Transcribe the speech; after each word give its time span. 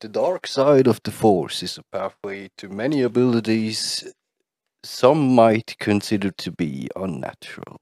The 0.00 0.08
dark 0.08 0.46
side 0.46 0.86
of 0.88 1.00
the 1.04 1.10
Force 1.10 1.60
is 1.64 1.76
a 1.76 1.82
pathway 1.90 2.50
to 2.58 2.68
many 2.68 3.02
abilities 3.02 4.06
some 4.84 5.34
might 5.34 5.76
consider 5.80 6.30
to 6.30 6.52
be 6.52 6.88
unnatural. 6.94 7.78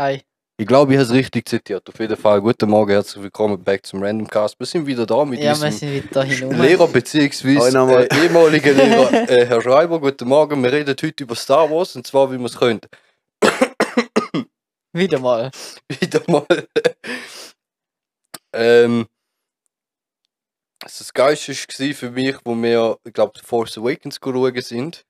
Hi. 0.00 0.24
Ich 0.58 0.66
glaube, 0.66 0.92
ich 0.92 0.98
habe 0.98 1.04
es 1.04 1.12
richtig 1.12 1.48
zitiert. 1.48 1.88
Auf 1.88 2.00
jeden 2.00 2.16
Fall, 2.16 2.40
guten 2.40 2.68
Morgen, 2.68 2.90
herzlich 2.90 3.22
willkommen 3.22 3.62
back 3.62 3.86
zum 3.86 4.02
Random 4.02 4.26
Cast. 4.26 4.58
Wir 4.58 4.66
sind 4.66 4.84
wieder 4.86 5.06
da 5.06 5.24
mit 5.24 5.38
Ja, 5.38 5.44
wir 5.44 5.66
unserem 5.66 5.72
sind 5.72 5.92
wieder 6.10 6.24
hinum. 6.24 6.60
Lehrer 6.60 6.88
bzw. 6.88 7.58
Äh, 7.58 8.24
ehemaligen 8.24 8.76
Lehrer, 8.76 9.30
äh, 9.30 9.46
Herr 9.46 9.62
Schreiber. 9.62 10.00
Guten 10.00 10.26
Morgen, 10.26 10.60
wir 10.60 10.72
reden 10.72 10.96
heute 11.00 11.22
über 11.22 11.36
Star 11.36 11.70
Wars 11.70 11.94
und 11.94 12.04
zwar, 12.04 12.32
wie 12.32 12.36
man 12.36 12.46
es 12.46 12.58
könnte. 12.58 12.88
Wieder 14.92 15.20
mal. 15.20 15.52
Wieder 16.00 16.22
mal. 16.26 16.46
ähm, 18.52 19.06
das 20.80 21.12
Geilste 21.12 21.52
war 21.52 21.94
für 21.94 22.10
mich, 22.10 22.36
wo 22.44 22.54
wir, 22.54 22.98
ich 23.04 23.12
glaube, 23.12 23.38
Force 23.44 23.78
Awakens 23.78 24.18
schauen 24.22 24.60
sind. 24.62 25.04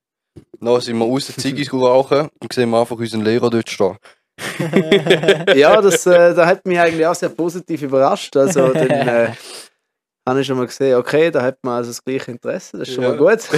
Dann 0.61 0.80
sind 0.80 0.98
wir 0.98 1.05
raus, 1.07 1.33
Ziggis 1.37 1.73
rauchen 1.73 2.29
und 2.41 2.52
sehen 2.52 2.70
wir 2.70 2.80
einfach 2.80 2.97
unseren 2.97 3.23
Lehrer 3.24 3.51
dort 3.51 3.69
stehen. 3.71 3.97
ja, 5.55 5.80
das, 5.80 6.07
äh, 6.07 6.34
das 6.34 6.47
hat 6.47 6.66
mich 6.66 6.79
eigentlich 6.79 7.07
auch 7.07 7.15
sehr 7.15 7.30
positiv 7.30 7.83
überrascht. 7.83 8.37
Also 8.37 8.69
dann 8.74 8.91
äh, 8.91 9.33
habe 10.29 10.41
ich 10.41 10.47
schon 10.47 10.59
mal 10.59 10.66
gesehen, 10.66 10.97
okay, 10.97 11.30
da 11.30 11.41
hat 11.43 11.59
man 11.62 11.77
also 11.79 11.91
das 11.91 12.05
gleiche 12.05 12.33
Interesse, 12.33 12.79
das 12.79 12.88
ist 12.88 12.95
schon 12.95 13.05
Ja. 13.05 13.10
mal 13.10 13.16
gut. 13.19 13.48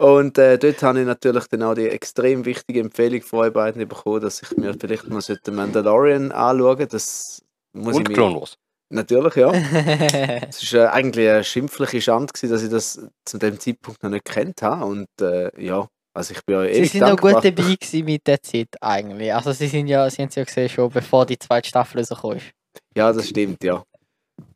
Und 0.00 0.38
äh, 0.38 0.58
dort 0.58 0.82
habe 0.82 1.00
ich 1.00 1.06
natürlich 1.06 1.46
dann 1.46 1.62
auch 1.62 1.74
die 1.74 1.88
extrem 1.88 2.44
wichtige 2.44 2.80
Empfehlung 2.80 3.22
von 3.22 3.40
euch 3.40 3.52
beiden 3.52 3.86
bekommen, 3.86 4.22
dass 4.22 4.42
ich 4.42 4.56
mir 4.56 4.74
vielleicht 4.78 5.08
mal 5.08 5.20
den 5.22 5.54
Mandalorian 5.54 6.32
anschauen 6.32 6.88
Das 6.90 7.42
muss 7.72 7.94
und 7.96 8.02
ich 8.02 8.08
mir, 8.08 8.14
Clone 8.14 8.40
Wars. 8.40 8.56
Natürlich, 8.92 9.36
ja. 9.36 9.52
Es 10.48 10.72
war 10.74 10.86
äh, 10.86 10.88
eigentlich 10.88 11.28
eine 11.28 11.44
schimpfliche 11.44 12.00
Schande, 12.02 12.32
gewesen, 12.32 12.50
dass 12.50 12.62
ich 12.62 12.70
das 12.70 13.00
zu 13.24 13.38
dem 13.38 13.58
Zeitpunkt 13.58 14.02
noch 14.02 14.10
nicht 14.10 14.24
kennt 14.24 14.62
habe. 14.62 14.84
Und 14.84 15.08
äh, 15.20 15.50
ja, 15.62 15.86
also 16.12 16.34
ich 16.34 16.44
bin 16.44 16.56
ja 16.56 16.74
Sie 16.74 16.84
sind 16.86 17.04
auch 17.04 17.16
gut 17.16 17.36
dabei 17.36 17.50
gewesen 17.50 18.04
mit 18.04 18.26
der 18.26 18.42
Zeit 18.42 18.68
eigentlich. 18.80 19.32
Also 19.32 19.52
sie 19.52 19.68
sind 19.68 19.86
ja, 19.86 20.10
sie 20.10 20.22
haben 20.22 20.28
es 20.28 20.34
ja 20.34 20.44
gesehen 20.44 20.68
schon 20.68 20.90
bevor 20.90 21.24
die 21.24 21.38
zweite 21.38 21.68
Staffel 21.68 21.98
rausgekommen 21.98 22.38
ist. 22.38 22.50
Ja, 22.96 23.12
das 23.12 23.28
stimmt, 23.28 23.62
ja. 23.62 23.82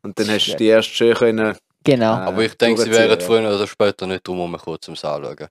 Und 0.01 0.19
dann 0.19 0.27
hast 0.27 0.47
du 0.47 0.57
die 0.57 0.67
erst 0.67 0.89
schön 0.89 1.15
können. 1.15 1.55
Genau. 1.85 2.15
äh, 2.15 2.25
Aber 2.25 2.41
ich 2.43 2.55
denke, 2.57 2.81
sie 2.81 2.91
wären 2.91 3.17
ja. 3.17 3.25
früher 3.25 3.55
oder 3.55 3.67
später 3.67 4.05
nicht 4.05 4.27
drum 4.27 4.37
herum 4.37 4.77
zum 4.81 4.93
Anschauen. 4.95 5.47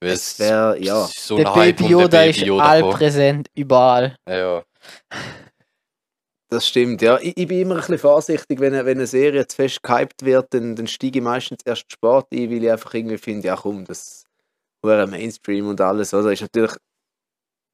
Weil 0.00 0.10
Es 0.10 0.38
wäre, 0.38 0.78
ja. 0.82 1.04
ist 1.04 1.26
so 1.26 1.36
der 1.36 1.54
Hype 1.54 1.76
Baby 1.76 1.94
um 1.94 2.00
Yoda 2.02 2.20
den 2.22 2.30
ist 2.30 2.36
Baby 2.36 2.48
Yoda 2.48 2.64
all 2.64 2.78
gekommen. 2.78 2.98
präsent, 2.98 3.48
überall. 3.54 4.16
Ja, 4.28 4.62
Das 6.54 6.68
stimmt, 6.68 7.02
ja. 7.02 7.18
Ich, 7.20 7.36
ich 7.36 7.48
bin 7.48 7.58
immer 7.62 7.74
ein 7.74 7.80
bisschen 7.80 7.98
vorsichtig, 7.98 8.60
wenn, 8.60 8.72
eine- 8.74 8.84
wenn 8.86 8.98
eine 8.98 9.06
Serie 9.08 9.44
zu 9.46 9.56
fest 9.56 9.82
gehypt 9.82 10.24
wird, 10.24 10.54
dann, 10.54 10.76
dann 10.76 10.86
steige 10.86 11.18
ich 11.18 11.24
meistens 11.24 11.58
erst 11.64 11.90
Sport 11.90 12.28
ein, 12.32 12.48
weil 12.50 12.62
ich 12.62 12.70
einfach 12.70 12.94
irgendwie 12.94 13.18
finde, 13.18 13.48
ja 13.48 13.56
komm, 13.56 13.84
das 13.84 14.24
wäre 14.82 15.06
Mainstream 15.08 15.68
und 15.68 15.80
alles, 15.80 16.14
oder? 16.14 16.32
Ist 16.32 16.42
natürlich 16.42 16.72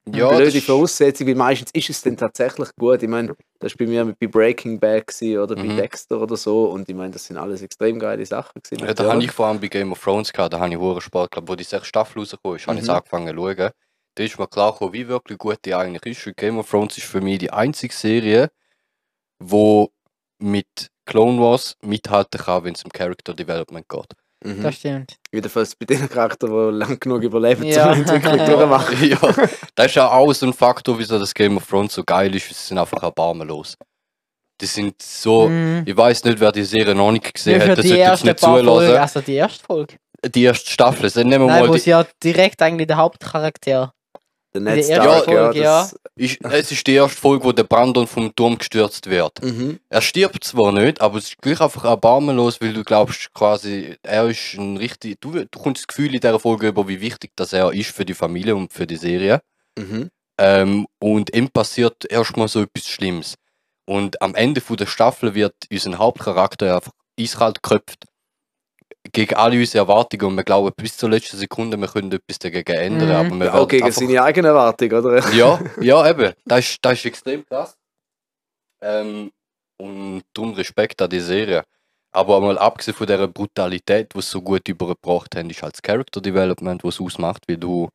ja 0.08 0.28
eine 0.28 0.38
das 0.38 0.38
blöde 0.38 0.58
ist- 0.58 0.66
Voraussetzung, 0.66 1.26
weil 1.26 1.34
meistens 1.34 1.70
ist 1.72 1.90
es 1.90 2.00
dann 2.02 2.16
tatsächlich 2.16 2.70
gut. 2.78 3.02
Ich 3.02 3.08
meine, 3.08 3.34
das 3.58 3.72
war 3.72 3.78
bei 3.78 3.86
mir 3.86 4.16
bei 4.18 4.26
Breaking 4.26 4.80
Bad 4.80 5.06
gewesen, 5.08 5.38
oder 5.38 5.54
bei 5.56 5.64
Mhm. 5.64 5.76
Dexter 5.76 6.20
oder 6.20 6.36
so 6.36 6.70
und 6.70 6.88
ich 6.88 6.94
meine, 6.94 7.10
das 7.10 7.26
sind 7.26 7.36
alles 7.36 7.60
extrem 7.62 7.98
geile 7.98 8.24
Sachen 8.24 8.62
gewesen. 8.62 8.86
Ja, 8.86 8.94
da 8.94 9.12
habe 9.12 9.22
ich 9.22 9.30
vor 9.30 9.46
allem 9.46 9.60
bei 9.60 9.68
Game 9.68 9.92
of 9.92 10.02
Thrones 10.02 10.32
gehabt, 10.32 10.54
da 10.54 10.60
habe 10.60 10.72
ich 10.72 10.78
hohen 10.78 11.00
Sport 11.00 11.30
gehabt, 11.32 11.48
wo 11.48 11.54
die 11.54 11.64
sechste 11.64 11.86
Staffel 11.88 12.20
rausgekommen 12.20 12.56
ist, 12.56 12.66
habe 12.66 12.78
ich 12.78 12.84
Mhm. 12.84 12.90
angefangen 12.90 13.28
zu 13.36 13.42
schauen. 13.42 13.70
Da 14.16 14.24
ist 14.24 14.38
mir 14.38 14.48
klar 14.48 14.72
gekommen, 14.72 14.92
wie 14.92 15.06
wirklich 15.06 15.38
gut 15.38 15.58
die 15.64 15.74
eigentlich 15.74 16.18
ist. 16.18 16.26
Und 16.26 16.36
Game 16.36 16.58
of 16.58 16.68
Thrones 16.68 16.98
ist 16.98 17.06
für 17.06 17.20
mich 17.20 17.38
die 17.38 17.52
einzige 17.52 17.94
Serie, 17.94 18.50
wo 19.42 19.90
mit 20.42 20.88
Clone 21.06 21.40
Wars 21.40 21.76
mithalten 21.82 22.40
kann, 22.40 22.64
wenn 22.64 22.74
es 22.74 22.84
um 22.84 22.90
Character 22.92 23.34
Development 23.34 23.88
geht. 23.88 24.12
Mhm. 24.42 24.62
Das 24.62 24.76
stimmt. 24.76 25.16
Jedenfalls 25.32 25.74
bei 25.76 25.84
den 25.84 26.08
Charakteren, 26.08 26.72
die 26.72 26.78
lang 26.78 26.98
genug 27.00 27.22
überleben, 27.22 27.64
Ja. 27.64 27.92
zum 27.92 28.02
Entwicklung 28.04 28.38
durchmachen. 28.38 29.08
ja, 29.10 29.18
das 29.74 29.86
ist 29.86 29.94
ja 29.96 30.10
auch 30.10 30.32
so 30.32 30.46
ein 30.46 30.52
Faktor, 30.54 30.98
wieso 30.98 31.18
das 31.18 31.34
Game 31.34 31.56
of 31.58 31.66
Thrones 31.68 31.92
so 31.94 32.04
geil 32.04 32.34
ist, 32.34 32.48
sie 32.48 32.54
sind 32.54 32.78
einfach 32.78 33.02
erbarmenlos. 33.02 33.76
Die 34.60 34.66
sind 34.66 35.00
so, 35.02 35.48
Mhm. 35.48 35.82
ich 35.86 35.96
weiß 35.96 36.24
nicht, 36.24 36.40
wer 36.40 36.52
die 36.52 36.64
Serie 36.64 36.94
noch 36.94 37.12
nicht 37.12 37.34
gesehen 37.34 37.60
hat, 37.60 37.68
für 37.68 37.74
das 37.76 37.82
die 37.82 37.88
sollte 37.88 38.02
jetzt 38.02 38.24
nicht 38.24 38.40
zulassen. 38.40 38.96
also 38.96 39.20
die 39.20 39.34
erste 39.34 39.64
Folge. 39.64 39.96
Die 40.34 40.42
erste 40.42 40.70
Staffel, 40.70 41.10
dann 41.10 41.28
nehmen 41.28 41.46
wir 41.46 41.50
Nein, 41.52 41.62
mal 41.62 41.68
wo 41.70 41.74
die, 41.74 41.80
sie 41.80 41.90
ja 41.90 42.06
direkt 42.22 42.60
eigentlich 42.62 42.86
der 42.86 42.98
Hauptcharakter. 42.98 43.92
Der 44.52 44.60
Die 44.60 44.66
Ned 44.66 44.84
Stark, 44.84 45.28
ja, 45.28 45.34
Folge, 45.34 45.60
das, 45.60 45.96
ist, 46.16 46.44
es 46.44 46.72
ist 46.72 46.86
die 46.86 46.94
erste 46.94 47.20
Folge, 47.20 47.44
wo 47.44 47.52
der 47.52 47.64
Brandon 47.64 48.06
vom 48.06 48.34
Turm 48.34 48.58
gestürzt 48.58 49.08
wird. 49.08 49.42
Mhm. 49.42 49.78
Er 49.88 50.00
stirbt 50.02 50.42
zwar 50.42 50.72
nicht, 50.72 51.00
aber 51.00 51.18
es 51.18 51.28
ist 51.28 51.38
gleich 51.38 51.60
einfach 51.60 51.84
erbarmenlos, 51.84 52.60
weil 52.60 52.72
du 52.72 52.82
glaubst 52.82 53.32
quasi, 53.32 53.96
er 54.02 54.28
ist 54.28 54.54
ein 54.54 54.76
richtig. 54.76 55.20
Du, 55.20 55.32
du 55.32 55.58
kommst 55.58 55.82
das 55.82 55.86
Gefühl 55.86 56.14
in 56.14 56.20
dieser 56.20 56.40
Folge 56.40 56.68
über, 56.68 56.88
wie 56.88 57.00
wichtig 57.00 57.30
das 57.36 57.52
er 57.52 57.72
ist 57.72 57.90
für 57.90 58.04
die 58.04 58.14
Familie 58.14 58.56
und 58.56 58.72
für 58.72 58.86
die 58.86 58.96
Serie. 58.96 59.40
Mhm. 59.78 60.10
Ähm, 60.38 60.86
und 60.98 61.34
ihm 61.34 61.48
passiert 61.48 62.10
erstmal 62.10 62.48
so 62.48 62.62
etwas 62.62 62.88
Schlimmes. 62.88 63.34
Und 63.86 64.20
am 64.20 64.34
Ende 64.34 64.60
von 64.60 64.76
der 64.76 64.86
Staffel 64.86 65.34
wird 65.34 65.54
unser 65.70 65.98
Hauptcharakter 65.98 66.76
einfach 66.76 66.92
eiskalt 67.18 67.62
geköpft. 67.62 68.06
Gegen 69.12 69.34
alle 69.34 69.58
unsere 69.58 69.84
Erwartungen 69.84 70.24
und 70.26 70.36
wir 70.36 70.44
glauben 70.44 70.70
bis 70.76 70.96
zur 70.96 71.10
letzten 71.10 71.36
Sekunde, 71.36 71.76
wir 71.76 71.88
können 71.88 72.12
etwas 72.12 72.38
dagegen 72.38 72.72
ändern. 72.76 73.08
Mhm. 73.08 73.14
Aber 73.14 73.38
wir 73.40 73.46
Ja, 73.46 73.54
auch 73.54 73.68
gegen 73.68 73.84
einfach- 73.86 74.00
seine 74.00 74.22
eigene 74.22 74.48
Erwartung, 74.48 74.90
oder? 74.92 75.18
ja, 75.32 75.60
ja, 75.80 76.08
eben. 76.10 76.32
Das 76.44 76.60
ist, 76.60 76.78
das 76.82 76.92
ist 76.94 77.06
extrem 77.06 77.44
krass. 77.46 77.76
Ähm, 78.82 79.30
und 79.78 80.22
darum 80.34 80.54
Respekt 80.54 81.00
an 81.02 81.10
die 81.10 81.20
Serie. 81.20 81.64
Aber 82.12 82.40
mal 82.40 82.58
abgesehen 82.58 82.94
von 82.96 83.06
dieser 83.06 83.28
Brutalität, 83.28 84.12
die 84.14 84.20
sie 84.20 84.26
so 84.28 84.42
gut 84.42 84.68
übergebracht 84.68 85.34
haben, 85.36 85.48
ist 85.50 85.62
halt 85.62 85.74
das 85.74 85.82
Character 85.82 86.20
Development, 86.20 86.82
was 86.82 86.94
es 86.96 87.00
ausmacht, 87.00 87.44
weil 87.48 87.56
du 87.56 87.88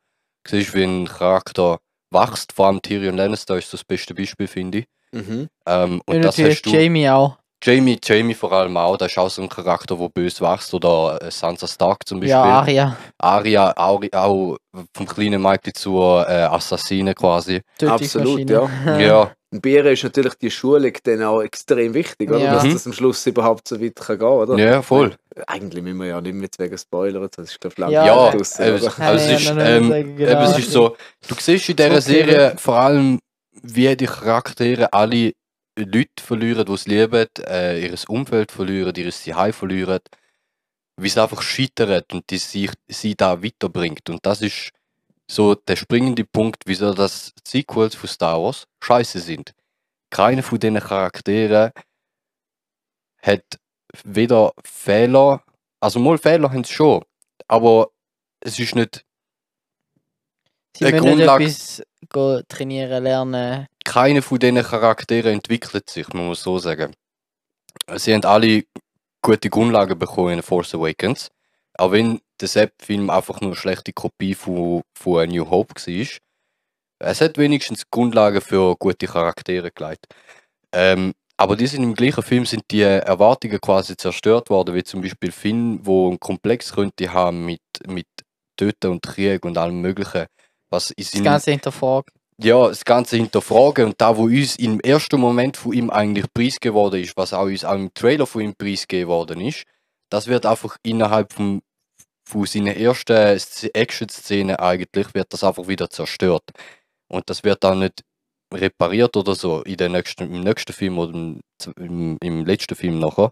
siehst, 0.48 0.74
wie 0.74 0.84
ein 0.84 1.06
Charakter 1.08 1.80
wächst. 2.12 2.54
Vor 2.54 2.68
allem 2.68 2.82
Tyrion 2.82 3.18
Lannister 3.18 3.58
ist 3.58 3.74
das 3.74 3.84
beste 3.84 4.14
Beispiel, 4.16 4.48
finde 4.48 4.80
ich. 4.80 4.86
Mhm. 5.12 5.48
Ähm, 5.68 6.02
und 6.06 6.16
Und 6.16 6.22
das 6.24 6.38
natürlich 6.38 6.58
hast 6.58 6.66
du. 6.66 6.70
Jamie 6.72 7.10
auch. 7.10 7.38
Jamie, 7.66 7.98
Jamie 8.04 8.36
vor 8.36 8.52
allem 8.52 8.78
auch, 8.78 8.96
das 8.96 9.12
ist 9.12 9.18
auch 9.18 9.30
so 9.30 9.42
ein 9.42 9.50
Charakter, 9.50 9.96
der 9.96 10.10
böse 10.10 10.42
wächst. 10.42 10.72
Oder 10.74 11.18
äh, 11.22 11.32
Sansa 11.32 11.66
Stark 11.68 12.06
zum 12.08 12.20
Beispiel. 12.20 12.30
Ja, 12.30 12.44
Aria. 12.44 12.98
Arya 13.18 13.74
auch, 13.76 14.02
auch 14.14 14.58
vom 14.94 15.06
kleinen 15.08 15.42
Mädchen 15.42 15.74
zur 15.74 16.30
äh, 16.30 16.44
Assassine 16.44 17.16
quasi. 17.16 17.62
Absolut, 17.84 18.48
ja. 18.50 18.70
ja, 19.00 19.32
Und 19.52 19.62
bei 19.64 19.70
ihr 19.70 19.86
ist 19.88 20.04
natürlich 20.04 20.36
die 20.36 20.52
Schulung 20.52 20.92
dann 21.04 21.24
auch 21.24 21.42
extrem 21.42 21.94
wichtig, 21.96 22.30
oder? 22.30 22.40
Ja. 22.40 22.54
dass 22.54 22.64
Mhm. 22.66 22.74
das 22.74 22.86
am 22.86 22.94
Schluss 22.94 23.26
überhaupt 23.26 23.68
so 23.68 23.82
weit 23.82 23.96
kann 23.96 24.20
gehen 24.20 24.28
oder? 24.28 24.58
ja, 24.58 24.82
voll. 24.84 25.16
Eigentlich 25.48 25.84
müssen 25.84 25.98
wir 25.98 26.08
ja 26.08 26.22
nicht 26.22 26.36
mehr 26.36 26.50
wegen 26.60 26.78
Spoiler, 26.78 27.28
das 27.28 27.50
ist 27.52 27.60
glaube 27.60 27.74
ich 27.74 27.80
Ja, 27.80 28.06
Ja, 28.06 28.16
lang 28.28 28.38
draussen, 28.38 28.62
äh, 28.64 28.70
oder? 28.72 28.76
es- 28.88 29.00
also 29.00 29.16
es 29.16 29.28
Ja, 29.28 29.36
ist, 29.38 29.46
ja, 29.58 29.66
ähm, 29.66 29.92
eben, 29.94 30.16
genau. 30.18 30.42
es 30.44 30.58
ist 30.60 30.72
so, 30.72 30.96
du 31.28 31.36
siehst 31.40 31.68
in 31.70 31.76
dieser 31.76 31.90
Okay. 31.90 32.02
Serie 32.02 32.54
vor 32.58 32.76
allem, 32.76 33.20
wie 33.64 33.96
die 33.96 34.06
Charaktere 34.06 34.94
alle 34.94 35.34
Leute 35.78 36.24
verlieren, 36.24 36.66
die 36.66 36.78
sie 36.78 36.90
lieben, 36.90 37.28
äh, 37.48 37.88
ihr 37.88 37.98
Umfeld 38.08 38.52
verlieren, 38.52 38.96
ihr 38.96 39.12
Zuhause 39.12 39.54
verlieren, 39.54 40.00
wie 40.98 41.10
sie 41.10 41.22
einfach 41.22 41.42
scheitern 41.42 42.04
und 42.12 42.30
die 42.30 42.38
sich, 42.38 42.72
sie 42.88 43.16
da 43.16 43.44
weiterbringt. 43.44 44.10
Und 44.10 44.26
das 44.26 44.42
ist 44.42 44.72
so 45.30 45.56
der 45.56 45.76
springende 45.76 46.24
Punkt, 46.24 46.64
wieso 46.66 46.94
das 46.94 47.34
Sequels 47.46 47.96
von 47.96 48.10
Star 48.10 48.42
Wars 48.42 48.68
scheiße 48.82 49.20
sind. 49.20 49.54
Keiner 50.10 50.44
von 50.44 50.60
diesen 50.60 50.80
Charakteren 50.80 51.72
hat 53.22 53.44
weder 54.04 54.54
Fehler, 54.64 55.44
also 55.80 56.00
mal 56.00 56.18
Fehler 56.18 56.52
haben 56.52 56.64
sie 56.64 56.74
schon, 56.74 57.04
aber 57.48 57.90
es 58.40 58.60
ist 58.60 58.76
nicht 58.76 59.06
Sie 60.78 60.92
müssen 60.92 61.18
nicht 61.18 61.28
etwas 61.30 62.48
trainieren, 62.50 63.04
lernen. 63.04 63.68
Keiner 63.86 64.22
von 64.22 64.40
diesen 64.40 64.62
Charakteren 64.62 65.34
entwickelt 65.36 65.90
sich, 65.90 66.08
muss 66.10 66.26
man 66.26 66.36
so 66.36 66.60
sagen. 66.60 66.94
Sie 67.96 68.14
haben 68.14 68.26
alle 68.26 68.64
gute 69.22 69.50
Grundlagen 69.50 69.98
bekommen 69.98 70.34
in 70.34 70.42
Force 70.44 70.76
Awakens. 70.76 71.30
Auch 71.78 71.92
wenn 71.92 72.20
der 72.42 72.48
Sepp-Film 72.48 73.10
einfach 73.10 73.42
nur 73.42 73.52
eine 73.52 73.56
schlechte 73.56 73.94
Kopie 73.94 74.34
von, 74.34 74.82
von 74.98 75.22
A 75.22 75.26
New 75.26 75.50
Hope 75.50 75.76
war. 75.76 76.08
Es 77.00 77.22
hat 77.22 77.38
wenigstens 77.38 77.84
Grundlagen 77.90 78.42
für 78.42 78.76
gute 78.78 79.08
Charaktere 79.08 79.72
gelegt. 79.72 80.06
Ähm, 80.74 81.14
aber 81.38 81.58
die 81.58 81.68
sind 81.68 81.84
im 81.84 81.94
gleichen 81.96 82.24
Film 82.24 82.46
sind 82.46 82.64
die 82.72 82.82
Erwartungen 82.82 83.60
quasi 83.60 83.98
zerstört 83.98 84.50
worden, 84.50 84.74
wie 84.74 84.84
zum 84.84 85.02
Beispiel 85.02 85.32
Finn, 85.34 85.80
wo 85.86 86.08
einen 86.08 86.20
Komplex 86.20 86.74
könnte 86.74 87.12
haben 87.12 87.46
mit, 87.46 87.60
mit 87.88 88.08
Töten 88.58 88.92
und 88.92 89.02
Krieg 89.04 89.44
und 89.44 89.58
allem 89.58 89.82
Möglichen. 89.82 90.28
Was 90.70 90.92
in 90.92 91.04
Das 91.04 91.12
seinem- 91.12 91.24
Ganze 91.26 91.52
hinterfragen. 91.52 92.14
Ja, 92.42 92.68
das 92.68 92.86
Ganze 92.86 93.18
hinterfragen 93.18 93.86
und 93.88 94.02
da, 94.02 94.18
wo 94.18 94.24
uns 94.24 94.58
im 94.58 94.80
ersten 94.82 95.20
Moment 95.20 95.58
von 95.58 95.74
ihm 95.74 95.90
eigentlich 95.90 96.26
preisgegeben 96.34 96.76
worden 96.76 97.02
ist, 97.02 97.16
was 97.18 97.34
auch 97.34 97.46
uns 97.46 97.64
auch 97.66 97.76
im 97.76 97.94
Trailer 97.94 98.28
von 98.28 98.42
ihm 98.42 98.56
preisgegeben 98.56 99.10
worden 99.10 99.42
ist, 99.42 99.64
das 100.10 100.28
wird 100.28 100.46
einfach 100.46 100.78
innerhalb 100.84 101.34
vom, 101.34 101.62
von 102.28 102.46
seinen 102.46 102.76
ersten 102.78 103.14
Sz- 103.14 103.72
Action-Szenen 103.76 104.58
eigentlich, 104.58 105.14
wird 105.16 105.34
das 105.34 105.44
einfach 105.44 105.68
wieder 105.68 105.90
zerstört. 105.90 106.44
Und 107.10 107.30
das 107.30 107.44
wird 107.44 107.64
dann 107.64 107.80
nicht 107.80 108.04
repariert 108.54 109.18
oder 109.18 109.36
so 109.36 109.62
in 109.64 109.78
der 109.78 109.90
nächsten, 109.90 110.34
im 110.34 110.42
nächsten 110.42 110.74
Film 110.74 111.00
oder 111.00 111.14
im, 111.14 111.42
im, 111.78 112.18
im 112.22 112.46
letzten 112.46 112.76
Film 112.76 113.00
nachher. 113.00 113.32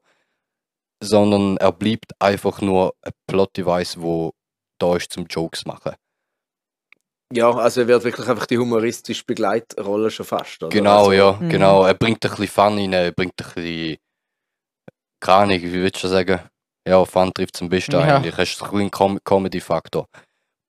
sondern 1.03 1.57
er 1.57 1.71
bleibt 1.71 2.19
einfach 2.19 2.61
nur 2.61 2.95
ein 3.01 3.11
Plot-Device, 3.27 4.01
wo 4.01 4.33
da 4.79 4.95
ist 4.97 5.11
zum 5.13 5.25
Jokes 5.27 5.65
machen. 5.65 5.93
Ja, 7.35 7.49
also 7.51 7.81
er 7.81 7.87
wird 7.87 8.03
wirklich 8.03 8.27
einfach 8.27 8.45
die 8.45 8.57
humoristische 8.57 9.23
Begleitrolle 9.25 10.11
schon 10.11 10.25
fast, 10.25 10.61
oder? 10.61 10.69
Genau, 10.69 10.99
also, 10.99 11.11
ja, 11.13 11.31
Mhm. 11.33 11.49
genau. 11.49 11.83
Er 11.83 11.95
bringt 11.95 12.23
ein 12.23 12.29
bisschen 12.29 12.47
Fun 12.47 12.77
rein, 12.77 12.93
er 12.93 13.11
bringt 13.11 13.33
ein 13.41 13.53
bisschen, 13.55 13.97
keine 15.19 15.37
Ahnung, 15.37 15.61
wie 15.61 15.73
würdest 15.73 16.03
du 16.03 16.07
sagen? 16.09 16.39
Ja, 16.87 17.03
Fun 17.05 17.33
trifft 17.33 17.55
zum 17.57 17.69
besten 17.69 17.93
Ja. 17.93 18.17
eigentlich. 18.17 18.37
Er 18.37 18.43
ist 18.43 18.61
ein 18.61 18.69
bisschen 18.69 18.91
Com 18.91 19.19
Comedy-Faktor. 19.23 20.07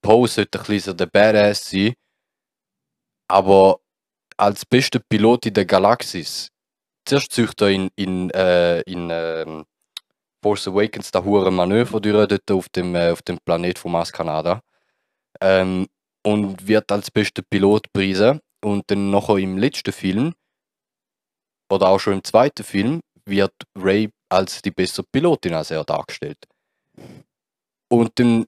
Poe 0.00 0.26
sollte 0.28 0.58
ein 0.58 0.64
bisschen 0.64 0.92
so 0.92 0.92
der 0.94 1.06
Badass 1.06 1.68
sein, 1.68 1.94
aber 3.28 3.80
als 4.36 4.64
bester 4.64 5.00
Pilot 5.08 5.46
in 5.46 5.54
der 5.54 5.64
Galaxis, 5.64 6.48
zuerst 7.06 7.32
zieht 7.32 7.60
er 7.60 7.68
in, 7.70 7.90
in, 7.96 8.30
äh, 8.30 8.80
in 8.82 9.08
ähm, 9.10 9.64
Force 10.42 10.68
Awakens 10.68 11.10
da 11.10 11.22
hure 11.24 11.50
Manöver 11.50 12.00
durch, 12.00 12.28
dort 12.28 12.50
auf 12.50 12.68
dem, 12.70 12.94
äh, 12.94 13.10
auf 13.10 13.22
dem 13.22 13.38
Planet 13.44 13.78
von 13.78 13.92
Mars 13.92 14.12
Kanada. 14.12 14.60
Ähm, 15.40 15.86
und 16.26 16.66
wird 16.66 16.90
als 16.90 17.10
bester 17.10 17.42
Pilot 17.48 17.92
preisen. 17.92 18.40
Und 18.64 18.90
dann 18.90 19.10
nachher 19.10 19.36
im 19.36 19.58
letzten 19.58 19.92
Film, 19.92 20.32
oder 21.70 21.88
auch 21.88 21.98
schon 22.00 22.14
im 22.14 22.24
zweiten 22.24 22.64
Film, 22.64 23.00
wird 23.26 23.52
Ray 23.76 24.10
als 24.30 24.62
die 24.62 24.70
bessere 24.70 25.04
Pilotin 25.12 25.54
als 25.54 25.70
er 25.70 25.84
dargestellt. 25.84 26.38
Und 27.90 28.18
dann, 28.18 28.46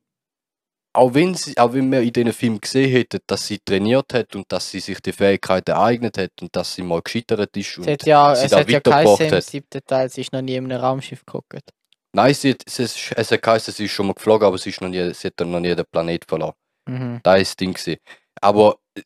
auch 0.94 1.12
wenn, 1.14 1.34
sie, 1.34 1.56
auch 1.58 1.72
wenn 1.74 1.90
wir 1.92 2.00
in 2.00 2.12
diesen 2.12 2.32
Film 2.32 2.60
gesehen 2.60 2.90
hätten, 2.90 3.18
dass 3.26 3.46
sie 3.46 3.58
trainiert 3.58 4.12
hat 4.14 4.34
und 4.34 4.50
dass 4.50 4.70
sie 4.70 4.80
sich 4.80 5.00
die 5.00 5.12
Fähigkeiten 5.12 5.72
ereignet 5.72 6.16
hat 6.18 6.32
und 6.40 6.54
dass 6.56 6.74
sie 6.74 6.82
mal 6.82 7.02
gescheitert 7.02 7.54
ist 7.56 7.78
und 7.78 7.86
hat 7.86 8.06
ja, 8.06 8.34
sie 8.34 8.44
es 8.46 8.50
da 8.50 8.58
hat 8.60 8.70
ja 8.70 8.80
geheißen 8.80 9.26
im 9.28 9.40
siebten 9.42 9.84
Teil, 9.84 10.08
sie 10.10 10.22
ist 10.22 10.32
noch 10.32 10.42
nie 10.42 10.56
in 10.56 10.64
einem 10.72 10.80
Raumschiff 10.80 11.24
geguckt. 11.26 11.70
Nein, 12.14 12.32
sie, 12.32 12.52
hat- 12.52 12.62
es, 12.66 12.78
es 12.78 13.30
hat 13.30 13.42
geheißen, 13.42 13.74
sie 13.74 13.84
ist 13.84 13.92
schon 13.92 14.06
mal 14.06 14.14
geflogen, 14.14 14.46
aber 14.46 14.56
sie, 14.56 14.70
ist 14.70 14.80
noch 14.80 14.88
nie, 14.88 15.12
sie 15.12 15.26
hat 15.28 15.40
noch 15.40 15.60
nie 15.60 15.74
den 15.74 15.84
Planet 15.92 16.24
verloren. 16.26 16.54
Mhm. 16.86 17.20
Da 17.22 17.36
ist 17.36 17.50
das 17.50 17.56
Ding. 17.56 17.72
gewesen. 17.72 18.00
Aber 18.40 18.78
äh, 18.94 19.02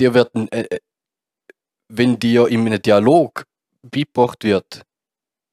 dir 0.00 0.14
wird, 0.14 0.34
äh, 0.34 0.60
äh, 0.62 0.78
wenn 1.88 2.18
dir 2.18 2.48
in 2.48 2.66
einem 2.66 2.80
Dialog 2.82 3.44
beigebracht 3.82 4.44
wird, 4.44 4.82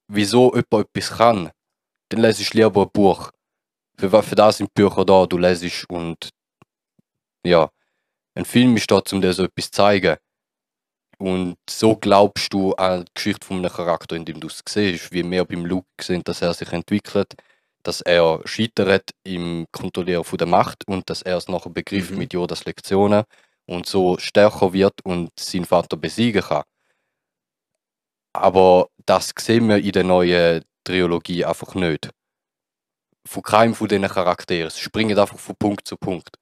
wieso 0.08 0.54
jemand 0.54 0.90
etwas 0.90 1.18
kann, 1.18 1.52
dann 2.10 2.22
lesest 2.22 2.54
du 2.54 2.58
lieber 2.58 2.84
ein 2.84 2.92
Buch. 2.92 3.32
Für, 3.98 4.24
für 4.24 4.36
das 4.36 4.58
sind 4.58 4.74
Bücher 4.74 5.06
da, 5.06 5.26
du 5.26 5.38
lesest 5.38 5.90
und 5.90 6.30
ja, 7.46 7.70
ein 8.36 8.46
Film 8.46 8.76
ist 8.78 8.90
da, 8.90 9.02
um 9.12 9.22
dir 9.22 9.34
so 9.34 9.44
etwas 9.44 9.66
zu 9.66 9.72
zeigen. 9.72 10.18
Und 11.20 11.58
so 11.70 11.96
glaubst 11.96 12.52
du 12.54 12.74
an 12.74 13.06
die 13.06 13.12
Geschichte 13.14 13.46
von 13.46 13.58
einem 13.58 13.72
Charakter, 13.72 14.16
indem 14.16 14.40
du 14.40 14.48
es 14.48 14.62
siehst, 14.68 15.12
wie 15.12 15.30
wir 15.30 15.46
beim 15.46 15.66
Luke 15.66 15.88
sehen, 16.02 16.24
dass 16.24 16.42
er 16.42 16.54
sich 16.54 16.72
entwickelt, 16.72 17.36
dass 17.84 18.02
er 18.02 18.42
scheitert 18.46 19.12
im 19.24 19.68
Kontrollieren 19.72 20.24
von 20.24 20.38
der 20.38 20.48
Macht 20.48 20.88
und 20.88 21.10
dass 21.10 21.22
er 21.22 21.38
es 21.38 21.48
nachher 21.50 21.70
begriff 21.72 22.12
Mhm. 22.12 22.18
mit 22.18 22.34
Yodas 22.34 22.66
Lektionen 22.66 23.24
und 23.68 23.86
so 23.88 24.18
stärker 24.18 24.74
wird 24.74 24.96
und 25.06 25.32
seinen 25.40 25.66
Vater 25.66 25.98
besiegen 25.98 26.42
kann. 26.42 26.64
Aber 28.34 28.90
das 29.06 29.34
sehen 29.40 29.68
wir 29.70 29.78
in 29.78 29.92
der 29.92 30.04
neuen 30.04 30.64
Trilogie 30.84 31.46
einfach 31.46 31.76
nicht. 31.76 32.10
Von 33.26 33.44
keinem 33.44 33.76
von 33.76 33.88
diesen 33.88 34.08
Charakteren. 34.08 34.70
Sie 34.70 34.82
springen 34.82 35.18
einfach 35.18 35.40
von 35.40 35.56
Punkt 35.58 35.88
zu 35.88 35.98
Punkt. 35.98 36.38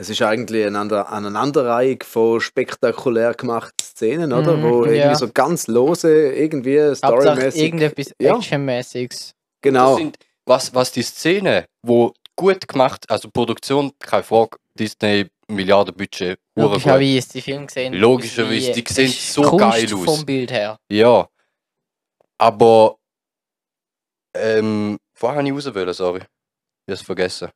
Es 0.00 0.08
ist 0.08 0.22
eigentlich 0.22 0.64
eine 0.64 0.78
Ander- 0.78 1.08
Aneinanderreihung 1.08 2.02
von 2.04 2.40
spektakulär 2.40 3.34
gemachten 3.34 3.74
Szenen, 3.84 4.32
oder? 4.32 4.56
Mhm, 4.56 4.62
Wo 4.62 4.82
irgendwie 4.84 4.96
ja. 4.98 5.14
so 5.16 5.28
ganz 5.32 5.66
lose, 5.66 6.32
irgendwie 6.34 6.94
storymäßig. 6.94 7.60
irgendetwas 7.62 8.12
Ja. 8.20 8.36
Actionmäßiges. 8.36 9.34
Genau. 9.60 9.96
Sind, 9.96 10.16
was, 10.46 10.72
was 10.72 10.92
die 10.92 11.02
Szene, 11.02 11.66
wo 11.82 12.12
gut 12.36 12.68
gemacht, 12.68 13.10
also 13.10 13.28
Produktion, 13.28 13.90
keine 13.98 14.22
Frage, 14.22 14.56
Disney, 14.78 15.26
Milliardenbudget. 15.48 16.38
Logischerweise, 16.54 17.28
die 17.32 17.40
Filme 17.42 17.66
sehen. 17.68 17.94
Logischerweise, 17.94 18.70
die 18.72 18.84
sehen 18.86 19.08
so 19.10 19.42
Kunst 19.42 19.64
geil 19.64 19.94
aus. 19.94 20.04
vom 20.04 20.24
Bild 20.24 20.52
her. 20.52 20.78
Ja. 20.92 21.28
Aber, 22.38 22.96
ähm, 24.36 24.98
vorher 25.14 25.38
habe 25.38 25.48
ich 25.48 25.54
raus 25.54 25.74
wollen, 25.74 25.92
sorry. 25.92 26.20
Ich 26.20 26.24
habe 26.24 26.92
es 26.92 27.02
vergessen. 27.02 27.48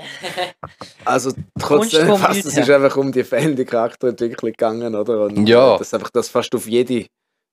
Also 1.04 1.32
trotzdem 1.58 2.16
fast, 2.16 2.44
es 2.46 2.56
ist 2.56 2.70
einfach 2.70 2.96
um 2.96 3.10
die 3.12 3.24
fehlende 3.24 3.64
Charakterentwicklung 3.64 4.52
gegangen, 4.52 4.94
oder? 4.94 5.24
Und 5.24 5.48
Ja. 5.48 5.74
äh, 5.74 5.78
Das 5.78 5.88
ist 5.88 5.94
einfach 5.94 6.10
das 6.10 6.28
fast 6.28 6.54
auf 6.54 6.66
jede. 6.66 7.06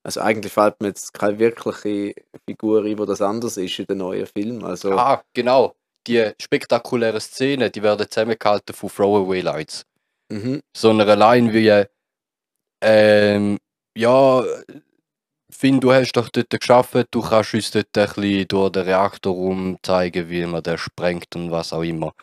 Also 0.03 0.21
eigentlich 0.21 0.53
fällt 0.53 0.79
mir 0.81 0.89
jetzt 0.89 1.13
keine 1.13 1.39
wirkliche 1.39 2.13
Figur 2.47 2.83
ein, 2.85 2.97
wo 2.97 3.05
das 3.05 3.21
anders 3.21 3.57
ist 3.57 3.79
in 3.79 3.85
den 3.85 3.97
neuen 3.99 4.25
Film. 4.27 4.63
Also 4.63 4.91
Ah, 4.97 5.21
genau. 5.33 5.75
Die 6.07 6.31
spektakulären 6.41 7.19
Szenen, 7.19 7.71
die 7.71 7.83
werden 7.83 8.07
zusammengehalten 8.09 8.73
von 8.75 8.89
Throwaway 8.89 9.41
Lights. 9.41 9.83
mhm. 10.31 10.61
so 10.75 10.89
einer 10.91 11.15
Line 11.15 11.53
wie 11.53 11.85
ähm, 12.81 13.57
ja 13.97 14.43
Finn, 15.49 15.79
du 15.79 15.91
hast 15.91 16.11
doch 16.13 16.29
dort 16.29 16.49
geschafft, 16.49 17.07
du 17.11 17.21
kannst 17.21 17.53
uns 17.53 17.71
dort 17.71 17.87
ein 17.97 18.05
bisschen 18.07 18.47
durch 18.49 18.71
den 18.73 18.83
Reaktor 18.83 19.33
rum 19.33 19.77
zeigen, 19.81 20.29
wie 20.29 20.45
man 20.45 20.61
den 20.61 20.77
sprengt 20.77 21.35
und 21.35 21.51
was 21.51 21.73
auch 21.73 21.83
immer. 21.83 22.13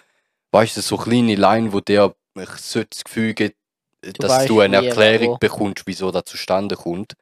Weißt 0.54 0.76
du, 0.76 0.82
so 0.82 0.96
kleine 0.96 1.34
Line, 1.34 1.72
wo 1.72 1.80
ich 1.80 2.48
sollte 2.58 2.90
das 2.90 3.02
Gefühl 3.02 3.34
gibt, 3.34 3.56
dass 4.02 4.30
weißt, 4.30 4.48
du 4.48 4.60
eine 4.60 4.86
Erklärung 4.86 5.34
wo. 5.34 5.38
bekommst, 5.38 5.82
wieso 5.86 6.12
das 6.12 6.26
zustande 6.26 6.76
kommt. 6.76 7.14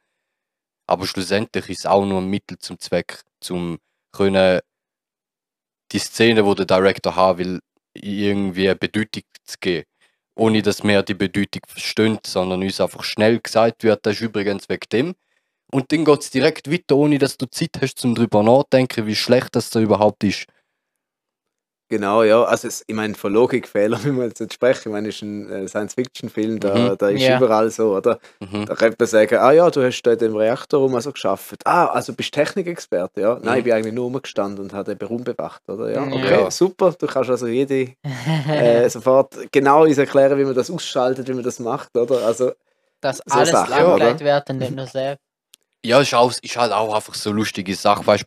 Aber 0.85 1.07
schlussendlich 1.07 1.67
ist 1.67 1.79
es 1.79 1.85
auch 1.87 2.05
nur 2.05 2.21
ein 2.21 2.27
Mittel 2.27 2.59
zum 2.59 2.77
Zweck, 2.79 3.23
zum 3.39 3.79
können 4.11 4.59
die 5.91 5.97
Szene, 5.97 6.45
wo 6.45 6.53
der 6.53 6.67
Director 6.67 7.15
haben 7.15 7.39
will, 7.39 7.59
irgendwie 7.95 8.69
eine 8.69 8.75
Bedeutung 8.75 9.23
zu 9.45 9.57
geben. 9.59 9.87
Ohne 10.35 10.61
dass 10.61 10.83
wir 10.83 11.01
die 11.01 11.15
Bedeutung 11.15 11.63
verstehen, 11.67 12.19
sondern 12.23 12.61
uns 12.61 12.79
einfach 12.79 13.03
schnell 13.03 13.39
gesagt 13.39 13.83
wird, 13.83 14.05
das 14.05 14.13
ist 14.13 14.21
übrigens 14.21 14.69
wegen 14.69 14.89
dem. 14.91 15.15
Und 15.71 15.91
dann 15.91 16.05
geht 16.05 16.19
es 16.21 16.29
direkt 16.29 16.71
weiter, 16.71 16.97
ohne 16.97 17.17
dass 17.17 17.37
du 17.37 17.47
Zeit 17.47 17.79
hast, 17.81 18.05
um 18.05 18.13
darüber 18.13 18.43
nachzudenken, 18.43 19.07
wie 19.07 19.15
schlecht 19.15 19.55
das 19.55 19.71
da 19.71 19.79
überhaupt 19.79 20.23
ist. 20.23 20.45
Genau, 21.93 22.23
ja. 22.23 22.43
Also 22.43 22.67
es, 22.67 22.83
ich 22.87 22.95
meine, 22.95 23.13
von 23.13 23.31
Logikfehler, 23.31 23.99
wie 24.03 24.11
wir 24.13 24.25
jetzt 24.25 24.39
nicht 24.39 24.53
sprechen, 24.53 24.89
ich 24.89 24.91
meine, 24.91 25.09
es 25.09 25.15
ist 25.17 25.21
ein 25.21 25.47
äh, 25.51 25.67
Science-Fiction-Film, 25.67 26.59
da, 26.59 26.73
Mhm. 26.75 26.97
da 26.97 27.09
ist 27.09 27.21
Ja. 27.21 27.37
überall 27.37 27.69
so, 27.69 27.95
oder? 27.95 28.17
Mhm. 28.39 28.65
Da 28.65 28.73
könnte 28.73 28.95
man 28.99 29.07
sagen, 29.07 29.35
ah 29.37 29.51
ja, 29.51 29.69
du 29.69 29.83
hast 29.83 30.01
da 30.01 30.13
in 30.13 30.17
dem 30.17 30.35
Reaktor 30.35 30.79
rum 30.79 30.95
also 30.95 31.11
geschafft. 31.11 31.61
Ah, 31.65 31.85
also 31.85 32.13
bist 32.13 32.33
Technikexperte, 32.33 33.21
ja? 33.21 33.39
Nein, 33.43 33.51
Mhm. 33.53 33.57
ich 33.59 33.63
bin 33.65 33.73
eigentlich 33.73 33.93
nur 33.93 34.05
rumgestanden 34.05 34.63
und 34.65 34.73
habe 34.73 34.95
den 34.95 35.07
Raum 35.07 35.23
bewacht, 35.23 35.61
oder? 35.69 35.91
Ja, 35.91 36.01
okay, 36.01 36.41
Ja. 36.41 36.49
super. 36.49 36.95
Du 36.97 37.05
kannst 37.05 37.29
also 37.29 37.45
jede 37.45 37.89
äh, 38.49 38.89
sofort 38.89 39.35
genau 39.51 39.83
uns 39.83 39.99
erklären, 39.99 40.39
wie 40.39 40.45
man 40.45 40.55
das 40.55 40.71
ausschaltet, 40.71 41.27
wie 41.27 41.33
man 41.33 41.43
das 41.43 41.59
macht, 41.59 41.95
oder? 41.95 42.25
Also, 42.25 42.53
Dass 43.01 43.17
so 43.17 43.23
alles 43.37 43.51
Sachen, 43.51 44.19
wird 44.19 44.49
und 44.49 44.57
nicht 44.57 44.75
nur 44.75 44.87
selbst. 44.87 45.21
Ja, 45.85 45.99
ist, 45.99 46.13
auch, 46.15 46.31
ist 46.41 46.55
halt 46.57 46.71
auch 46.71 46.95
einfach 46.95 47.13
so 47.13 47.29
eine 47.29 47.37
lustige 47.39 47.75
Sache. 47.75 48.07
Weißt, 48.07 48.25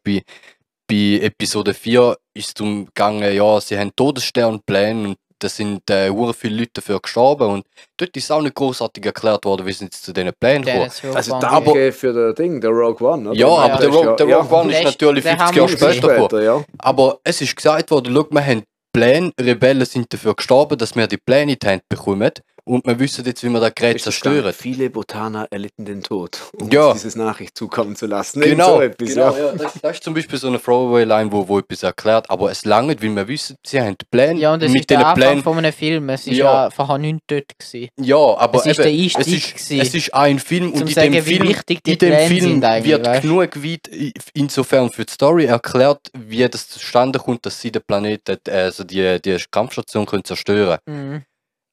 bei, 0.89 1.21
Episode 1.23 1.75
4 1.75 2.17
ist 2.35 2.49
es 2.49 2.55
darum 2.55 2.87
gegangen, 2.87 3.35
ja, 3.35 3.61
sie 3.61 3.79
haben 3.79 3.91
Todessternpläne 3.97 5.09
und 5.09 5.17
da 5.39 5.49
sind 5.51 5.89
äh, 5.91 6.09
hure 6.09 6.33
viele 6.33 6.61
Leute 6.61 6.71
dafür 6.75 6.99
gestorben 6.99 7.49
und 7.51 7.67
dort 7.99 8.17
ist 8.17 8.31
auch 8.33 8.41
nicht 8.41 8.55
großartig 8.55 9.05
erklärt 9.05 9.45
worden, 9.45 9.67
wie 9.67 9.73
sie 9.73 9.85
jetzt 9.85 10.03
zu 10.03 10.13
diesen 10.13 10.31
Plänen 10.41 10.65
Der 10.65 10.75
kommen. 10.77 10.87
ist 10.87 11.03
so 11.03 11.09
also 11.13 11.39
danke 11.41 11.93
für 11.93 12.13
das 12.13 12.35
Ding, 12.37 12.59
der 12.61 12.71
Rogue 12.71 13.07
One, 13.07 13.31
oder? 13.31 13.39
Ja, 13.39 13.47
Ja, 13.49 13.55
aber 13.57 13.69
das 13.73 13.81
der, 13.81 13.89
Rogue, 13.91 14.07
ja- 14.07 14.17
der 14.17 14.29
ja. 14.29 14.37
Rogue 14.39 14.59
One 14.61 14.73
ist 14.79 14.85
natürlich 14.85 15.25
der 15.25 15.37
50 15.37 15.47
haben 15.49 15.57
Jahre 15.57 15.69
später 15.69 15.87
gesehen. 15.89 16.01
gekommen. 16.03 16.25
später, 16.31 16.43
ja. 16.43 16.65
Aber 16.79 17.19
es 17.23 17.41
ist 17.43 17.55
gesagt 17.57 17.91
worden, 17.91 18.15
schau, 18.15 18.27
wir 18.31 18.47
haben 18.47 18.63
Pläne, 18.95 19.33
Rebellen 19.39 19.85
sind 19.85 20.11
dafür 20.11 20.35
gestorben, 20.35 20.79
dass 20.79 20.97
wir 20.97 21.07
die 21.07 21.19
Pläne 21.19 21.53
in 21.53 21.59
die 21.63 21.67
Hand 21.69 21.83
bekommen 21.87 22.31
und 22.67 22.87
wir 22.87 22.99
wissen 22.99 23.25
jetzt, 23.25 23.43
wie 23.45 23.49
wir 23.49 23.61
das 23.61 23.75
Gerät 23.75 23.95
das 23.97 24.03
zerstören. 24.03 24.47
nicht? 24.47 24.57
Viele 24.61 24.91
Botaner 24.91 25.47
erlitten 25.51 25.85
den 25.85 26.03
Tod, 26.03 26.39
um 26.61 26.69
Ja. 26.71 26.89
uns 26.91 27.03
diese 27.03 27.19
Nachricht 27.19 27.57
zukommen 27.57 27.97
zu 27.97 28.07
lassen. 28.07 28.41
Genau, 28.41 28.77
so 28.77 28.81
etwas, 28.83 29.09
genau 29.09 29.37
ja. 29.37 29.47
ja. 29.47 29.53
Das, 29.53 29.73
das 29.81 29.93
ist 29.93 30.05
zum 30.05 30.15
Beispiel 30.15 30.39
so 30.39 30.49
eine 30.49 30.61
Throwaway-Line, 30.61 31.31
wo, 31.33 31.47
wo 31.49 31.59
etwas 31.59 31.83
erklärt, 31.83 32.29
aber 32.29 32.51
es 32.51 32.65
langt, 32.65 33.03
weil 33.03 33.15
wir 33.17 33.29
wissen, 33.29 33.57
sie 33.65 33.81
haben 33.81 33.97
Pläne 34.11 34.41
Ja, 34.41 34.53
und 34.53 34.63
es 34.63 34.73
mit 34.73 34.81
ist 34.83 34.91
der 34.91 34.99
Anfang 34.99 35.15
Plänen. 35.15 35.43
von 35.43 35.59
einem 35.59 35.73
Film. 35.73 36.09
Es 36.11 36.27
ist 36.27 36.37
Ja. 36.37 36.65
ja, 36.65 36.71
vorher 36.71 36.99
nichts 36.99 37.23
dort 37.29 37.59
gewesen. 37.59 37.89
Ja, 37.99 38.17
aber 38.17 38.59
Es 38.61 38.67
ist 38.67 38.79
der 38.79 38.87
eben, 38.87 39.07
es, 39.07 39.17
Einstieg 39.17 39.55
ist, 39.57 39.71
es 39.71 39.95
ist 39.95 40.15
ein 40.15 40.39
Film 40.39 40.73
und 40.73 40.81
in 40.83 40.89
sagen, 40.89 41.13
dem 41.13 41.25
Film, 41.25 41.49
wichtig 41.49 41.83
die 41.85 41.93
in 41.93 41.99
dem 41.99 42.29
Film 42.29 42.63
wird 42.63 43.07
weißt? 43.07 43.23
genug 43.23 43.65
weit 43.65 43.91
insofern 44.35 44.91
für 44.91 45.05
die 45.05 45.13
Story 45.13 45.45
erklärt, 45.47 46.11
wie 46.15 46.47
das 46.49 46.69
zustande 46.69 47.19
kommt, 47.19 47.47
dass 47.47 47.61
sie 47.61 47.71
den 47.71 47.83
Planeten, 47.83 48.39
äh, 48.49 48.51
also 48.53 48.85
die, 48.85 49.21
die 49.23 49.37
Kampfstation 49.51 50.05
können 50.07 50.25
zerstören 50.25 50.79
Mhm. 50.87 51.23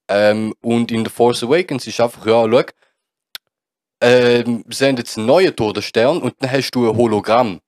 Ähm, 0.07 0.53
Und 0.61 0.91
in 0.91 1.05
The 1.05 1.11
Force 1.11 1.43
Awakens 1.43 1.87
ist 1.87 1.99
einfach, 1.99 2.25
ja, 2.25 2.45
schau, 2.49 2.63
ähm, 4.01 4.63
jetzt 4.69 5.17
einen 5.17 5.27
neuen 5.27 5.55
Todesstern 5.55 6.21
und 6.21 6.33
dann 6.39 6.51
hast 6.51 6.71
du 6.71 6.89
ein 6.89 6.97
Hologramm, 6.97 7.59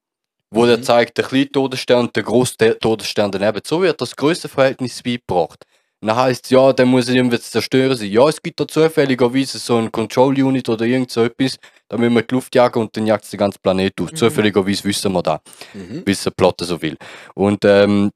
wo 0.51 0.65
Mhm. 0.65 0.84
zeigt, 0.84 1.18
der 1.18 1.25
kleine 1.25 1.50
Todesstern 1.51 2.01
und 2.08 2.15
der 2.15 2.24
große 2.24 2.58
Te- 2.58 2.77
Todesstern 2.80 3.32
daneben. 3.32 3.62
So 3.65 3.82
wird 3.82 4.01
das 4.01 4.15
Größenverhältnis 4.15 5.01
beigebracht. 5.01 5.65
Und 6.01 6.10
dann 6.10 6.18
heisst 6.18 6.46
es, 6.46 6.51
ja, 6.51 6.74
dann 6.74 6.89
muss 6.89 7.08
ich 7.08 7.15
irgendwie 7.15 7.39
zerstören 7.39 7.96
sein. 7.98 8.12
Ja, 8.12 8.27
es 8.27 8.42
gibt 8.42 8.60
da 8.60 8.68
zufälligerweise 8.68 9.58
so 9.58 9.77
ein 9.77 9.92
Control 9.92 10.34
Unit 10.44 10.68
oder 10.68 10.86
irgend 10.86 11.10
so 11.10 11.24
etwas, 11.24 11.58
da 11.88 11.98
müssen 11.98 12.13
wir 12.15 12.22
die 12.22 12.36
Luft 12.36 12.54
jagen 12.54 12.80
und 12.82 12.96
dann 12.98 13.08
jagt 13.08 13.24
es 13.24 13.30
den 13.32 13.38
ganzen 13.39 13.60
Planet 13.62 13.94
auf. 14.01 14.12
Mhm. 14.12 14.15
Zufälligerweise 14.18 14.84
wissen 14.84 15.13
wir 15.13 15.24
da, 15.24 15.42
Mhm. 15.74 16.04
bis 16.04 16.22
der 16.24 16.32
Plot 16.32 16.60
so 16.62 16.82
will. 16.82 16.98
Und 17.34 17.63
ähm, 17.63 18.12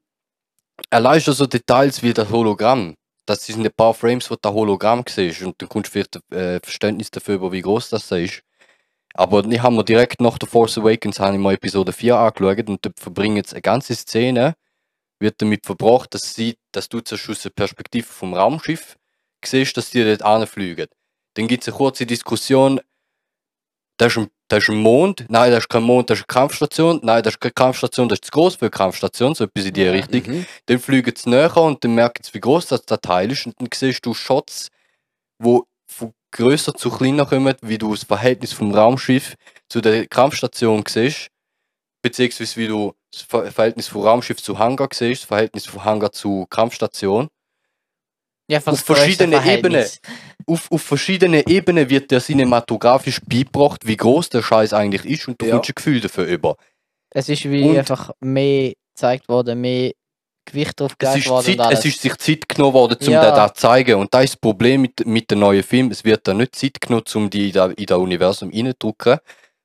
allein 0.89 1.21
schon 1.21 1.33
so 1.33 1.45
Details 1.45 2.03
wie 2.03 2.13
das 2.13 2.29
Hologramm. 2.29 2.95
Das 3.29 3.45
sind 3.45 3.63
ein 3.63 3.71
paar 3.71 3.93
Frames, 3.93 4.31
wo 4.31 4.35
das 4.41 4.51
Hologramm 4.51 5.03
siehst 5.07 5.43
und 5.43 5.61
dann 5.61 5.69
kommst 5.69 5.91
vielleicht 5.91 6.15
äh, 6.31 6.59
Verständnis 6.63 7.11
dafür, 7.11 7.35
über 7.35 7.51
wie 7.51 7.61
groß 7.61 7.91
das 7.91 8.11
ist. 8.11 8.41
Aber 9.13 9.45
ich 9.45 9.61
habe 9.61 9.75
mir 9.75 9.83
direkt 9.83 10.19
nach 10.19 10.39
The 10.41 10.47
Force 10.47 10.79
Awakens 10.79 11.19
habe 11.19 11.35
ich 11.35 11.39
mal 11.39 11.53
Episode 11.53 11.93
4 11.93 12.17
angeschaut 12.17 12.67
und 12.67 12.83
dort 12.83 12.99
verbringen 12.99 13.35
jetzt 13.35 13.53
eine 13.53 13.61
ganze 13.61 13.93
Szene, 13.93 14.55
wird 15.19 15.39
damit 15.43 15.67
verbracht, 15.67 16.15
dass, 16.15 16.33
sie, 16.33 16.57
dass 16.71 16.89
du 16.89 17.01
zuerst 17.01 17.29
aus 17.29 17.43
der 17.43 17.51
Perspektive 17.51 18.07
vom 18.07 18.33
Raumschiff 18.33 18.97
siehst, 19.45 19.77
dass 19.77 19.91
die 19.91 20.03
dort 20.03 20.23
anfliegen. 20.23 20.87
Dann 21.35 21.47
gibt 21.47 21.61
es 21.61 21.67
eine 21.67 21.77
kurze 21.77 22.07
Diskussion, 22.07 22.81
da 23.99 24.05
ist, 24.05 24.17
ein, 24.17 24.29
da 24.47 24.57
ist 24.57 24.69
ein 24.69 24.77
Mond, 24.77 25.25
nein, 25.27 25.51
das 25.51 25.65
ist 25.65 25.69
kein 25.69 25.83
Mond, 25.83 26.09
das 26.09 26.19
ist 26.19 26.25
eine 26.29 26.33
Kampfstation, 26.33 27.01
nein, 27.03 27.21
das 27.21 27.33
ist 27.33 27.41
keine 27.41 27.51
Kampfstation, 27.51 28.07
das 28.07 28.17
ist 28.17 28.25
zu 28.25 28.31
groß 28.31 28.55
für 28.55 28.65
eine 28.65 28.71
Kampfstation, 28.71 29.35
so 29.35 29.43
etwas 29.43 29.65
in 29.65 29.73
die. 29.73 29.83
Richtung. 29.83 30.23
Mhm. 30.25 30.45
Dann 30.67 30.79
fliegen 30.79 31.13
sie 31.15 31.29
näher 31.29 31.55
und 31.57 31.83
dann 31.83 31.95
merken 31.95 32.23
sie, 32.23 32.33
wie 32.33 32.39
groß 32.39 32.67
das 32.67 32.85
Teil 32.85 33.31
ist. 33.31 33.45
Und 33.45 33.59
dann 33.59 33.67
siehst 33.73 34.05
du 34.05 34.13
Shots, 34.13 34.69
wo 35.37 35.65
von 35.85 36.13
größer 36.31 36.73
zu 36.75 36.89
kleiner 36.91 37.25
kommen, 37.25 37.55
wie 37.61 37.77
du 37.77 37.93
das 37.93 38.05
Verhältnis 38.05 38.53
vom 38.53 38.73
Raumschiff 38.73 39.35
zu 39.67 39.81
der 39.81 40.07
Kampfstation 40.07 40.83
siehst. 40.87 41.27
Beziehungsweise 42.01 42.55
wie 42.55 42.67
du 42.67 42.93
das 43.11 43.23
Ver- 43.23 43.51
Verhältnis 43.51 43.89
vom 43.89 44.03
Raumschiff 44.03 44.41
zu 44.41 44.57
Hangar 44.57 44.87
siehst, 44.93 45.23
das 45.23 45.27
Verhältnis 45.27 45.65
von 45.65 45.83
Hangar 45.83 46.13
zu 46.13 46.45
Kampfstation. 46.49 47.27
Ja, 48.49 48.59
Auf 48.65 48.79
verschiedene 48.79 49.35
Verhältnis. 49.35 50.01
Auf, 50.47 50.71
auf 50.71 50.81
verschiedenen 50.81 51.43
Ebenen 51.47 51.89
wird 51.89 52.09
dir 52.09 52.19
cinematografisch 52.19 53.21
beigebracht, 53.23 53.85
wie 53.85 53.95
groß 53.95 54.29
der 54.29 54.41
Scheiß 54.41 54.73
eigentlich 54.73 55.05
ist 55.05 55.27
und 55.27 55.39
du 55.39 55.45
Ja. 55.45 55.51
kommst 55.55 55.69
ein 55.69 55.75
Gefühl 55.75 56.01
dafür 56.01 56.25
über. 56.25 56.55
Es 57.11 57.29
ist 57.29 57.45
wie 57.49 57.61
Und- 57.63 57.77
einfach 57.77 58.09
mehr 58.19 58.73
gezeigt 58.95 59.29
worden, 59.29 59.61
mehr 59.61 59.91
Gewicht 60.45 60.79
drauf 60.79 60.93
Es 60.97 61.15
ist, 61.17 61.29
worden. 61.29 61.57
Zeit, 61.59 61.73
es 61.73 61.85
ist 61.85 62.01
sich 62.01 62.15
Zeit 62.17 62.49
genommen 62.49 62.73
worden, 62.73 62.97
um 62.99 63.13
Ja. 63.13 63.29
da 63.29 63.53
zu 63.53 63.61
zeigen. 63.61 63.95
Und 63.99 64.11
das 64.11 64.23
ist 64.23 64.33
das 64.33 64.39
Problem 64.41 64.81
mit, 64.81 65.05
mit 65.05 65.29
den 65.29 65.39
neuen 65.39 65.61
Filmen. 65.61 65.91
Es 65.91 66.03
wird 66.03 66.27
da 66.27 66.33
nicht 66.33 66.55
Zeit 66.55 66.81
genommen, 66.81 67.03
um 67.13 67.29
die 67.29 67.47
in 67.49 67.53
das 67.53 67.71
in 67.73 67.85
das 67.85 67.97
Universum 67.99 68.49
reinzudrücken. 68.51 69.19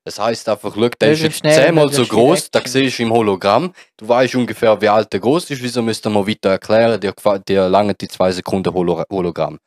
Das 0.05 0.19
heisst 0.19 0.47
einfach, 0.51 0.75
schau, 0.75 0.89
der 0.89 1.13
ist 1.13 1.23
jetzt 1.23 1.43
zehnmal 1.43 1.91
so 1.91 2.05
groß, 2.05 2.51
da 2.51 2.61
siehst 2.63 2.99
du 2.99 3.05
im 3.05 3.13
Hologramm. 3.13 3.73
Du 3.97 4.07
weißt 4.07 4.35
ungefähr, 4.35 4.79
wie 4.83 4.89
alt 4.89 5.11
der 5.11 5.21
groß 5.21 5.49
ist. 5.51 5.63
Wieso 5.63 5.81
müsst 5.81 6.07
ihr 6.07 6.11
mal 6.11 6.27
weiter 6.27 6.51
erklären? 6.51 7.01
Dir, 7.01 7.15
dir 7.49 7.69
lange 7.71 7.95
die 7.95 8.09
zwei 8.09 8.31
Sekunden 8.31 8.75
Holo 8.75 9.03
Hologramm. 9.11 9.59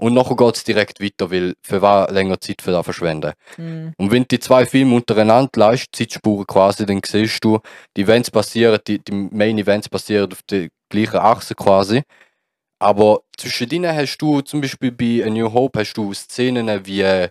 Und 0.00 0.14
nachher 0.14 0.36
geht 0.36 0.56
es 0.56 0.64
direkt 0.64 1.00
weiter, 1.00 1.30
weil 1.30 1.54
für 1.62 1.82
was 1.82 2.10
länger 2.10 2.40
Zeit 2.40 2.62
für 2.62 2.72
das 2.72 2.84
verschwenden. 2.84 3.32
Mhm. 3.56 3.92
Und 3.96 4.10
wenn 4.10 4.22
du 4.22 4.28
die 4.28 4.40
zwei 4.40 4.64
Filme 4.66 4.94
untereinander 4.94 5.50
leist, 5.54 5.88
Zeitspuren 5.92 6.46
quasi, 6.46 6.84
dann 6.84 7.00
siehst 7.04 7.44
du, 7.44 7.60
die 7.96 8.02
Events 8.02 8.30
passieren, 8.30 8.78
die, 8.86 8.98
die 9.00 9.12
Main 9.12 9.58
Events 9.58 9.88
passieren 9.88 10.30
auf 10.32 10.42
der 10.42 10.68
gleichen 10.88 11.18
Achse 11.18 11.54
quasi. 11.54 12.02
Aber 12.80 13.22
zwischen 13.36 13.68
denen 13.68 13.94
hast 13.94 14.18
du 14.18 14.40
zum 14.40 14.60
Beispiel 14.60 14.92
bei 14.92 15.24
A 15.24 15.30
New 15.30 15.52
Hope 15.52 15.80
hast 15.80 15.94
du 15.94 16.14
Szenen, 16.14 16.86
wie 16.86 17.02
äh, 17.02 17.28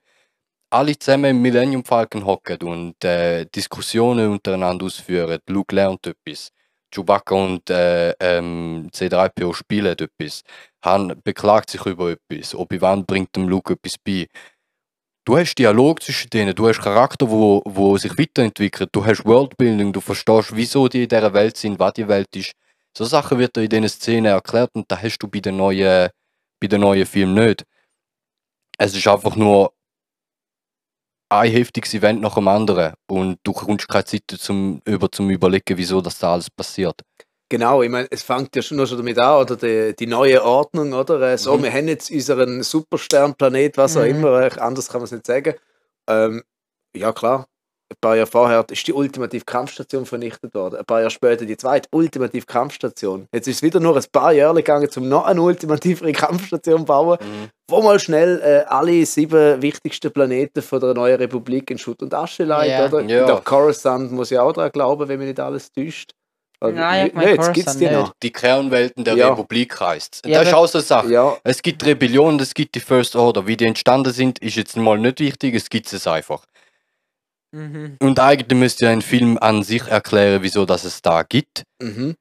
alle 0.77 0.98
zusammen 0.98 1.31
im 1.31 1.41
Millennium 1.41 1.84
Falcon 1.84 2.24
hocken 2.24 2.60
und 2.62 3.03
äh, 3.03 3.46
Diskussionen 3.46 4.29
untereinander 4.29 4.86
ausführen. 4.86 5.39
Luke 5.48 5.75
lernt 5.75 6.05
etwas. 6.05 6.51
Chewbacca 6.93 7.34
und 7.36 7.69
äh, 7.72 8.12
ähm, 8.19 8.88
C3PO 8.93 9.55
spielen 9.55 9.98
etwas. 9.98 10.43
Han 10.86 11.19
beklagt 11.24 11.72
sich 11.72 11.84
über 11.86 12.12
etwas. 12.12 12.53
Obi-Wan 12.53 13.05
bringt 13.07 13.36
dem 13.36 13.50
Luke 13.50 13.74
etwas 13.74 13.98
bei. 13.98 14.27
Du 15.25 15.36
hast 15.36 15.55
Dialog 15.55 16.03
zwischen 16.03 16.29
denen, 16.29 16.53
du 16.53 16.67
hast 16.69 16.79
Charakter, 16.79 17.29
wo, 17.29 17.63
wo 17.65 17.98
sich 17.98 18.17
weiterentwickelt, 18.17 18.89
du 18.93 19.03
hast 19.03 19.25
Worldbuilding, 19.25 19.91
du 19.91 20.00
verstehst, 20.00 20.55
wieso 20.55 20.88
die 20.88 21.03
in 21.03 21.10
dieser 21.10 21.34
Welt 21.34 21.57
sind, 21.57 21.79
was 21.79 21.93
die 21.93 22.07
Welt 22.07 22.34
ist. 22.36 22.51
So 22.96 23.03
Sachen 23.03 23.39
wird 23.39 23.55
dir 23.55 23.63
in 23.63 23.69
diesen 23.69 23.89
Szenen 23.89 24.31
erklärt 24.31 24.69
und 24.74 24.89
da 24.89 25.01
hast 25.01 25.17
du 25.17 25.27
bei 25.27 25.39
den 25.39 25.57
neuen, 25.57 26.10
bei 26.62 26.67
den 26.67 26.81
neuen 26.81 27.05
Filmen 27.05 27.34
nicht. 27.34 27.65
Es 28.77 28.96
ist 28.96 29.07
einfach 29.07 29.36
nur 29.36 29.74
ein 31.29 31.51
heftiges 31.51 31.93
Event 31.93 32.22
nach 32.22 32.36
dem 32.36 32.48
anderen 32.48 32.93
und 33.10 33.39
du 33.43 33.51
kommst 33.53 33.88
keine 33.88 34.05
Zeit 34.05 34.24
zum, 34.38 34.81
über 34.86 35.12
zum 35.12 35.29
Überlegen, 35.29 35.77
wieso 35.77 36.01
das 36.01 36.19
da 36.19 36.34
alles 36.34 36.50
passiert. 36.50 37.01
Genau, 37.50 37.81
ich 37.81 37.89
meine, 37.89 38.07
es 38.12 38.24
fängt 38.24 38.53
ja 38.57 38.62
schon, 38.62 38.77
noch 38.77 38.88
schon 38.88 38.98
damit 38.98 39.17
an, 39.19 39.41
oder 39.41 39.55
die, 39.55 39.96
die 39.98 40.07
neue 40.07 40.43
Ordnung, 40.43 40.91
oder? 40.93 41.22
Äh, 41.22 41.38
So, 41.38 41.57
Mhm. 41.57 41.63
wir 41.63 41.74
haben 41.74 41.88
jetzt 41.88 42.12
unseren 42.12 42.62
Supersternplanet, 42.62 43.77
was 43.77 43.96
auch 43.96 44.01
Mhm. 44.01 44.07
immer, 44.10 44.41
äh, 44.41 44.60
anders 44.60 44.89
kann 44.89 45.00
man 45.00 45.05
es 45.05 45.12
nicht 45.13 45.25
sagen. 45.25 45.53
Ähm, 46.10 46.43
ja, 46.93 47.13
klar, 47.13 47.48
ein 47.89 47.96
paar 48.01 48.15
Jahre 48.17 48.27
vorher 48.27 48.65
ist 48.70 48.86
die 48.88 48.94
ultimative 48.94 49.46
Kampfstation 49.46 50.06
vernichtet 50.06 50.53
worden. 50.53 50.75
Ein 50.75 50.86
paar 50.86 51.00
Jahre 51.00 51.10
später 51.10 51.46
die 51.46 51.56
zweite 51.56 51.88
ultimative 51.91 52.46
Kampfstation. 52.46 53.27
Jetzt 53.34 53.48
ist 53.48 53.58
es 53.58 53.62
wieder 53.63 53.79
nur 53.79 53.96
ein 53.96 54.03
paar 54.12 54.34
Jahre 54.34 54.56
gegangen, 54.56 54.89
um 54.98 55.08
noch 55.08 55.25
eine 55.25 55.41
ultimativere 55.41 56.12
Kampfstation 56.12 56.79
zu 56.79 56.86
bauen, 56.86 57.17
wo 57.70 57.82
mal 57.82 57.98
schnell 58.00 58.41
äh, 58.44 58.65
alle 58.67 59.06
sieben 59.06 59.62
wichtigsten 59.62 60.12
Planeten 60.12 60.62
von 60.62 60.79
der 60.82 60.94
neuen 60.94 61.15
Republik 61.17 61.72
in 61.72 61.77
Schutt 61.77 62.01
und 62.03 62.13
Asche 62.13 62.44
legt, 62.44 62.65
Ja. 62.67 62.86
oder? 62.88 63.01
Ja. 63.03 63.20
Ich 63.22 63.25
glaube, 63.25 63.41
Coruscant 63.44 64.12
muss 64.12 64.29
ja 64.32 64.41
auch 64.41 64.51
daran 64.53 64.72
glauben, 64.72 65.08
wenn 65.08 65.20
mich 65.20 65.27
nicht 65.29 65.39
alles 65.39 65.72
täuscht. 65.72 66.12
Oder- 66.60 66.72
Nein, 66.74 67.08
ich 67.08 67.13
Nee, 67.13 67.20
mein, 67.25 67.36
jetzt 67.36 67.53
gibt 67.53 67.67
es 67.67 67.77
die 67.77 67.86
noch. 67.89 68.12
Die 68.22 68.32
Kernwelten 68.34 69.03
der 69.03 69.15
Ja. 69.15 69.29
Republik 69.29 69.79
heißt. 69.79 70.24
Ja, 70.25 70.39
das 70.39 70.48
ist 70.50 70.53
auch 70.56 70.67
so 70.67 70.79
eine 70.79 70.86
Sache. 70.86 71.08
Ja, 71.12 71.38
Es 71.44 71.62
gibt 71.62 71.86
Rebellion, 71.86 72.39
es 72.39 72.53
gibt 72.53 72.74
die 72.75 72.79
First 72.79 73.15
Order. 73.15 73.46
Wie 73.48 73.56
die 73.56 73.65
entstanden 73.65 74.12
sind, 74.12 74.39
ist 74.39 74.56
jetzt 74.56 74.75
mal 74.75 74.98
nicht 74.98 75.20
wichtig, 75.20 75.53
es 75.56 75.70
gibt 75.70 75.94
es 75.94 76.06
einfach. 76.08 76.44
Mhm. 77.51 77.98
Und 78.01 78.20
eigentlich 78.20 78.60
müsste 78.60 78.89
ein 78.89 79.01
Film 79.01 79.38
an 79.39 79.63
sich 79.63 79.84
erklären, 79.84 80.44
wieso 80.44 80.66
dass 80.66 80.84
es 80.84 81.01
da 81.01 81.24
gibt. 81.24 81.63
mhm. 81.82 82.16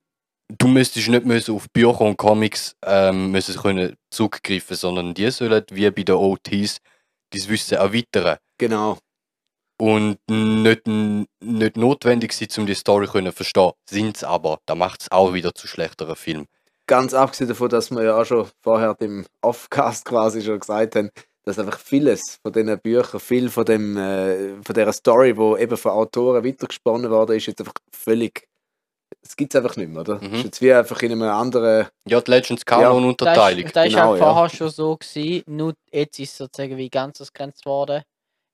Du 0.61 0.69
müsstest 0.69 1.09
nicht 1.09 1.25
müssen 1.25 1.57
auf 1.57 1.67
Bücher 1.73 2.03
und 2.03 2.17
Comics 2.17 2.77
ähm, 2.85 3.33
müssen 3.33 3.57
können 3.57 3.97
zugreifen, 4.11 4.77
sondern 4.77 5.13
die 5.13 5.29
sollen 5.33 5.65
wie 5.73 5.91
bei 5.91 6.05
den 6.05 6.15
OTs 6.15 6.79
das 7.31 7.49
Wissen 7.49 7.75
erweitern. 7.75 8.39
genau. 8.57 8.99
Und 9.79 10.19
nicht, 10.31 10.87
nicht 10.87 11.77
notwendig 11.77 12.33
sind, 12.33 12.57
um 12.59 12.65
die 12.65 12.75
Story 12.75 13.07
können 13.09 13.33
verstehen. 13.33 13.73
Sind 13.91 14.17
es 14.17 14.25
aber. 14.25 14.61
Da 14.67 14.75
macht 14.75 15.03
es 15.03 15.11
auch 15.11 15.35
wieder 15.35 15.55
zu 15.55 15.67
schlechteren 15.67 16.17
Film. 16.17 16.47
Ganz 16.87 17.13
abgesehen 17.13 17.49
davon, 17.49 17.69
dass 17.69 17.91
wir 17.91 18.05
ja 18.05 18.17
auch 18.17 18.25
schon 18.25 18.49
vorher 18.63 18.97
im 19.01 19.27
Offcast 19.43 20.05
quasi 20.07 20.41
schon 20.41 20.61
gesagt 20.61 20.95
haben, 20.95 21.11
dass 21.47 21.59
einfach 21.59 21.79
vieles 21.79 22.39
von 22.43 22.53
diesen 22.53 22.79
Büchern, 22.81 23.21
viel 23.21 23.49
von, 23.49 23.65
dem, 23.65 23.97
äh, 23.97 24.63
von 24.63 24.75
dieser 24.75 24.93
Story, 24.93 25.37
wo 25.37 25.57
eben 25.57 25.77
von 25.77 25.93
Autoren 25.93 26.45
weitergesponnen 26.45 27.11
worden 27.11 27.37
ist, 27.37 27.47
jetzt 27.47 27.61
einfach 27.61 27.75
völlig. 27.93 28.49
Es 29.23 29.37
gibt 29.37 29.55
es 29.55 29.61
einfach 29.63 29.77
nicht 29.77 29.89
mehr, 29.91 30.01
oder? 30.01 30.17
Mhm. 30.17 30.27
Es 30.33 30.39
ist 30.39 30.45
jetzt 30.45 30.61
wie 30.63 30.73
einfach 30.73 31.01
in 31.03 31.13
einem 31.13 31.23
anderen. 31.23 31.87
Ja, 32.09 32.21
die 32.21 32.31
Legends 32.31 32.65
Canon 32.65 33.03
Das, 33.03 33.11
Unterteilung. 33.11 33.65
ist- 33.65 33.77
das 33.77 33.87
ist 33.87 33.95
Genau, 33.95 34.17
ja. 34.17 34.23
vorher 34.25 34.49
schon 34.51 34.69
so 34.71 34.97
gewesen, 34.97 35.43
nur 35.47 35.75
jetzt 35.93 36.19
ist 36.19 36.31
es 36.33 36.37
sozusagen 36.39 36.77
wie 36.77 36.91
ganz 36.91 37.21
ausgrenzt 37.21 37.65
worden. 37.65 38.03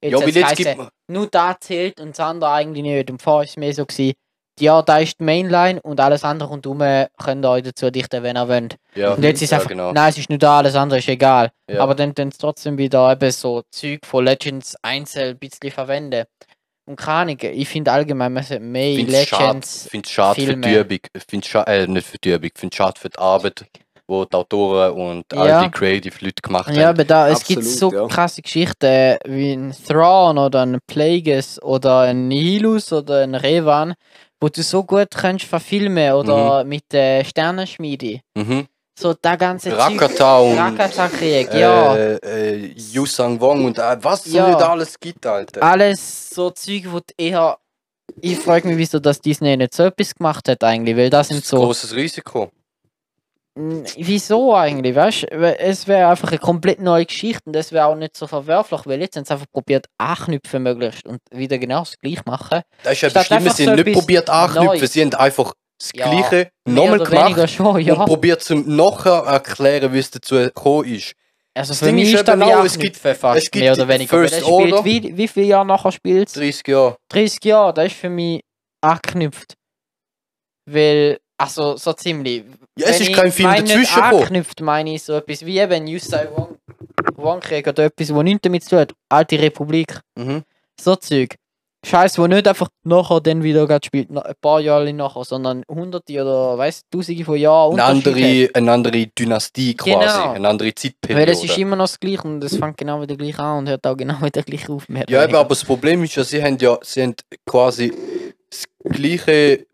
Ja, 0.05 0.19
weil 0.21 0.29
jetzt 0.31 0.57
gibt 0.57 0.77
man. 0.77 0.89
nur 1.09 1.29
da 1.29 1.57
zählt 1.59 2.01
und 2.01 2.11
das 2.11 2.21
andere 2.21 2.51
eigentlich 2.51 2.83
nicht. 2.83 3.11
Und 3.11 3.23
vorher 3.23 3.45
ist 3.45 3.51
es 3.51 3.57
mehr 3.57 3.73
so 3.73 3.87
gewesen, 3.87 4.15
ja, 4.63 4.81
da 4.83 4.99
ist 4.99 5.19
die 5.21 5.25
Mainline 5.25 5.81
und 5.83 5.99
alles 6.01 6.23
andere 6.25 6.49
rundherum 6.51 6.79
könnt 7.23 7.45
ihr 7.45 7.51
euch 7.51 7.63
dazu 7.65 7.91
dichten, 7.91 8.23
wenn 8.23 8.37
ihr 8.37 8.49
wollt. 8.49 8.77
Ja, 8.95 9.15
Und 9.15 9.23
jetzt 9.25 9.43
ist 9.43 9.51
ja, 9.51 9.59
einfach, 9.59 9.69
genau. 9.71 9.93
nein, 9.93 10.11
es 10.11 10.19
ist 10.19 10.31
nur 10.31 10.39
da, 10.39 10.59
alles 10.59 10.75
andere 10.77 11.01
ist 11.01 11.09
egal. 11.09 11.51
Ja. 11.69 11.81
Aber 11.81 11.95
dann 11.95 12.15
dann 12.15 12.31
trotzdem 12.31 12.79
wieder 12.79 13.11
eben 13.13 13.31
so 13.31 13.63
Zeug 13.71 14.01
von 14.07 14.25
Legends 14.25 14.77
einzeln 14.83 15.31
ein 15.31 15.39
bisschen 15.39 15.71
verwenden. 15.71 16.25
Und 16.85 16.97
keine 16.97 17.19
Ahnung, 17.33 17.39
ich 17.41 17.69
finde 17.69 17.93
allgemein, 17.93 18.33
man 18.33 18.43
sollte 18.43 18.63
mehr 18.63 18.91
Ich 18.91 18.97
finde 18.99 19.13
es 19.17 19.29
schade, 19.29 19.45
Legends. 19.47 19.89
find's 19.91 20.11
schade 20.11 20.41
für 20.41 20.57
die 20.57 20.75
Übung. 20.75 20.99
Ich 21.15 21.23
find's 21.29 21.47
scha 21.49 21.63
äh, 21.65 21.87
nicht 21.87 22.07
für 22.07 22.19
die 22.19 22.31
Übung. 22.33 22.51
Ich 22.55 22.59
finde 22.61 22.73
es 22.75 22.77
schade 22.77 23.01
für 23.01 23.09
die 23.09 23.19
Arbeit, 23.19 23.65
wo 24.09 24.25
die 24.25 24.35
Autoren 24.35 24.93
und 24.93 25.25
Ja. 25.33 25.39
all 25.59 25.65
die 25.65 25.71
Creative 25.71 26.15
Leute 26.25 26.43
gemacht 26.43 26.69
Ja, 26.75 26.83
haben. 26.83 26.89
aber 26.95 27.05
da, 27.05 27.29
es 27.29 27.45
gibt 27.45 27.63
so 27.65 27.93
ja. 27.93 28.07
krasse 28.09 28.43
Geschichten 28.43 29.17
wie 29.27 29.53
ein 29.53 29.73
Thrawn 29.89 30.39
oder 30.39 30.63
ein 30.67 30.79
Plagueis 30.89 31.63
oder 31.63 32.01
ein 32.01 32.27
Nihilus 32.29 32.93
oder 32.93 33.23
ein 33.23 33.37
Revan, 33.37 33.95
wo 34.43 34.49
du 34.49 34.63
so 34.63 34.83
gut 34.83 35.11
kannst 35.13 35.45
verfilmen 35.47 36.13
oder 36.15 36.65
mit 36.65 36.93
der 36.93 37.25
Sternenschmiede. 37.25 38.21
Mhm. 38.37 38.67
So 38.99 39.15
der 39.15 39.37
ganze 39.37 39.77
Rakata 39.77 40.39
und 40.41 40.59
Rakata-Krieg, 40.59 41.55
ja. 41.55 41.97
äh, 41.97 42.17
äh, 42.17 42.75
Yusang 42.93 43.41
Wong 43.41 43.65
und 43.67 43.79
äh, 43.79 43.97
was 44.03 44.27
es 44.27 44.33
Ja. 44.35 44.49
nicht 44.49 44.61
alles 44.61 44.99
gibt, 45.01 45.25
Alter. 45.25 45.63
Alles 45.63 46.31
so 46.31 46.51
Zeug, 46.51 46.83
wo 46.91 46.99
du 46.99 47.15
eher. 47.17 47.57
Ich 48.21 48.39
frage 48.39 48.69
mich, 48.69 48.77
wieso 48.77 48.99
das 48.99 49.21
Disney 49.21 49.57
nicht 49.57 49.75
so 49.75 49.85
etwas 49.85 50.15
gemacht 50.15 50.47
hat 50.49 50.63
eigentlich, 50.65 50.97
weil 50.97 51.09
das 51.09 51.29
sind 51.29 51.39
ist 51.39 51.45
ein 51.47 51.59
so. 51.59 51.65
großes 51.65 51.95
Risiko. 51.95 52.51
Wieso 53.55 54.55
eigentlich, 54.55 54.95
weißt 54.95 55.23
du? 55.25 55.27
Es 55.59 55.87
wäre 55.87 56.09
einfach 56.11 56.29
eine 56.31 56.39
komplett 56.39 56.81
neue 56.81 57.05
Geschichte 57.05 57.43
und 57.45 57.53
das 57.55 57.71
wäre 57.71 57.87
auch 57.87 57.95
nicht 57.95 58.17
so 58.17 58.27
verwerflich, 58.27 58.81
weil 58.87 59.01
jetzt 59.01 59.17
haben 59.17 59.25
sie 59.27 59.33
einfach 59.35 59.47
probiert, 59.53 59.87
anknüpfen 59.99 60.63
möglichst 60.63 61.07
und 61.07 61.21
wieder 61.31 61.59
genau 61.59 61.81
das 61.81 61.99
gleiche 61.99 62.23
machen. 62.25 62.63
Das 62.83 62.95
ist 62.95 63.03
ja 63.03 63.11
das 63.11 63.27
Schlimme, 63.27 63.51
sie 63.51 63.65
so 63.65 63.71
haben 63.71 63.77
nicht 63.77 63.87
etwas 63.89 64.01
probiert 64.01 64.31
anknüpfen, 64.31 64.67
Neues. 64.79 64.93
sie 64.93 65.03
haben 65.03 65.15
einfach 65.15 65.53
das 65.79 65.91
Ja, 65.95 66.09
Gleiche 66.11 66.51
nochmal 66.67 66.99
gemacht 67.01 67.51
schon, 67.51 67.81
ja. 67.81 67.95
und 67.95 68.07
probiert 68.07 68.43
zum 68.43 68.75
nachher 68.75 69.25
erklären, 69.27 69.93
wie 69.93 69.99
es 69.99 70.11
dazu 70.11 70.37
gekommen 70.37 70.85
ist. 70.87 71.13
Also 71.55 71.73
Das 71.73 71.81
für 71.81 71.85
Ding 71.87 71.97
mich 71.97 72.15
ist 72.15 72.27
wie 72.27 72.43
auch, 72.43 72.65
es 72.65 72.79
gibt- 72.79 72.97
fast 72.97 73.37
es 73.45 73.51
gibt 73.51 73.63
mehr 73.65 73.75
oder 73.75 73.87
weniger. 73.87 74.09
First 74.17 74.35
er 74.41 74.47
Order. 74.49 74.83
Wie, 74.87 75.15
wie 75.15 75.29
viele 75.29 75.47
Jahre 75.47 75.67
nachher 75.67 75.93
spielt 75.93 76.35
30 76.35 76.67
Jahre. 76.69 76.97
30 77.11 77.45
Jahre, 77.45 77.75
das 77.75 77.87
ist 77.89 77.97
für 77.97 78.09
mich 78.09 78.41
angeknüpft. 78.81 79.55
Weil, 80.65 81.19
also 81.43 81.77
so 81.77 81.93
ziemlich. 81.93 82.45
Ja, 82.79 82.89
es 82.89 83.01
Wenn 83.01 83.09
ist 83.09 83.17
kein 83.17 83.33
Film 83.33 83.51
dazwischen. 83.55 84.01
Angeknüpft 84.03 84.61
meine 84.61 84.95
ich 84.95 85.03
so 85.03 85.15
etwas 85.15 85.45
wie 85.45 85.59
eben 85.59 85.87
Yusai 85.87 86.29
Wong, 86.35 86.57
Wong 87.17 87.41
kriegt 87.41 87.69
oder 87.69 87.85
etwas, 87.85 88.15
wo 88.15 88.23
nichts 88.23 88.43
damit 88.43 88.65
zu 88.65 88.71
tun 88.71 88.79
hat. 88.81 88.93
Alte 89.09 89.39
Republik. 89.39 90.01
Mhm. 90.19 90.43
So 90.81 90.97
Zeug. 90.97 91.37
Scheiß, 91.85 92.17
wo 92.17 92.29
nicht 92.29 92.47
einfach 92.47 92.69
nachher 92.85 93.21
dann 93.21 93.43
wieder 93.43 93.67
gerade 93.67 93.85
spielt, 93.85 94.09
ein 94.09 94.35
paar 94.41 94.61
Jahre 94.61 94.93
nachher, 94.93 95.25
sondern 95.25 95.65
hunderte 95.69 96.23
oder 96.23 96.57
weißt 96.57 96.85
tausende 96.93 97.25
von 97.25 97.37
Jahren 97.37 97.79
Eine 97.81 97.97
Unterschied 97.97 98.51
hat. 98.51 98.57
andere, 98.57 98.71
eine 98.71 98.73
andere 98.73 99.07
Dynastie 99.09 99.75
quasi. 99.75 99.99
Genau. 99.99 100.31
Eine 100.31 100.49
andere 100.49 100.69
Weil 100.69 100.75
Zeitperiode. 100.77 101.33
es 101.33 101.43
ist 101.43 101.59
immer 101.59 101.75
noch 101.75 101.87
das 101.87 101.99
Gleiche 101.99 102.23
und 102.23 102.45
es 102.45 102.57
fängt 102.57 102.77
genau 102.77 103.03
wieder 103.03 103.17
gleich 103.17 103.37
an 103.41 103.59
und 103.59 103.69
hört 103.69 103.85
auch 103.85 103.97
genau 103.97 104.23
wieder 104.23 104.43
gleich 104.43 104.69
auf. 104.69 104.89
mehr 104.89 105.05
Ja, 105.09 105.25
eben, 105.25 105.35
aber 105.35 105.49
das 105.49 105.65
Problem 105.65 106.05
ist 106.05 106.15
ja, 106.15 106.23
sie 106.23 106.41
haben 106.41 106.57
ja 106.59 106.79
sie 106.83 107.03
haben 107.03 107.17
quasi 107.45 107.93
das 108.49 108.65
gleiche 108.85 109.67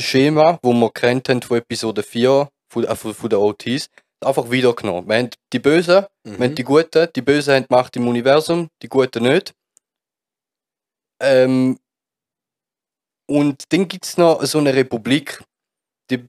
Schema, 0.00 0.58
wo 0.62 0.72
wir 0.72 0.90
kennt 0.90 1.28
haben 1.28 1.42
von 1.42 1.58
Episode 1.58 2.02
4, 2.02 2.48
von, 2.72 2.84
äh, 2.84 2.96
von, 2.96 3.14
von 3.14 3.30
den 3.30 3.38
OTs, 3.38 3.88
einfach 4.24 4.50
wiedergenommen. 4.50 5.08
Wir 5.08 5.16
haben 5.18 5.30
die 5.52 5.58
Bösen, 5.58 6.06
wir 6.24 6.32
haben 6.34 6.50
Mhm. 6.52 6.54
die 6.54 6.64
Guten, 6.64 7.08
die 7.14 7.22
Bösen 7.22 7.54
haben 7.54 7.66
die 7.68 7.74
Macht 7.74 7.96
im 7.96 8.08
Universum, 8.08 8.68
die 8.82 8.88
Guten 8.88 9.22
nicht. 9.24 9.52
Ähm, 11.22 11.78
und 13.28 13.64
dann 13.72 13.86
gibt 13.88 14.04
es 14.06 14.16
noch 14.16 14.42
so 14.44 14.58
eine 14.58 14.74
Republik, 14.74 15.42
die, 16.10 16.26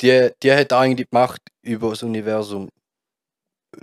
die, 0.00 0.30
die 0.42 0.52
hat 0.52 0.72
eigentlich 0.72 1.06
die 1.08 1.14
Macht 1.16 1.40
über 1.62 1.90
das 1.90 2.02
Universum, 2.02 2.68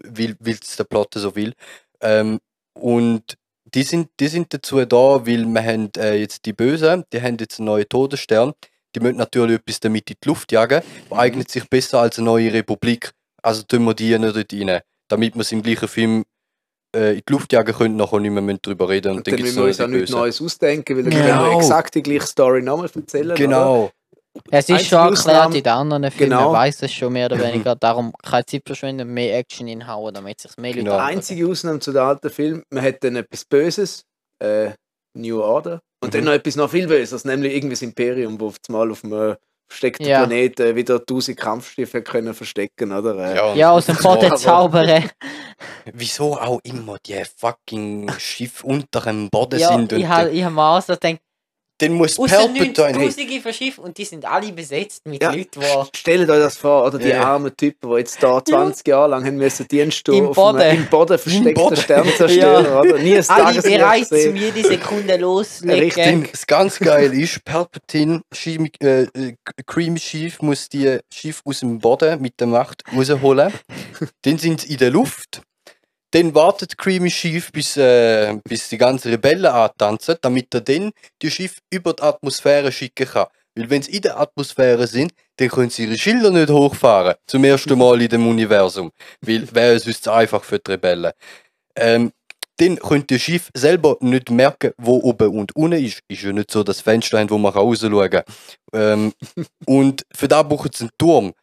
weil 0.03 0.35
es 0.45 0.75
der 0.75 0.83
Plot 0.83 1.13
so 1.15 1.35
will. 1.35 1.53
Ähm, 2.01 2.39
und 2.79 3.35
die 3.73 3.83
sind, 3.83 4.09
die 4.19 4.27
sind 4.27 4.53
dazu 4.53 4.83
da, 4.85 5.25
weil 5.25 5.45
wir 5.45 5.63
haben 5.63 5.89
äh, 5.97 6.15
jetzt 6.15 6.45
die 6.45 6.53
Bösen, 6.53 7.03
die 7.13 7.21
haben 7.21 7.37
jetzt 7.39 7.59
einen 7.59 7.67
neuen 7.67 7.87
Todesstern. 7.87 8.53
Die 8.95 8.99
müssen 8.99 9.17
natürlich 9.17 9.59
etwas 9.59 9.79
damit 9.79 10.09
in 10.09 10.15
die 10.23 10.27
Luft 10.27 10.51
jagen, 10.51 10.81
Mhm. 11.09 11.17
eignet 11.17 11.49
sich 11.51 11.67
besser 11.69 11.99
als 11.99 12.17
eine 12.17 12.25
neue 12.25 12.53
Republik. 12.53 13.11
Also 13.41 13.63
tun 13.63 13.83
wir 13.85 13.93
die 13.93 14.17
nicht 14.17 14.35
dort 14.35 14.53
rein, 14.53 14.81
damit 15.09 15.35
wir 15.35 15.41
es 15.41 15.51
im 15.51 15.61
gleichen 15.63 15.87
Film 15.87 16.23
äh, 16.95 17.13
in 17.15 17.21
die 17.27 17.31
Luft 17.33 17.51
jagen 17.51 17.73
können, 17.73 17.95
nachher 17.95 18.19
nicht 18.19 18.31
mehr 18.31 18.57
darüber 18.61 18.87
reden 18.87 19.11
und, 19.11 19.17
Und 19.17 19.27
dann 19.27 19.33
dann 19.35 19.41
müssen 19.41 19.57
wir 19.57 19.63
uns 19.65 19.77
noch 19.79 19.85
auch 19.85 19.89
die 19.89 19.95
nichts. 19.97 20.11
Neues 20.11 20.41
ausdenken, 20.41 20.95
weil 20.97 21.03
dann 21.03 21.11
Genau. 21.11 21.25
können 21.39 21.51
wir 21.51 21.57
exakt 21.57 21.95
die 21.95 22.03
gleiche 22.03 22.27
Story 22.27 22.61
nochmal 22.61 22.89
erzählen. 22.93 23.25
Oder? 23.27 23.35
Genau. 23.35 23.91
Es 24.51 24.67
ist 24.69 24.85
schon 24.87 24.99
erklärt 25.13 25.45
in 25.55 25.63
den 25.63 25.67
anderen 25.73 26.11
Filmen, 26.11 26.29
Genau. 26.31 26.51
man 26.51 26.61
weiß 26.61 26.81
es 26.83 26.91
schon 26.93 27.13
mehr 27.13 27.25
oder 27.27 27.39
weniger. 27.39 27.75
Darum 27.75 28.13
keine 28.23 28.45
Zeit 28.45 28.63
verschwenden, 28.65 29.11
mehr 29.13 29.37
Action 29.37 29.67
inhauen, 29.67 30.13
damit 30.13 30.39
sich 30.39 30.55
mehr 30.57 30.71
Leute 30.71 30.83
Genau. 30.83 30.91
Die 30.91 30.97
angucken. 31.01 31.17
einzige 31.17 31.47
Ausnahme 31.47 31.79
zu 31.79 31.91
den 31.91 32.01
alten 32.01 32.29
Filmen, 32.29 32.63
man 32.71 32.83
hat 32.83 33.03
dann 33.03 33.15
etwas 33.15 33.45
Böses, 33.45 34.03
äh, 34.39 34.71
New 35.15 35.39
Order, 35.41 35.81
und 36.03 36.13
dann 36.13 36.21
Mhm. 36.21 36.25
noch 36.27 36.33
etwas 36.33 36.55
noch 36.55 36.69
viel 36.69 36.87
Böses, 36.87 37.25
nämlich 37.25 37.53
irgendwie 37.55 37.73
das 37.75 37.81
Imperium, 37.81 38.39
wo 38.39 38.47
auf 38.47 38.57
einmal 38.67 38.91
auf 38.91 39.03
einem 39.03 39.35
versteckten 39.67 40.05
Ja. 40.05 40.19
Planeten 40.25 40.75
wieder 40.75 41.03
tausend 41.05 41.37
Kampfschiffe 41.37 42.01
können 42.03 42.33
verstecken, 42.33 42.91
oder? 42.91 43.15
Äh, 43.35 43.51
und 43.51 43.57
Ja, 43.57 43.71
aus 43.71 43.85
dem 43.87 43.95
Boden 43.97 44.35
zaubern. 44.37 45.03
Wieso 45.93 46.37
auch 46.37 46.59
immer 46.63 46.97
die 47.05 47.21
fucking 47.37 48.11
Schiffe 48.17 48.65
unter 48.67 49.01
dem 49.01 49.29
Boden 49.29 49.59
Ja, 49.59 49.69
sind 49.69 49.91
ich 49.93 50.05
habe 50.05 50.29
ich 50.29 50.43
hab 50.43 50.53
mir 50.53 50.61
auch 50.61 50.81
so 50.81 50.93
gedacht, 50.93 51.19
dann 51.83 51.93
muss 51.93 52.15
Palpatine... 52.15 52.93
Tausende 52.93 53.41
von 53.41 53.53
Schiffen 53.53 53.83
und 53.83 53.97
die 53.97 54.05
sind 54.05 54.25
alle 54.25 54.51
besetzt 54.51 55.05
mit 55.05 55.21
Ja. 55.21 55.31
Leuten, 55.31 55.59
die 55.61 55.97
Stellt 55.97 56.29
euch 56.29 56.39
das 56.39 56.57
vor, 56.57 56.85
oder 56.85 56.97
die 56.97 57.09
Ja. 57.09 57.23
armen 57.23 57.55
Typen, 57.55 57.89
die 57.89 57.97
jetzt 57.97 58.21
da 58.21 58.43
20 58.43 58.87
Jahre 58.87 59.09
lang 59.11 59.25
haben 59.25 59.37
müssen 59.37 59.67
Dienst 59.67 60.05
tun 60.05 60.15
Im 60.15 60.27
auf 60.27 60.37
einem 60.39 60.57
Boden. 60.57 60.75
im 60.77 60.85
Boden 60.87 61.17
versteckten 61.17 61.53
Boden. 61.53 61.77
Sternzerstörer, 61.77 62.63
Ja. 62.63 62.79
oder? 62.79 62.97
Nie 62.99 63.17
ein 63.17 63.29
alle 63.29 63.61
bereit, 63.61 64.11
um 64.11 64.35
jede 64.35 64.63
Sekunde 64.67 65.17
loslegen. 65.17 65.79
Richtig. 65.83 66.31
Das 66.31 66.47
ganz 66.47 66.79
geil 66.79 67.13
ist, 67.13 67.43
Palpatine, 67.45 68.21
Schiff, 68.31 68.61
äh, 68.81 69.03
äh, 69.03 69.35
Cream 69.65 69.97
Schiff, 69.97 70.41
muss 70.41 70.69
die 70.69 70.97
Schiff 71.13 71.41
aus 71.45 71.59
dem 71.59 71.79
Boden 71.79 72.21
mit 72.21 72.39
der 72.39 72.47
Macht 72.47 72.83
rausholen. 72.95 73.51
dann 74.23 74.37
sind 74.37 74.61
sie 74.61 74.73
in 74.73 74.77
der 74.77 74.91
Luft. 74.91 75.41
Dann 76.13 76.35
wartet 76.35 76.77
Creamy 76.77 77.09
Schiff, 77.09 77.51
bis, 77.51 77.75
äh, 77.75 78.37
bis 78.47 78.69
die 78.69 78.77
ganzen 78.77 79.09
Rebellen 79.09 79.47
antanzen, 79.47 80.15
damit 80.21 80.53
er 80.53 80.61
dann 80.61 80.91
die 81.19 81.31
Schiff 81.31 81.57
über 81.71 81.93
die 81.93 82.03
Atmosphäre 82.03 82.71
schicken 82.71 83.07
kann. 83.07 83.27
Weil 83.55 83.69
wenn 83.71 83.81
sie 83.81 83.95
in 83.95 84.03
der 84.03 84.19
Atmosphäre 84.19 84.85
sind, 84.85 85.11
dann 85.37 85.49
können 85.49 85.71
sie 85.71 85.85
ihre 85.85 85.97
Schilder 85.97 86.29
nicht 86.29 86.51
hochfahren. 86.51 87.15
Zum 87.25 87.43
ersten 87.43 87.77
Mal 87.79 87.99
in 87.99 88.09
dem 88.09 88.27
Universum. 88.27 88.91
Weil 89.21 89.47
wäre 89.55 89.73
es 89.73 89.85
sonst 89.85 90.07
einfach 90.07 90.43
für 90.43 90.59
die 90.59 90.71
Rebellen. 90.71 91.13
Ähm, 91.75 92.11
dann 92.57 92.77
könnt 92.77 93.09
ihr 93.09 93.17
Schiff 93.17 93.49
selber 93.55 93.97
nicht 93.99 94.29
merken, 94.29 94.73
wo 94.77 94.97
oben 94.97 95.35
und 95.35 95.55
unten 95.55 95.83
ist. 95.83 96.01
Ist 96.07 96.21
ja 96.21 96.31
nicht 96.31 96.51
so 96.51 96.63
das 96.63 96.81
Fenster, 96.81 97.27
wo 97.27 97.39
man 97.39 97.53
rausschauen 97.53 98.09
kann. 98.11 98.23
Ähm, 98.71 99.13
und 99.65 100.03
für 100.15 100.27
das 100.27 100.47
brauchen 100.47 100.69
sie 100.71 100.83
einen 100.83 100.91
Turm. 100.99 101.33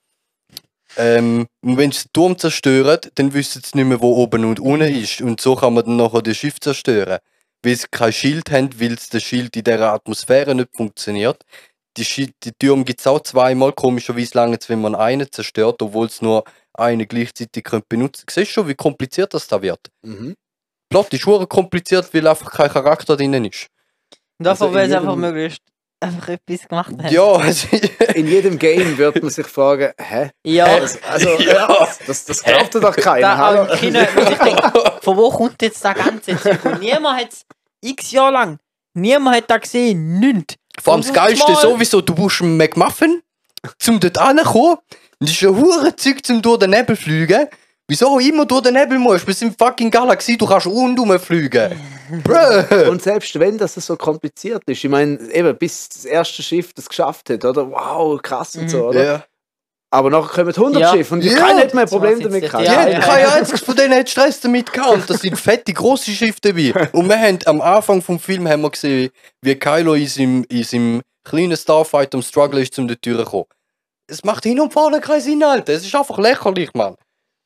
Ähm, 0.96 1.46
und 1.62 1.76
wenn 1.76 1.92
sie 1.92 2.04
den 2.04 2.12
Turm 2.12 2.38
zerstören, 2.38 2.98
dann 3.14 3.32
wissen 3.32 3.62
sie 3.64 3.76
nicht 3.76 3.86
mehr, 3.86 4.00
wo 4.00 4.16
oben 4.16 4.44
und 4.44 4.60
unten 4.60 4.94
ist. 4.94 5.20
Und 5.20 5.40
so 5.40 5.56
kann 5.56 5.74
man 5.74 5.84
dann 5.84 5.96
nachher 5.96 6.22
das 6.22 6.36
Schiff 6.36 6.60
zerstören. 6.60 7.18
Weil 7.62 7.76
sie 7.76 7.86
kein 7.90 8.12
Schild 8.12 8.50
haben, 8.50 8.70
weil 8.80 8.96
das 8.96 9.08
der 9.08 9.20
Schild 9.20 9.56
in 9.56 9.64
dieser 9.64 9.92
Atmosphäre 9.92 10.54
nicht 10.54 10.74
funktioniert. 10.74 11.44
Die, 11.96 12.04
Schild, 12.04 12.34
die 12.44 12.52
Türme 12.52 12.84
gibt 12.84 13.00
es 13.00 13.06
auch 13.06 13.20
zweimal. 13.20 13.72
Komischerweise 13.72 14.32
lange 14.34 14.58
wenn 14.66 14.80
man 14.80 14.94
einen 14.94 15.30
zerstört, 15.30 15.82
obwohl 15.82 16.06
es 16.06 16.22
nur 16.22 16.44
einen 16.74 17.06
gleichzeitig 17.06 17.64
könnt 17.64 17.88
benutzen 17.88 18.24
könnt. 18.26 18.30
Siehst 18.30 18.50
du 18.50 18.54
schon, 18.54 18.68
wie 18.68 18.74
kompliziert 18.74 19.34
das 19.34 19.46
da 19.46 19.60
wird? 19.60 19.80
Mhm. 20.02 20.34
Plot 20.88 21.12
ist 21.12 21.26
hure 21.26 21.46
kompliziert, 21.46 22.12
weil 22.12 22.26
einfach 22.26 22.50
kein 22.50 22.70
Charakter 22.70 23.16
drin 23.16 23.44
ist. 23.44 23.68
Davon 24.38 24.68
Also 24.68 24.74
wäre 24.74 24.86
es 24.88 24.92
einfach 24.92 25.16
möglichst 25.16 25.62
einfach 26.00 26.28
etwas 26.30 26.68
gemacht 26.68 26.90
haben. 26.90 27.08
Ja, 27.08 27.36
In 28.14 28.26
jedem 28.26 28.58
Game 28.58 28.96
wird 28.98 29.22
man 29.22 29.30
sich 29.30 29.46
fragen, 29.46 29.92
hä? 29.98 30.30
ja. 30.44 30.64
Also, 30.64 30.98
also 31.08 31.28
Ja. 31.40 31.88
das, 32.06 32.24
das 32.24 32.42
glaubt 32.42 32.74
doch 32.74 32.96
keiner. 32.96 33.36
Da, 33.36 33.62
auch 33.64 33.68
im 33.72 33.78
Kino 33.78 34.00
sich 34.00 34.14
gedacht, 34.38 35.04
von 35.04 35.16
wo 35.16 35.30
kommt 35.30 35.60
jetzt 35.62 35.84
das 35.84 35.94
ganze 35.94 36.36
Zeug? 36.36 36.64
Und 36.64 36.80
niemand 36.80 37.20
hat 37.20 37.32
es 37.32 37.44
x 37.82 38.10
Jahre 38.12 38.32
lang, 38.32 38.58
niemand 38.94 39.36
hat 39.36 39.50
da 39.50 39.58
gesehen, 39.58 40.18
nichts. 40.18 40.54
Vor 40.82 40.94
allem 40.94 41.02
das 41.02 41.12
Geilste 41.12 41.54
sowieso, 41.56 42.00
du 42.00 42.14
brauchst 42.14 42.42
einen 42.42 42.56
McMuffin, 42.56 43.22
um 43.88 44.00
dort 44.00 44.18
anzukommen. 44.18 44.78
Das 45.18 45.30
ist 45.32 45.42
ein 45.42 45.54
hure 45.54 45.94
Zeug, 45.96 46.24
zum 46.24 46.40
durch 46.40 46.58
den 46.60 46.70
Nebel 46.70 46.96
fliegen. 46.96 47.46
Wieso 47.90 48.20
immer 48.20 48.46
durch 48.46 48.62
den 48.62 48.74
Nebel 48.74 48.98
musst? 49.00 49.26
Wir 49.26 49.34
sind 49.34 49.58
fucking 49.58 49.90
Galaxie, 49.90 50.36
du 50.38 50.46
kannst 50.46 50.66
rundum 50.68 51.18
fliegen. 51.18 51.72
Bruh. 52.24 52.88
Und 52.90 53.02
selbst 53.02 53.36
wenn 53.40 53.58
das 53.58 53.74
so 53.74 53.96
kompliziert 53.96 54.62
ist, 54.66 54.84
ich 54.84 54.88
meine, 54.90 55.18
eben 55.32 55.56
bis 55.58 55.88
das 55.88 56.04
erste 56.04 56.40
Schiff 56.40 56.72
das 56.72 56.88
geschafft 56.88 57.30
hat, 57.30 57.44
oder? 57.44 57.68
Wow, 57.68 58.22
krass 58.22 58.54
und 58.54 58.68
so, 58.70 58.86
oder? 58.90 59.04
Ja. 59.04 59.24
Aber 59.92 60.08
nachher 60.08 60.44
kommen 60.44 60.54
100 60.54 60.80
Ja. 60.82 60.92
Schiffe 60.92 61.14
und 61.14 61.24
Ja. 61.24 61.34
keiner 61.34 61.62
hat 61.62 61.74
mehr 61.74 61.82
ein 61.82 61.88
So 61.88 61.96
Problem 61.98 62.18
was 62.18 62.22
damit 62.28 62.42
gehabt. 62.44 62.62
Die 62.62 62.66
Ja, 62.70 62.88
ja. 62.88 63.00
kein 63.00 63.26
einziges 63.32 63.60
von 63.62 63.74
denen 63.74 63.94
hat 63.94 64.08
Stress 64.08 64.38
damit 64.40 64.72
gehabt. 64.72 64.92
Und 64.94 65.10
das 65.10 65.20
sind 65.20 65.36
fette, 65.36 65.72
grosse 65.72 66.12
Schiffe 66.12 66.38
dabei. 66.42 66.72
Und 66.92 67.08
wir 67.08 67.18
haben 67.18 67.40
am 67.46 67.60
Anfang 67.60 68.00
vom 68.00 68.20
Film 68.20 68.46
haben 68.48 68.62
wir 68.62 68.70
gesehen, 68.70 69.10
wie 69.42 69.56
Kylo 69.56 69.94
in 69.94 70.06
seinem, 70.06 70.44
in 70.48 70.62
seinem 70.62 71.02
kleinen 71.24 71.56
Starfighter 71.56 72.18
am 72.18 72.22
Struggle 72.22 72.62
ist, 72.62 72.78
um 72.78 72.86
die 72.86 72.94
Tür 72.96 73.18
zu 73.24 73.24
kommen. 73.24 73.46
Es 74.06 74.22
macht 74.22 74.44
hin 74.44 74.60
und 74.60 74.72
vorne 74.72 75.00
keinen 75.00 75.20
Sinn, 75.22 75.42
Alter. 75.42 75.72
Es 75.72 75.84
ist 75.84 75.94
einfach 75.96 76.18
lächerlich, 76.18 76.70
Mann. 76.74 76.94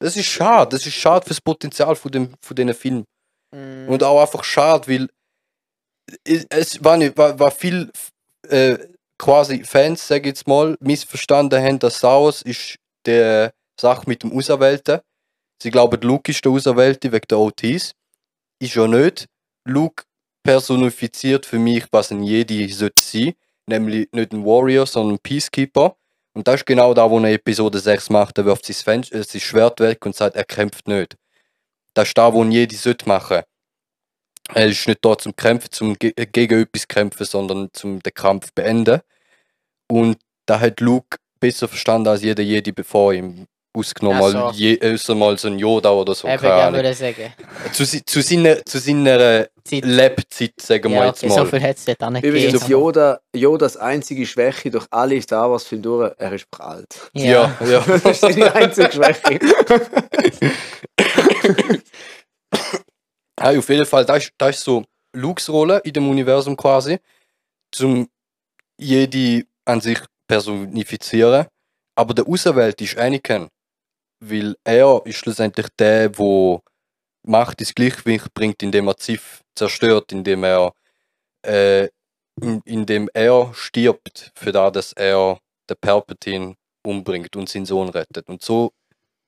Das 0.04 0.16
ist 0.18 0.26
schade. 0.26 0.76
Das 0.76 0.86
ist 0.86 0.92
schade 0.94 1.24
fürs 1.24 1.40
Potenzial 1.40 1.96
von, 1.96 2.12
dem, 2.12 2.34
von 2.42 2.54
diesen 2.54 2.74
Filmen. 2.74 3.04
Mm. 3.54 3.88
Und 3.88 4.02
auch 4.02 4.20
einfach 4.20 4.44
schade, 4.44 4.86
weil 4.86 5.08
es- 6.24 6.84
war, 6.84 6.98
nicht, 6.98 7.16
war, 7.16 7.38
war 7.38 7.50
viel 7.50 7.90
äh, 8.48 8.76
quasi 9.18 9.64
Fans, 9.64 10.06
sag 10.06 10.20
ich 10.20 10.26
jetzt 10.26 10.46
mal, 10.46 10.76
missverstanden 10.80 11.62
haben, 11.62 11.78
dass 11.78 12.02
Wars 12.02 12.42
ist 12.42 12.76
die 13.06 13.48
Sache 13.80 14.02
mit 14.06 14.22
dem 14.22 14.36
Auserwählten. 14.36 15.00
Sie 15.62 15.70
glauben, 15.70 15.98
Luke 16.02 16.30
ist 16.30 16.44
der 16.44 16.52
Auserwählte 16.52 17.10
wegen 17.10 17.26
der 17.30 17.38
OTs. 17.38 17.92
Ist 18.60 18.74
ja 18.74 18.86
nicht. 18.86 19.26
Luke 19.66 20.04
personifiziert 20.42 21.46
für 21.46 21.58
mich, 21.58 21.86
was 21.92 22.10
ein 22.10 22.22
Jedi 22.22 22.68
sollte 22.70 23.02
sein. 23.02 23.32
Nämlich 23.70 24.08
nicht 24.12 24.32
ein 24.32 24.44
Warrior, 24.44 24.86
sondern 24.86 25.14
ein 25.14 25.20
Peacekeeper. 25.20 25.96
Und 26.34 26.48
das 26.48 26.56
ist 26.56 26.66
genau 26.66 26.92
da, 26.94 27.08
wo 27.08 27.18
er 27.20 27.32
Episode 27.32 27.78
6 27.78 28.10
macht. 28.10 28.38
Er 28.38 28.44
wirft 28.44 28.66
sein, 28.66 29.02
äh, 29.10 29.22
sein 29.22 29.40
Schwert 29.40 29.80
weg 29.80 30.04
und 30.04 30.16
sagt, 30.16 30.36
er 30.36 30.44
kämpft 30.44 30.88
nicht. 30.88 31.16
Das 31.94 32.08
ist 32.08 32.18
da, 32.18 32.32
wo 32.32 32.44
Jedi 32.44 32.74
sollte 32.74 33.08
machen. 33.08 33.42
Er 34.52 34.66
ist 34.66 34.86
nicht 34.86 35.04
da 35.04 35.16
zum 35.16 35.34
Kämpfen, 35.36 35.70
zum 35.70 35.96
äh, 36.00 36.26
gegen 36.26 36.62
etwas 36.62 36.88
kämpfen, 36.88 37.24
sondern 37.24 37.70
zum 37.72 38.00
den 38.00 38.12
Kampf 38.12 38.52
beenden. 38.52 39.00
Und 39.88 40.18
da 40.46 40.60
hat 40.60 40.80
Luke 40.80 41.18
besser 41.38 41.68
verstanden 41.68 42.08
als 42.08 42.22
jeder 42.22 42.42
Jedi 42.42 42.72
bevor 42.72 43.14
ihm. 43.14 43.46
Ausgenommen, 43.74 44.20
Ach 44.22 44.32
mal, 44.32 44.52
so. 44.52 44.58
je, 44.58 44.78
außer 44.80 45.14
mal 45.14 45.36
so 45.38 45.48
ein 45.48 45.58
Yoda 45.58 45.90
oder 45.90 46.14
so, 46.14 46.28
Eben, 46.28 46.36
keine 46.38 46.54
ja, 46.58 46.66
Ahnung. 46.68 46.74
würde 46.76 46.90
ich 46.90 46.98
sagen. 46.98 47.32
Zu, 47.72 47.84
zu, 48.04 48.20
seiner, 48.22 48.64
zu 48.64 48.78
seiner 48.78 49.48
Zeit. 49.64 49.84
Lebzeit, 49.84 50.52
sagen 50.60 50.90
wir 50.92 50.98
Ja, 50.98 51.06
jetzt 51.06 51.24
okay, 51.24 51.32
so 51.32 51.38
mal. 51.40 51.46
viel 51.46 51.62
hat 51.62 51.76
es 51.76 51.84
dort 51.84 52.12
nicht 52.12 52.24
Übrigens, 52.24 52.52
gegeben. 52.52 52.70
Yoda, 52.70 53.20
Yodas 53.34 53.76
einzige 53.76 54.26
Schwäche 54.26 54.70
durch 54.70 54.86
alle 54.90 55.20
Star 55.20 55.50
Wars-Filme 55.50 55.82
durch, 55.82 56.12
er 56.18 56.32
ist 56.32 56.46
einfach 56.52 56.66
alt. 56.66 57.10
ja, 57.14 57.56
ja. 57.66 57.80
Das 57.86 58.04
ist 58.04 58.20
seine 58.20 58.54
einzige 58.54 58.92
Schwäche. 58.92 59.40
Hey, 63.40 63.58
auf 63.58 63.68
jeden 63.68 63.84
Fall, 63.84 64.04
das 64.04 64.24
ist, 64.24 64.32
das 64.38 64.56
ist 64.56 64.64
so 64.64 64.84
Lukes 65.12 65.48
Rolle 65.50 65.80
in 65.84 65.92
dem 65.92 66.08
Universum 66.08 66.56
quasi, 66.56 66.98
zum 67.72 68.08
jede 68.78 69.44
an 69.64 69.80
sich 69.80 69.98
personifizieren. 70.28 71.46
Aber 71.96 72.14
der 72.14 72.26
Auserwählte 72.28 72.84
ist 72.84 72.96
Anakin, 72.96 73.48
weil 74.20 74.56
er 74.64 75.02
ist 75.04 75.16
schlussendlich 75.16 75.68
der, 75.78 76.08
der 76.08 76.60
Macht 77.26 77.60
ins 77.60 77.74
Gleichgewicht 77.74 78.32
bringt, 78.34 78.62
indem 78.62 78.88
er 78.88 78.96
Ziff 78.96 79.42
zerstört, 79.54 80.12
indem 80.12 80.44
er 80.44 80.72
äh, 81.42 81.88
in, 82.40 82.60
indem 82.64 83.08
er 83.14 83.52
stirbt, 83.54 84.32
für 84.34 84.52
das, 84.52 84.72
dass 84.72 84.92
er 84.92 85.38
den 85.68 85.76
Palpatine 85.80 86.54
umbringt 86.84 87.36
und 87.36 87.48
seinen 87.48 87.66
Sohn 87.66 87.88
rettet. 87.88 88.28
Und 88.28 88.42
so 88.42 88.72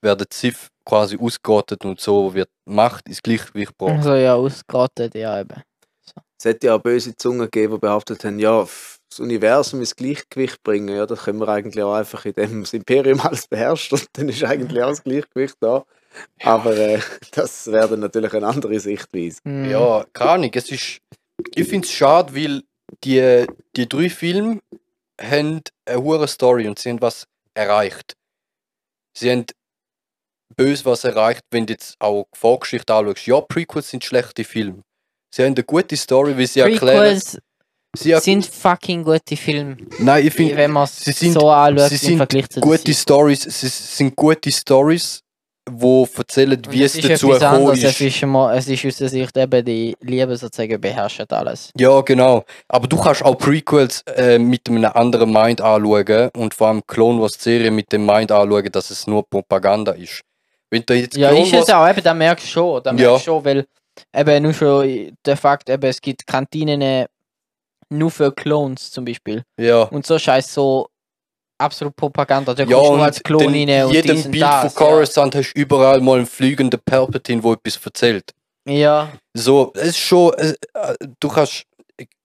werden 0.02 0.26
Ziff 0.30 0.68
quasi 0.84 1.16
ausgerottet 1.18 1.84
und 1.84 2.00
so 2.00 2.34
wird 2.34 2.50
Macht 2.64 3.08
ins 3.08 3.22
Gleichgewicht 3.22 3.78
gebracht. 3.78 3.98
Also 3.98 4.14
ja, 4.14 4.34
ausgerottet, 4.34 5.14
ja 5.14 5.40
eben. 5.40 5.62
Es 6.38 6.44
hätte 6.44 6.66
ja 6.66 6.76
auch 6.76 6.82
böse 6.82 7.16
Zungen 7.16 7.40
gegeben, 7.40 7.74
die 7.74 7.80
behauptet 7.80 8.24
haben, 8.24 8.38
ja, 8.38 8.66
das 9.08 9.20
Universum 9.20 9.80
ins 9.80 9.96
Gleichgewicht 9.96 10.62
bringen, 10.62 10.94
ja, 10.94 11.06
das 11.06 11.24
können 11.24 11.38
wir 11.38 11.48
eigentlich 11.48 11.82
auch 11.82 11.94
einfach, 11.94 12.24
indem 12.24 12.62
das 12.62 12.72
Imperium 12.72 13.20
alles 13.20 13.46
beherrscht 13.48 13.92
und 13.92 14.06
dann 14.12 14.28
ist 14.28 14.44
eigentlich 14.44 14.82
auch 14.82 14.90
das 14.90 15.02
Gleichgewicht 15.02 15.56
da. 15.60 15.84
Aber 16.42 16.76
äh, 16.76 17.00
das 17.32 17.66
wäre 17.70 17.90
dann 17.90 18.00
natürlich 18.00 18.32
eine 18.32 18.46
andere 18.46 18.78
Sichtweise. 18.80 19.40
Hm. 19.44 19.70
Ja, 19.70 20.04
keine 20.12 20.30
Ahnung. 20.30 20.50
Es 20.54 20.70
ist, 20.70 21.00
ich 21.54 21.68
finde 21.68 21.86
es 21.86 21.92
schade, 21.92 22.34
weil 22.34 22.62
die, 23.04 23.46
die 23.76 23.88
drei 23.88 24.08
Filme 24.08 24.60
haben 25.20 25.62
eine 25.84 26.02
hohe 26.02 26.26
Story 26.28 26.68
und 26.68 26.78
sie 26.78 26.90
haben 26.90 27.02
was 27.02 27.26
erreicht. 27.54 28.14
Sie 29.16 29.30
haben 29.30 29.46
bös 30.56 30.84
was 30.84 31.04
erreicht, 31.04 31.42
wenn 31.50 31.66
du 31.66 31.72
jetzt 31.72 31.96
auch 31.98 32.26
die 32.34 32.38
Vorgeschichte 32.38 32.94
anschaust. 32.94 33.26
Ja, 33.26 33.40
Prequels 33.40 33.90
sind 33.90 34.04
schlechte 34.04 34.44
Filme. 34.44 34.82
Sie 35.30 35.42
haben 35.42 35.54
eine 35.54 35.64
gute 35.64 35.96
Story, 35.96 36.36
wie 36.36 36.46
sie 36.46 36.60
erklären. 36.60 36.98
Prequels 36.98 37.38
Sie 37.96 38.10
er 38.12 38.20
sind 38.20 38.44
fucking 38.44 39.02
gute 39.04 39.36
Filme. 39.36 39.76
Nein, 39.98 40.26
ich 40.26 40.34
finde, 40.34 40.56
Wenn 40.56 40.70
man 40.70 40.84
es 40.84 40.98
sie 40.98 41.12
sind- 41.12 41.32
so 41.32 41.48
anschaut 41.50 41.88
sie 41.88 41.96
sind 41.96 42.60
gute 42.60 42.92
Stories, 42.92 43.42
sie 43.42 43.68
sind 43.68 44.14
gute 44.14 44.52
Stories, 44.52 45.20
wo 45.70 46.06
erzählen, 46.16 46.60
wie 46.68 46.84
es, 46.84 46.92
dazu 46.92 47.28
gekommen 47.28 47.72
ist. 47.72 47.84
Es 47.84 48.00
ist, 48.00 48.22
immer, 48.22 48.52
es 48.54 48.68
ist 48.68 48.84
aus 48.84 48.96
der 48.98 49.08
Sicht 49.08 49.34
eben 49.36 49.64
die 49.64 49.96
Liebe 50.02 50.36
sozusagen 50.36 50.78
beherrscht 50.78 51.32
alles. 51.32 51.70
Ja, 51.76 52.00
genau. 52.02 52.44
Aber 52.68 52.86
du 52.86 52.98
kannst 53.00 53.24
auch 53.24 53.36
Prequels 53.38 54.02
äh, 54.14 54.38
mit 54.38 54.68
einem 54.68 54.84
anderen 54.84 55.32
Mind 55.32 55.62
anschauen 55.62 56.28
und 56.36 56.52
vor 56.52 56.68
allem 56.68 56.82
Clone 56.86 57.20
Wars 57.22 57.32
Serie 57.38 57.70
mit 57.70 57.90
dem 57.92 58.04
Mind 58.04 58.30
anschauen, 58.30 58.70
dass 58.70 58.90
es 58.90 59.06
nur 59.06 59.26
Propaganda 59.26 59.92
ist. 59.92 60.20
Wenn 60.70 60.82
du 60.84 60.94
jetzt 60.94 61.16
Ja, 61.16 61.30
Clone 61.30 61.46
ist 61.46 61.54
es 61.54 61.70
auch, 61.70 61.88
eben, 61.88 62.02
da 62.02 62.12
merkst 62.12 62.44
du 62.44 62.50
schon, 62.50 62.82
da 62.82 62.90
Ja. 62.90 62.96
merkst 62.96 63.26
du 63.26 63.30
schon, 63.32 63.44
weil 63.44 63.66
eben 64.14 64.42
nur 64.42 64.52
schon 64.52 65.16
der 65.24 65.36
Fakt, 65.36 65.68
eben, 65.68 65.88
es 65.88 66.00
gibt 66.00 66.26
Kantinen 66.26 66.80
äh, 66.82 67.06
nur 67.88 68.10
für 68.10 68.32
Clones 68.32 68.90
zum 68.90 69.04
Beispiel. 69.04 69.42
ja, 69.58 69.82
Und 69.82 70.06
so 70.06 70.18
scheiß 70.18 70.52
so 70.52 70.88
absolut 71.58 71.96
Propaganda. 71.96 72.54
Da 72.54 72.64
ja 72.64 72.76
und 72.76 73.00
als 73.00 73.22
Klon 73.22 73.46
und 73.46 73.54
jedem 73.54 74.30
Bild 74.30 74.42
das. 74.42 74.74
von 74.74 74.86
Coruscant 74.86 75.34
hast 75.34 75.52
du 75.52 75.60
überall 75.60 76.00
mal 76.00 76.18
einen 76.18 76.26
fliegenden 76.26 76.80
Palpatine, 76.84 77.42
wo 77.42 77.52
etwas 77.52 77.78
erzählt. 77.84 78.32
Ja. 78.66 78.74
ja. 78.74 79.12
So, 79.34 79.72
es 79.74 79.88
ist 79.88 79.98
schon, 79.98 80.32
äh, 80.34 80.54
äh, 80.74 80.94
du 81.20 81.28
kannst 81.28 81.64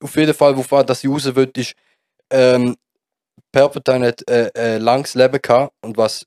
auf 0.02 0.16
jeden 0.16 0.34
Fall, 0.34 0.58
wovon 0.58 0.86
das 0.86 1.04
ich 1.04 1.10
raus 1.10 1.34
will, 1.36 1.52
ist, 1.56 1.74
ähm, 2.32 2.76
Palpatine 3.52 4.08
hat 4.08 4.30
äh, 4.30 4.50
äh, 4.56 4.78
langes 4.78 5.16
Leben 5.16 5.42
gehabt 5.42 5.74
und 5.82 5.98
was 5.98 6.26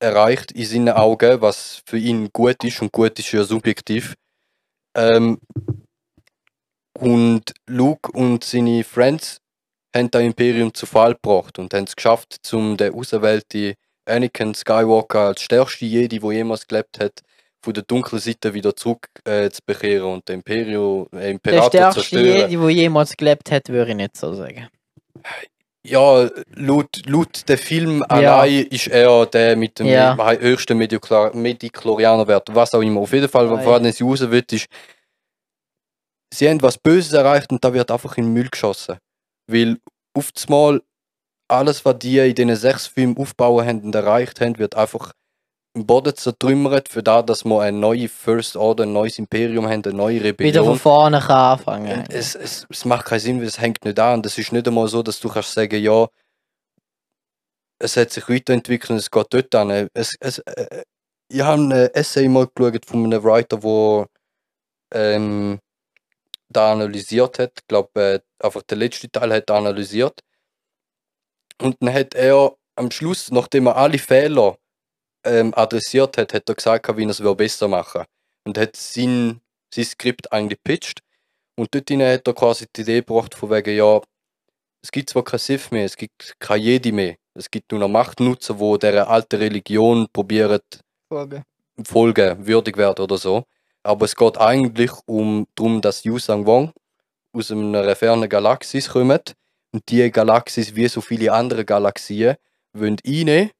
erreicht 0.00 0.52
in 0.52 0.64
seinen 0.64 0.88
Augen, 0.90 1.40
was 1.40 1.82
für 1.86 1.98
ihn 1.98 2.30
gut 2.32 2.64
ist 2.64 2.80
und 2.80 2.90
gut 2.90 3.18
ist 3.18 3.32
ja 3.32 3.44
subjektiv. 3.44 4.14
Ähm, 4.94 5.38
und 6.98 7.52
Luke 7.66 8.10
und 8.12 8.44
seine 8.44 8.84
Friends 8.84 9.40
haben 9.94 10.10
das 10.10 10.22
Imperium 10.22 10.72
zu 10.74 10.86
Fall 10.86 11.14
gebracht 11.14 11.58
und 11.58 11.72
haben 11.74 11.84
es 11.84 11.96
geschafft, 11.96 12.38
um 12.52 12.76
den 12.76 12.94
auserwählten 12.94 13.74
Anakin 14.06 14.54
Skywalker 14.54 15.28
als 15.28 15.42
stärkste 15.42 15.86
Jedi, 15.86 16.18
der 16.18 16.32
jemals 16.32 16.66
gelebt 16.66 16.98
hat, 17.00 17.22
von 17.62 17.74
der 17.74 17.84
dunklen 17.84 18.20
Seite 18.20 18.54
wieder 18.54 18.74
zurück 18.74 19.08
äh, 19.24 19.50
zu 19.50 19.60
bekehren 19.64 20.14
und 20.14 20.28
den 20.28 20.36
Imperio, 20.36 21.08
äh, 21.12 21.18
Der 21.18 21.30
Imperator 21.30 21.62
zu 21.62 21.68
stärkste 21.70 22.00
zerstören. 22.00 22.50
Jedi, 22.50 22.56
der 22.56 22.70
jemals 22.70 23.16
gelebt 23.16 23.50
hat, 23.50 23.68
würde 23.68 23.90
ich 23.90 23.96
nicht 23.96 24.16
so 24.16 24.34
sagen. 24.34 24.68
Ja, 25.82 26.28
laut, 26.54 27.06
laut 27.06 27.48
der 27.48 27.56
Film 27.56 28.00
Ja. 28.10 28.36
allein 28.40 28.66
ist 28.66 28.88
er 28.88 29.24
der 29.26 29.56
mit 29.56 29.78
dem 29.78 29.86
Ja. 29.86 30.14
höchsten 30.38 30.76
Mediklorianerwert, 30.76 32.54
was 32.54 32.74
auch 32.74 32.82
immer. 32.82 33.00
Auf 33.00 33.12
jeden 33.12 33.28
Fall, 33.28 33.46
Ah, 33.48 33.64
woran 33.64 33.86
es 33.86 34.02
raus 34.02 34.20
will, 34.30 34.44
ist, 34.50 34.66
sie 36.32 36.48
haben 36.48 36.60
was 36.60 36.76
Böses 36.76 37.12
erreicht 37.12 37.50
und 37.50 37.64
da 37.64 37.72
wird 37.72 37.90
einfach 37.90 38.16
in 38.18 38.24
den 38.26 38.32
Müll 38.34 38.48
geschossen. 38.50 38.98
Weil 39.46 39.78
Mal 40.48 40.82
alles, 41.48 41.84
was 41.84 41.98
die 41.98 42.18
in 42.18 42.34
diesen 42.34 42.56
sechs 42.56 42.86
Filmen 42.86 43.16
aufbauen 43.16 43.66
haben 43.66 43.80
und 43.80 43.94
erreicht 43.94 44.40
haben, 44.40 44.58
wird 44.58 44.76
einfach 44.76 45.12
Boden 45.74 46.16
zertrümmert, 46.16 46.88
für 46.88 47.02
das, 47.02 47.24
dass 47.26 47.44
wir 47.44 47.60
eine 47.60 47.78
neue 47.78 48.08
First 48.08 48.56
Order, 48.56 48.84
ein 48.84 48.92
neues 48.92 49.18
Imperium 49.18 49.68
haben, 49.68 49.84
eine 49.84 49.94
neue 49.94 50.16
Wieder 50.16 50.34
von 50.34 50.46
Rebellion. 50.46 50.78
vorne 50.78 51.20
kann 51.20 51.52
anfangen. 51.52 52.04
Es, 52.10 52.34
es, 52.34 52.66
es 52.68 52.84
macht 52.84 53.06
keinen 53.06 53.20
Sinn, 53.20 53.40
weil 53.40 53.46
es 53.46 53.60
hängt 53.60 53.84
nicht 53.84 53.98
an. 54.00 54.22
Das 54.22 54.36
ist 54.36 54.52
nicht 54.52 54.66
einmal 54.66 54.88
so, 54.88 55.02
dass 55.02 55.20
du 55.20 55.28
kannst 55.28 55.52
sagen, 55.52 55.80
ja, 55.80 56.08
es 57.78 57.96
hat 57.96 58.10
sich 58.10 58.28
weiterentwickelt 58.28 58.90
und 58.90 58.96
es 58.96 59.10
geht 59.10 59.26
dort 59.30 59.54
an. 59.54 59.88
Es, 59.94 60.16
es, 60.18 60.38
äh, 60.40 60.82
ich 61.28 61.40
habe 61.40 61.62
ein 61.62 61.70
Essay 61.70 62.28
mal 62.28 62.48
geschaut 62.52 62.84
von 62.84 63.04
einem 63.04 63.22
Writer, 63.22 63.58
der 63.58 64.06
ähm, 64.92 65.60
da 66.48 66.72
analysiert 66.72 67.38
hat. 67.38 67.52
Ich 67.60 67.68
glaube, 67.68 68.00
äh, 68.00 68.20
einfach 68.44 68.62
der 68.62 68.76
letzte 68.76 69.08
Teil 69.08 69.32
hat 69.32 69.48
er 69.48 69.56
analysiert. 69.56 70.20
Und 71.62 71.76
dann 71.80 71.94
hat 71.94 72.14
er 72.14 72.56
am 72.74 72.90
Schluss, 72.90 73.30
nachdem 73.30 73.66
er 73.66 73.76
alle 73.76 73.98
Fehler 73.98 74.56
ähm, 75.24 75.52
adressiert 75.54 76.16
hat, 76.18 76.34
hat 76.34 76.48
er 76.48 76.54
gesagt, 76.54 76.96
wie 76.96 77.04
er 77.04 77.10
es 77.10 77.22
besser 77.36 77.68
machen 77.68 78.04
Und 78.44 78.58
hat 78.58 78.76
sein, 78.76 79.40
sein 79.72 79.84
Skript 79.84 80.32
eigentlich 80.32 80.62
pitcht. 80.62 81.00
Und 81.56 81.74
dort 81.74 81.90
hat 81.90 82.26
er 82.26 82.34
quasi 82.34 82.66
die 82.74 82.82
Idee 82.82 83.00
gebracht, 83.00 83.34
von 83.34 83.50
wegen, 83.50 83.76
ja, 83.76 84.00
es 84.82 84.90
gibt 84.90 85.10
zwar 85.10 85.24
kein 85.24 85.38
Sith 85.38 85.70
mehr, 85.70 85.84
es 85.84 85.96
gibt 85.96 86.34
kein 86.38 86.62
Jedi 86.62 86.92
mehr. 86.92 87.16
Es 87.34 87.50
gibt 87.50 87.70
nur 87.70 87.80
noch 87.80 87.88
Machtnutzer, 87.88 88.54
die 88.54 88.78
dieser 88.78 89.08
alten 89.08 89.36
Religion 89.36 90.08
probieren 90.12 90.60
folgen, 91.84 92.46
würdig 92.46 92.76
werden 92.76 93.02
oder 93.02 93.18
so. 93.18 93.44
Aber 93.82 94.04
es 94.04 94.16
geht 94.16 94.38
eigentlich 94.38 94.90
um 95.06 95.46
darum, 95.54 95.80
dass 95.80 96.04
Yu 96.04 96.18
Sang 96.18 96.46
Wong 96.46 96.72
aus 97.32 97.50
einer 97.50 97.94
fernen 97.96 98.28
Galaxis 98.28 98.90
kommt 98.90 99.34
und 99.72 99.82
die 99.88 100.10
Galaxis, 100.10 100.74
wie 100.74 100.88
so 100.88 101.00
viele 101.00 101.32
andere 101.32 101.64
Galaxien, 101.64 102.36
wollen 102.72 102.96
rein 103.06 103.50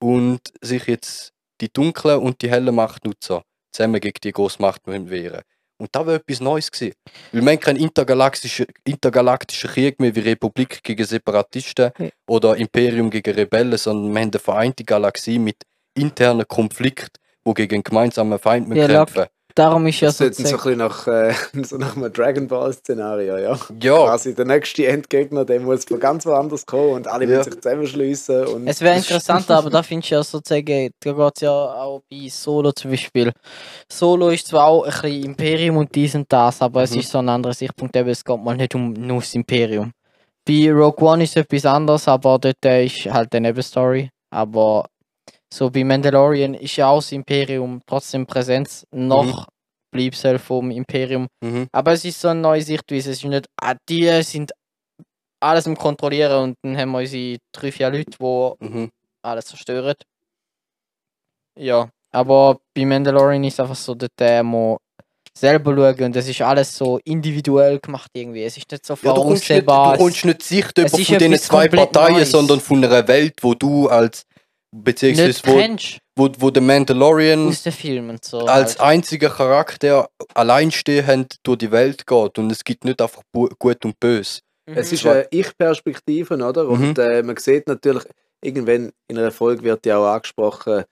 und 0.00 0.40
sich 0.60 0.86
jetzt 0.86 1.32
die 1.60 1.72
dunklen 1.72 2.18
und 2.18 2.42
die 2.42 2.50
hellen 2.50 2.74
Machtnutzer 2.74 3.42
zusammen 3.72 4.00
gegen 4.00 4.18
die 4.22 4.32
große 4.32 4.60
Macht 4.62 4.86
müssen 4.86 5.10
wehren. 5.10 5.42
Und 5.80 5.90
da 5.94 6.04
war 6.06 6.14
etwas 6.14 6.40
Neues 6.40 6.70
gewesen. 6.72 6.94
Weil 7.30 7.42
wir 7.42 7.52
haben 7.52 7.60
keinen 7.60 7.76
intergalaktischen, 7.76 8.66
intergalaktischen 8.84 9.70
Krieg 9.70 10.00
mehr 10.00 10.14
wie 10.14 10.20
Republik 10.20 10.82
gegen 10.82 11.04
Separatisten 11.04 11.92
Ja. 11.98 12.08
oder 12.26 12.56
Imperium 12.56 13.10
gegen 13.10 13.34
Rebellen, 13.34 13.78
sondern 13.78 14.12
wir 14.12 14.20
haben 14.20 14.30
eine 14.32 14.40
vereinte 14.40 14.84
Galaxie 14.84 15.38
mit 15.38 15.56
internen 15.94 16.48
Konflikten, 16.48 17.20
wo 17.44 17.54
gegen 17.54 17.76
einen 17.76 17.84
gemeinsamen 17.84 18.38
Feind 18.40 18.74
Ja, 18.74 18.86
kämpfen. 18.86 19.26
Darum 19.58 19.86
ist 19.88 20.00
ja 20.00 20.08
Das 20.08 20.18
sieht 20.18 20.36
so 20.36 20.42
ein 20.42 20.50
sozusagen. 20.50 20.78
bisschen 20.78 20.78
nach, 20.78 21.06
äh, 21.08 21.34
so 21.64 21.76
nach 21.78 21.96
einem 21.96 22.12
Dragon 22.12 22.46
Ball-Szenario, 22.46 23.36
ja. 23.38 23.58
Ja, 23.82 23.96
Quasi 24.04 24.34
der 24.34 24.44
nächste 24.44 24.86
Endgegner, 24.86 25.44
der 25.44 25.58
muss 25.60 25.84
von 25.84 25.98
ganz 25.98 26.24
woanders 26.26 26.64
kommen 26.64 26.92
und 26.92 27.08
alle 27.08 27.24
Ja. 27.26 27.38
müssen 27.38 27.52
sich 27.52 27.60
zusammenschliessen. 27.60 28.46
Und 28.46 28.68
Es 28.68 28.80
wäre 28.80 28.96
interessanter, 28.96 29.56
aber 29.58 29.70
da 29.70 29.82
findest 29.82 30.10
du 30.12 30.14
ja 30.14 30.22
sozusagen, 30.22 30.64
da 31.00 31.12
geht 31.12 31.34
es 31.36 31.40
ja 31.42 31.50
auch 31.50 32.02
bei 32.10 32.28
Solo 32.28 32.70
zum 32.72 32.92
Beispiel. 32.92 33.32
Solo 33.90 34.28
ist 34.30 34.46
zwar 34.46 34.66
auch 34.66 34.84
ein 34.84 34.92
bisschen 34.92 35.24
Imperium 35.24 35.76
und 35.78 35.94
dies 35.94 36.14
und 36.14 36.32
das, 36.32 36.62
aber 36.62 36.84
es 36.84 36.92
Mhm. 36.92 37.00
ist 37.00 37.10
so 37.10 37.18
ein 37.18 37.28
anderer 37.28 37.54
Sichtpunkt, 37.54 37.96
eben, 37.96 38.08
es 38.10 38.24
geht 38.24 38.40
mal 38.42 38.56
nicht 38.56 38.74
um 38.76 38.92
nur 38.92 39.18
das 39.20 39.34
Imperium. 39.34 39.90
Bei 40.46 40.70
Rogue 40.72 41.04
One 41.06 41.24
ist 41.24 41.36
es 41.36 41.42
etwas 41.44 41.66
anderes, 41.66 42.06
aber 42.08 42.38
dort 42.38 42.64
äh, 42.64 42.86
ist 42.86 43.04
halt 43.06 43.34
eine 43.34 43.48
Nebenstory. 43.48 44.08
Aber 44.30 44.86
so 45.52 45.70
bei 45.70 45.84
Mandalorian 45.84 46.54
ist 46.54 46.76
ja 46.76 46.88
auch 46.88 46.98
das 46.98 47.12
Imperium 47.12 47.80
trotzdem 47.86 48.26
Präsenz, 48.26 48.86
noch 48.92 49.46
Bleibsel 49.90 50.38
vom 50.38 50.70
Imperium. 50.70 51.26
mhm. 51.42 51.66
Aber 51.72 51.92
es 51.92 52.04
ist 52.04 52.20
so 52.20 52.28
eine 52.28 52.40
neue 52.40 52.62
Sichtweise. 52.62 53.10
Es 53.10 53.18
ist 53.18 53.24
nicht, 53.24 53.46
ah, 53.60 53.74
die 53.88 54.22
sind 54.22 54.52
alles 55.40 55.66
im 55.66 55.76
Kontrollieren 55.76 56.42
und 56.42 56.54
dann 56.62 56.76
haben 56.76 56.90
wir 56.90 56.98
unsere 56.98 57.38
drei, 57.52 57.72
vier 57.72 57.90
Leute, 57.90 58.10
die 58.20 58.64
Mhm. 58.68 58.90
alles 59.22 59.46
zerstören. 59.46 59.94
Ja, 61.58 61.88
aber 62.12 62.58
bei 62.74 62.84
Mandalorian 62.84 63.44
ist 63.44 63.58
einfach 63.60 63.74
so, 63.76 63.94
dass 63.94 64.08
der 64.18 64.42
muss 64.42 64.78
selber 65.36 65.74
schauen 65.74 66.04
und 66.06 66.16
das 66.16 66.28
ist 66.28 66.40
alles 66.42 66.76
so 66.76 66.98
individuell 67.04 67.78
gemacht 67.78 68.10
irgendwie. 68.12 68.42
Es 68.44 68.56
ist 68.56 68.70
nicht 68.70 68.84
so 68.84 68.94
Ja, 69.02 69.12
du 69.12 69.22
kommst 69.22 69.48
nicht, 69.48 69.60
du 69.62 69.64
voraussehbar. 69.64 69.96
kommst 69.98 70.24
nicht 70.24 70.42
Sicht 70.42 70.78
über 70.78 70.86
es 70.86 70.90
von 71.06 71.18
diesen 71.18 71.38
zwei 71.38 71.68
Parteien, 71.68 72.14
Neues. 72.14 72.30
sondern 72.30 72.60
von 72.60 72.84
einer 72.84 73.06
Welt, 73.08 73.34
wo 73.42 73.54
du 73.54 73.88
als 73.88 74.24
beziehungsweise 74.70 75.28
nicht 75.28 76.00
wo, 76.16 76.26
wo, 76.28 76.32
wo 76.38 76.50
der 76.50 76.62
Mandalorian 76.62 77.48
aus 77.48 77.62
den 77.62 77.72
Filmen 77.72 78.10
und 78.10 78.24
so. 78.24 78.40
als 78.46 78.78
halt. 78.78 78.80
einziger 78.80 79.30
Charakter 79.30 80.08
alleinstehend 80.34 81.36
durch 81.42 81.58
die 81.58 81.70
Welt 81.70 82.06
geht 82.06 82.38
und 82.38 82.50
es 82.52 82.64
gibt 82.64 82.84
nicht 82.84 83.00
einfach 83.00 83.22
gut 83.32 83.84
und 83.84 83.98
böse. 84.00 84.40
Es 84.66 84.88
Mhm. 84.90 84.94
ist 84.94 85.06
eine 85.06 85.26
Ich-Perspektive, 85.30 86.34
oder? 86.34 86.64
Mhm. 86.64 86.70
Und 86.90 86.98
äh, 86.98 87.22
man 87.22 87.36
sieht 87.36 87.66
natürlich, 87.68 88.04
irgendwann 88.42 88.92
in 89.08 89.18
einer 89.18 89.30
Folge 89.30 89.62
wird 89.62 89.86
ja 89.86 89.96
auch 89.98 90.06
angesprochen, 90.14 90.84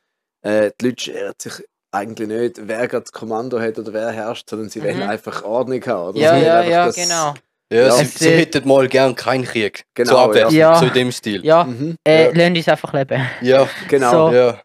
äh, 0.43 0.71
die 0.81 0.87
Leute 0.87 1.03
scheren 1.05 1.35
sich 1.39 1.53
eigentlich 1.93 2.29
nicht, 2.29 2.57
wer 2.69 2.89
gerade 2.89 3.03
das 3.05 3.12
Kommando 3.12 3.59
hat 3.61 3.79
oder 3.79 3.93
wer 3.93 4.11
herrscht, 4.11 4.49
sondern 4.49 4.69
sie 4.71 4.81
Mhm. 4.81 4.85
wollen 4.85 5.03
einfach 5.03 5.43
Ordnung 5.45 5.85
haben. 5.87 6.09
Oder? 6.11 6.19
Ja, 6.21 6.37
ja, 6.37 6.62
ja, 6.62 6.87
das- 6.87 6.97
genau. 6.97 7.35
Ja, 7.72 7.79
Ja. 7.87 7.90
sie, 7.92 8.02
Es 8.02 8.14
sie 8.14 8.31
hätten 8.31 8.66
mal 8.68 8.87
gern 8.88 9.14
keinen 9.14 9.44
Krieg. 9.44 9.85
Genau, 9.94 10.11
so 10.11 10.18
abwärts, 10.18 10.55
ja. 10.55 10.76
so 10.76 10.87
in 10.87 10.92
dem 10.92 11.12
Stil. 11.12 11.44
Ja, 11.44 11.64
Mhm, 11.64 11.96
äh, 12.07 12.33
Ja. 12.38 12.46
uns 12.48 12.68
einfach 12.68 12.92
leben. 12.92 13.26
Ja, 13.40 13.68
genau. 13.88 14.29
So. 14.31 14.35
ja. 14.37 14.61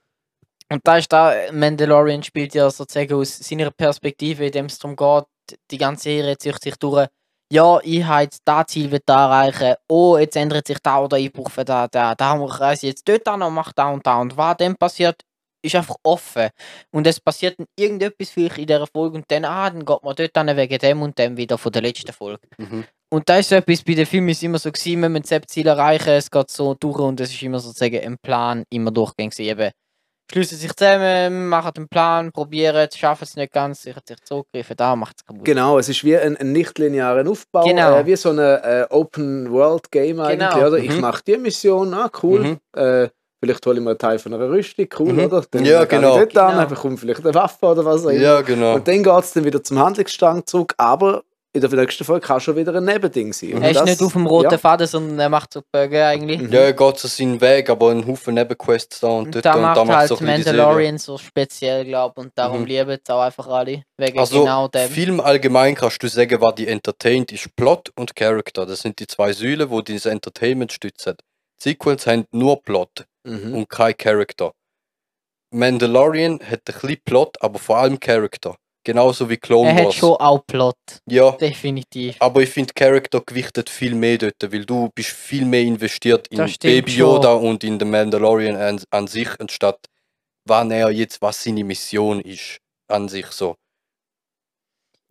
Und 0.71 0.81
da 0.83 0.97
ist 0.97 1.11
da, 1.11 1.33
Mandalorian 1.51 2.23
spielt 2.23 2.53
ja 2.53 2.69
sozusagen 2.69 3.13
aus 3.15 3.39
seiner 3.39 3.71
Perspektive, 3.71 4.45
in 4.45 4.51
dem 4.51 4.65
es 4.67 4.79
darum 4.79 4.95
geht, 4.95 5.57
die 5.69 5.77
ganze 5.77 6.03
Serie 6.03 6.37
zieht 6.37 6.61
sich 6.61 6.75
durch. 6.77 7.07
Ja, 7.51 7.79
ich 7.83 8.03
habe 8.05 8.23
jetzt 8.23 8.41
das 8.45 8.67
Ziel 8.67 8.97
da 9.05 9.25
erreichen. 9.25 9.75
Oh, 9.89 10.17
jetzt 10.17 10.37
ändert 10.37 10.67
sich 10.67 10.77
da 10.81 11.01
oder 11.01 11.17
ich 11.17 11.33
brauche 11.33 11.65
da, 11.65 11.87
da, 11.89 12.15
da 12.15 12.35
muss 12.37 12.57
ich 12.75 12.81
jetzt 12.83 13.05
dort 13.09 13.27
an 13.27 13.41
und 13.41 13.53
mache 13.53 13.73
da 13.75 13.89
und 13.89 14.05
da. 14.07 14.21
Und 14.21 14.37
was 14.37 14.55
dann 14.57 14.77
passiert, 14.77 15.21
ist 15.61 15.75
einfach 15.75 15.95
offen. 16.03 16.49
Und 16.91 17.07
es 17.07 17.19
passiert 17.19 17.59
dann 17.59 17.67
irgendetwas 17.77 18.29
vielleicht 18.29 18.57
in 18.57 18.67
dieser 18.67 18.87
Folge 18.87 19.17
und 19.17 19.25
dann, 19.29 19.45
ah, 19.45 19.69
dann 19.69 19.85
geht 19.85 20.03
man 20.03 20.15
dort 20.15 20.37
an 20.37 20.55
wegen 20.57 20.77
dem 20.79 21.01
und 21.01 21.17
dem 21.17 21.37
wieder 21.37 21.57
von 21.57 21.71
der 21.71 21.81
letzten 21.81 22.13
Folge. 22.13 22.41
Mhm. 22.57 22.83
Und 23.13 23.27
da 23.27 23.37
ist 23.37 23.49
so 23.49 23.55
etwas, 23.55 23.83
bei 23.83 23.93
den 23.93 24.05
Filmen 24.05 24.29
ist 24.29 24.41
immer 24.43 24.57
so 24.57 24.71
gewesen, 24.71 25.01
wir 25.01 25.09
müssen 25.09 25.25
das 25.29 25.41
Ziel 25.47 25.67
erreichen, 25.67 26.09
es 26.11 26.31
geht 26.31 26.49
so 26.49 26.73
durch 26.75 26.97
und 26.99 27.19
es 27.19 27.31
ist 27.31 27.41
immer 27.41 27.59
sozusagen 27.59 27.99
ein 27.99 28.17
Plan, 28.17 28.63
immer 28.69 28.89
durchgängig. 28.91 29.37
Eben, 29.39 29.71
schließen 30.31 30.57
sich 30.57 30.73
zusammen, 30.73 31.49
machen 31.49 31.71
den 31.75 31.89
Plan, 31.89 32.31
probieren 32.31 32.87
es, 32.89 32.97
schaffen 32.97 33.25
es 33.25 33.35
nicht 33.35 33.51
ganz, 33.51 33.81
sichern 33.81 34.01
sich 34.07 34.17
zurückgreifen, 34.23 34.77
da 34.77 34.95
macht 34.95 35.17
es 35.17 35.25
kaputt. 35.25 35.43
Genau, 35.43 35.77
es 35.77 35.89
ist 35.89 36.05
wie 36.05 36.17
ein, 36.17 36.37
ein 36.37 36.53
nicht-linearer 36.53 37.29
Aufbau, 37.29 37.65
Genau. 37.65 37.97
äh, 37.97 38.05
wie 38.05 38.15
so 38.15 38.29
ein 38.29 38.39
äh, 38.39 38.85
Open-World-Game 38.89 40.19
eigentlich, 40.21 40.49
Genau. 40.49 40.67
oder? 40.67 40.77
Ich 40.77 40.91
Mhm. 40.95 41.01
mache 41.01 41.21
die 41.27 41.37
Mission, 41.37 41.93
ah 41.93 42.09
cool, 42.23 42.39
Mhm. 42.39 42.59
äh, 42.81 43.09
vielleicht 43.43 43.65
hole 43.65 43.77
ich 43.77 43.83
mir 43.83 43.89
einen 43.91 43.99
Teil 43.99 44.19
von 44.19 44.33
einer 44.33 44.49
Rüstung, 44.49 44.87
cool, 44.99 45.13
Mhm. 45.13 45.19
oder? 45.25 45.43
Dann 45.49 45.65
Ja, 45.65 45.83
genau. 45.85 46.13
ich 46.21 46.33
dort 46.33 46.37
an, 46.37 46.55
Genau. 46.57 46.67
bekomme 46.69 46.97
vielleicht 46.97 47.25
eine 47.25 47.33
Waffe 47.33 47.65
oder 47.65 47.83
was 47.83 48.05
auch 48.05 48.09
immer. 48.09 48.21
Ja, 48.21 48.41
genau. 48.41 48.75
Und 48.75 48.87
dann 48.87 49.03
geht 49.03 49.23
es 49.23 49.33
dann 49.33 49.43
wieder 49.45 49.63
zum 49.63 49.79
Handlungsstrang 49.79 50.45
zurück, 50.45 50.73
aber 50.77 51.23
in 51.53 51.59
der 51.59 51.69
nächsten 51.71 52.05
Folge 52.05 52.25
kann 52.25 52.39
schon 52.39 52.55
wieder 52.55 52.73
ein 52.73 52.85
Nebending 52.85 53.33
sein. 53.33 53.55
Und 53.55 53.63
Er 53.63 53.71
ist 53.71 53.75
das- 53.81 53.85
nicht 53.89 54.01
auf 54.01 54.13
dem 54.13 54.25
roten 54.25 54.51
ja. 54.51 54.57
Faden, 54.57 54.87
sondern 54.87 55.19
er 55.19 55.27
macht 55.27 55.51
so 55.51 55.61
Bögen 55.69 56.01
eigentlich. 56.01 56.39
Mhm. 56.39 56.49
Ja, 56.53 56.61
er 56.61 56.71
geht 56.71 56.97
so 56.97 57.09
seinen 57.09 57.41
Weg, 57.41 57.69
aber 57.69 57.91
ein 57.91 58.07
Haufen 58.07 58.35
Nebenquests 58.35 59.01
da 59.01 59.07
und 59.09 59.25
Und 59.25 59.35
dort. 59.35 59.43
da 59.45 59.55
und 59.55 59.61
macht 59.63 59.75
da 59.75 59.83
macht's 59.83 59.97
halt 59.99 60.07
so 60.09 60.15
die. 60.15 60.23
Mandalorian 60.23 60.97
so 60.97 61.17
speziell, 61.17 61.83
glaube 61.83 62.13
ich, 62.17 62.23
und 62.23 62.31
darum 62.35 62.61
Mhm. 62.61 62.67
lieben 62.67 62.91
es 63.03 63.09
auch 63.09 63.19
einfach 63.19 63.47
alle. 63.49 63.83
Wegen 63.97 64.17
Also, 64.17 64.39
genau 64.39 64.69
dem. 64.69 64.89
Film 64.89 65.19
allgemein 65.19 65.75
kannst 65.75 66.01
du 66.01 66.07
sagen, 66.07 66.39
was 66.39 66.55
die 66.55 66.67
entertaint, 66.69 67.33
ist 67.33 67.53
Plot 67.57 67.89
und 67.99 68.15
Character. 68.15 68.65
Das 68.65 68.79
sind 68.79 68.97
die 68.99 69.07
zwei 69.07 69.33
Säulen, 69.33 69.69
wo 69.69 69.81
dieses 69.81 70.05
Entertainment 70.05 70.71
stützen. 70.71 71.15
Sequels 71.61 72.07
haben 72.07 72.23
nur 72.31 72.61
Plot 72.63 73.03
Mhm. 73.23 73.53
und 73.55 73.69
kein 73.69 73.95
Character. 73.97 74.51
Mandalorian 75.53 76.39
hat 76.39 76.61
ein 76.67 76.73
bisschen 76.73 76.97
Plot, 77.03 77.41
aber 77.41 77.59
vor 77.59 77.77
allem 77.77 77.99
Character. 77.99 78.55
Genauso 78.83 79.29
wie 79.29 79.37
Clone 79.37 79.69
Er 79.69 79.75
hat 79.75 79.85
Wars. 79.85 79.95
schon 79.95 80.15
auch 80.15 80.43
Plot, 80.47 80.75
Ja, 81.07 81.31
definitiv. 81.33 82.15
aber 82.19 82.41
ich 82.41 82.49
finde 82.49 82.73
Character 82.73 83.21
gewichtet 83.23 83.69
viel 83.69 83.93
mehr 83.93 84.17
dort, 84.17 84.41
weil 84.51 84.65
du 84.65 84.89
bist 84.95 85.09
viel 85.11 85.45
mehr 85.45 85.61
investiert 85.61 86.27
in 86.29 86.39
Baby 86.59 86.93
Yoda 86.95 87.33
und 87.33 87.63
in 87.63 87.77
den 87.77 87.91
Mandalorian 87.91 88.55
an, 88.55 88.81
an 88.89 89.05
sich, 89.05 89.27
anstatt 89.39 89.85
wann 90.45 90.71
er 90.71 90.89
jetzt, 90.89 91.21
was 91.21 91.43
seine 91.43 91.63
Mission 91.63 92.21
ist, 92.21 92.57
an 92.87 93.07
sich 93.07 93.27
so. 93.27 93.55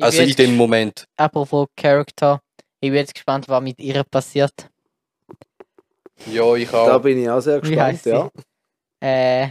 Also 0.01 0.23
in 0.23 0.35
dem 0.35 0.57
Moment. 0.57 1.05
Apropos 1.16 1.68
Character, 1.77 2.40
ich 2.81 2.88
bin 2.90 2.94
jetzt 2.94 3.14
gespannt, 3.14 3.49
was 3.49 3.62
mit 3.62 3.79
ihr 3.79 4.03
passiert. 4.03 4.68
Ja, 6.27 6.55
ich 6.55 6.71
Da 6.71 6.97
auch. 6.97 7.03
bin 7.03 7.23
ich 7.23 7.29
auch 7.31 7.41
sehr 7.41 7.57
Wie 7.63 7.69
gespannt, 7.69 7.81
heisst 7.93 8.05
sie? 8.05 8.11
ja. 8.11 8.31
Äh, 9.03 9.49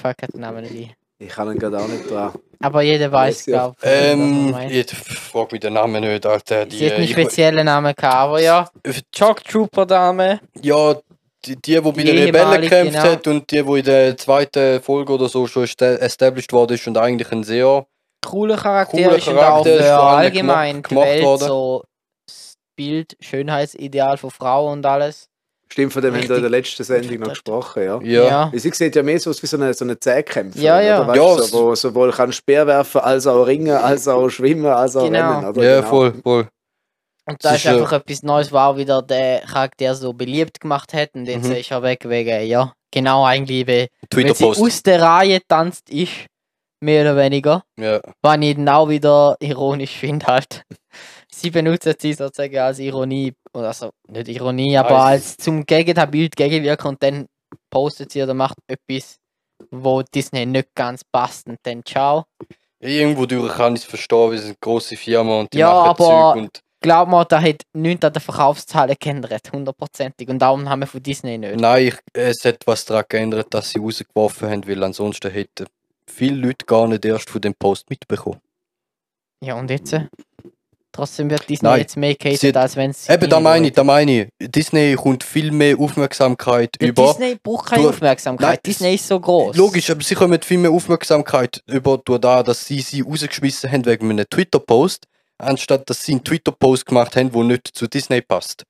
fuck, 0.00 0.22
hat 0.22 0.32
den 0.32 0.40
Namen 0.40 0.62
nicht 0.62 0.74
ein. 0.74 0.94
Ich 1.18 1.28
kann 1.28 1.50
ihn 1.52 1.58
gerade 1.58 1.78
auch 1.78 1.86
nicht 1.88 2.10
dran. 2.10 2.32
Aber 2.60 2.80
jeder 2.82 3.12
weiß, 3.12 3.46
ja. 3.46 3.58
glaube 3.58 3.76
ich. 3.82 3.88
Ähm, 3.90 4.56
jetzt 4.70 4.94
frag 4.94 5.52
mich 5.52 5.60
den 5.60 5.74
Namen 5.74 6.02
nicht, 6.02 6.24
Alter. 6.24 6.64
Die, 6.66 6.76
Sie 6.78 6.86
hat 6.86 6.94
einen 6.94 7.04
ich- 7.04 7.10
speziellen 7.12 7.66
Namen 7.66 7.94
gehabt, 7.94 8.14
aber 8.14 8.40
ja. 8.40 8.68
Shock 9.14 9.44
Trooper 9.44 9.84
Dame. 9.86 10.40
ja, 10.62 10.94
die, 11.44 11.56
die, 11.56 11.74
die 11.74 11.80
bei 11.80 11.90
den 12.02 12.18
Rebellen 12.18 12.60
gekämpft 12.62 12.92
genau. 12.94 13.04
hat 13.04 13.26
und 13.26 13.50
die, 13.50 13.62
die 13.62 13.78
in 13.78 13.84
der 13.84 14.16
zweiten 14.16 14.80
Folge 14.82 15.12
oder 15.14 15.28
so 15.28 15.46
schon 15.46 15.64
esta- 15.64 15.96
established 15.96 16.52
worden 16.52 16.74
ist 16.74 16.86
und 16.86 16.96
eigentlich 16.98 17.30
ein 17.32 17.44
sehr 17.44 17.86
Cooler 18.26 18.56
Charakter 18.58 18.96
Cooler 18.98 19.16
ist 19.16 19.28
und 19.28 19.38
auch 19.38 19.40
Charakter 19.40 19.74
ist 19.76 19.84
für 19.86 19.98
allgemein 20.00 20.82
gemacht- 20.82 20.86
die 20.90 20.94
gemacht 20.94 21.06
Welt 21.08 21.24
worden. 21.24 21.46
so 21.48 21.84
das 22.26 22.54
Bild, 22.76 23.16
Schönheitsideal 23.20 24.18
von 24.18 24.30
Frauen 24.30 24.72
und 24.78 24.86
alles. 24.86 25.29
Stimmt, 25.72 25.92
von 25.92 26.02
dem 26.02 26.14
haben 26.14 26.28
wir 26.28 26.36
in 26.36 26.42
der 26.42 26.50
letzten 26.50 26.82
Sendung 26.82 27.20
noch 27.20 27.28
gesprochen, 27.28 27.82
ja. 27.84 28.00
ja, 28.02 28.52
Weil 28.52 28.58
Sie 28.58 28.70
sieht 28.70 28.96
ja 28.96 29.02
mehr 29.04 29.20
so 29.20 29.30
aus 29.30 29.40
wie 29.42 29.46
so 29.46 29.56
eine, 29.56 29.72
so 29.72 29.84
eine 29.84 29.98
Zähkämpferin, 29.98 30.64
Ja, 30.64 30.80
ja. 30.80 31.04
Oder? 31.04 31.14
Ja, 31.14 31.38
so, 31.38 31.52
wo 31.66 31.74
sowohl 31.76 32.10
kann 32.10 32.32
Speer 32.32 32.66
werfen, 32.66 33.00
als 33.00 33.26
auch 33.26 33.44
ringen, 33.44 33.70
als 33.76 34.08
auch 34.08 34.28
schwimmen, 34.28 34.66
als 34.66 34.96
auch 34.96 35.04
Genau. 35.04 35.36
rennen. 35.38 35.48
Oder? 35.48 35.62
ja, 35.62 35.76
Genau. 35.76 35.88
voll, 35.88 36.14
voll. 36.22 36.48
Und 37.26 37.44
da 37.44 37.50
ist 37.50 37.58
ist, 37.58 37.66
äh, 37.66 37.68
einfach 37.68 37.92
etwas 37.92 38.22
Neues, 38.24 38.50
was 38.50 38.60
auch 38.62 38.76
wieder 38.76 39.02
der 39.02 39.40
Charakter 39.42 39.94
so 39.94 40.12
beliebt 40.12 40.60
gemacht 40.60 40.92
hat. 40.92 41.10
Und 41.14 41.26
jetzt 41.26 41.46
Mhm. 41.46 41.52
ist 41.54 41.70
er 41.70 41.82
weg 41.82 42.00
wegen, 42.08 42.46
ja, 42.48 42.72
genau 42.92 43.24
eigentlich, 43.24 43.66
wie, 43.68 43.86
wenn 44.12 44.34
sie 44.34 44.44
aus 44.44 44.82
der 44.82 45.00
Reihe 45.00 45.38
tanzt 45.46 45.88
ist, 45.90 46.26
mehr 46.82 47.02
oder 47.02 47.16
weniger. 47.16 47.62
Ja. 47.78 48.00
Was 48.22 48.38
ich 48.40 48.56
dann 48.56 48.68
auch 48.68 48.88
wieder 48.88 49.36
ironisch 49.38 49.96
finde 49.96 50.26
halt. 50.26 50.62
Sie 51.40 51.50
benutzen 51.50 51.94
sie 51.98 52.12
sozusagen 52.12 52.58
als 52.58 52.78
Ironie, 52.78 53.32
oder 53.54 53.68
also 53.68 53.90
nicht 54.08 54.28
Ironie, 54.28 54.76
aber 54.76 54.90
Ah, 54.96 55.06
als 55.08 55.36
zum 55.36 55.64
Gegenbild 55.64 56.36
gegenwirken 56.36 56.88
und 56.88 57.02
dann 57.02 57.26
postet 57.70 58.12
sie 58.12 58.22
oder 58.22 58.34
macht 58.34 58.56
etwas, 58.66 59.16
wo 59.70 60.02
Disney 60.02 60.44
nicht 60.46 60.74
ganz 60.74 61.02
passt 61.04 61.46
und 61.46 61.58
dann 61.62 61.82
ciao. 61.84 62.24
Irgendwo 62.78 63.26
durch 63.26 63.52
kann 63.54 63.74
ich 63.74 63.82
es 63.82 63.86
verstehen, 63.88 64.30
wir 64.30 64.38
sind 64.38 64.48
eine 64.48 64.56
grosse 64.60 64.96
Firma 64.96 65.40
und 65.40 65.52
die 65.52 65.58
Ja, 65.58 65.70
machen 65.72 65.88
aber- 65.90 66.04
Zeug 66.34 66.36
und 66.36 66.60
Glaub 66.82 67.08
mir, 67.10 67.26
da 67.26 67.42
hat 67.42 67.60
nichts 67.74 68.06
an 68.06 68.12
den 68.14 68.22
Verkaufszahlen 68.22 68.96
geändert, 68.98 69.52
hundertprozentig. 69.52 70.30
Und 70.30 70.38
darum 70.38 70.66
haben 70.66 70.80
wir 70.80 70.86
von 70.86 71.02
Disney 71.02 71.36
nicht. 71.36 71.60
nein, 71.60 71.88
ich, 71.88 71.94
es 72.14 72.42
hat 72.46 72.66
was 72.66 72.86
daran 72.86 73.04
geändert, 73.06 73.48
dass 73.52 73.68
sie 73.68 73.78
rausgeworfen 73.78 74.48
haben, 74.48 74.66
weil 74.66 74.82
ansonsten 74.82 75.30
hätten 75.30 75.66
viele 76.06 76.36
Leute 76.36 76.64
gar 76.64 76.88
nicht 76.88 77.04
erst 77.04 77.28
von 77.28 77.42
dem 77.42 77.54
Post 77.54 77.90
mitbekommen. 77.90 78.40
Ja, 79.44 79.56
und 79.58 79.68
jetzt? 79.68 79.94
Trotzdem 80.92 81.30
wird 81.30 81.48
Disney 81.48 81.68
Nein, 81.68 81.80
jetzt 81.80 81.96
mehr 81.96 82.16
catered, 82.16 82.56
als 82.56 82.74
wenn 82.74 82.90
es. 82.90 83.08
Eben, 83.08 83.30
da 83.30 83.38
meine 83.38 83.68
ich, 83.68 83.72
da 83.72 83.84
meine 83.84 84.22
ich. 84.40 84.50
Disney 84.50 84.96
kommt 84.96 85.22
viel 85.22 85.52
mehr 85.52 85.78
Aufmerksamkeit 85.78 86.74
Ja, 86.80 86.88
über. 86.88 87.06
Disney 87.08 87.36
braucht 87.40 87.66
keine 87.70 87.84
Du- 87.84 87.88
Aufmerksamkeit. 87.90 88.48
Nein, 88.48 88.58
Disney 88.66 88.94
ist 88.96 89.06
so 89.06 89.20
groß. 89.20 89.56
Logisch, 89.56 89.88
aber 89.90 90.02
sie 90.02 90.16
kommen 90.16 90.40
viel 90.42 90.58
mehr 90.58 90.72
Aufmerksamkeit 90.72 91.62
über 91.66 91.98
durch 92.04 92.20
da, 92.20 92.42
dass 92.42 92.66
sie 92.66 92.80
sie 92.80 93.02
rausgeschmissen 93.02 93.70
haben 93.70 93.86
wegen 93.86 94.10
einem 94.10 94.26
Twitter-Post, 94.28 95.04
anstatt 95.38 95.88
dass 95.88 96.02
sie 96.04 96.12
einen 96.12 96.24
Twitter-Post 96.24 96.86
gemacht 96.86 97.14
haben, 97.14 97.30
der 97.30 97.44
nicht 97.44 97.68
zu 97.68 97.86
Disney 97.86 98.20
passt. 98.20 98.64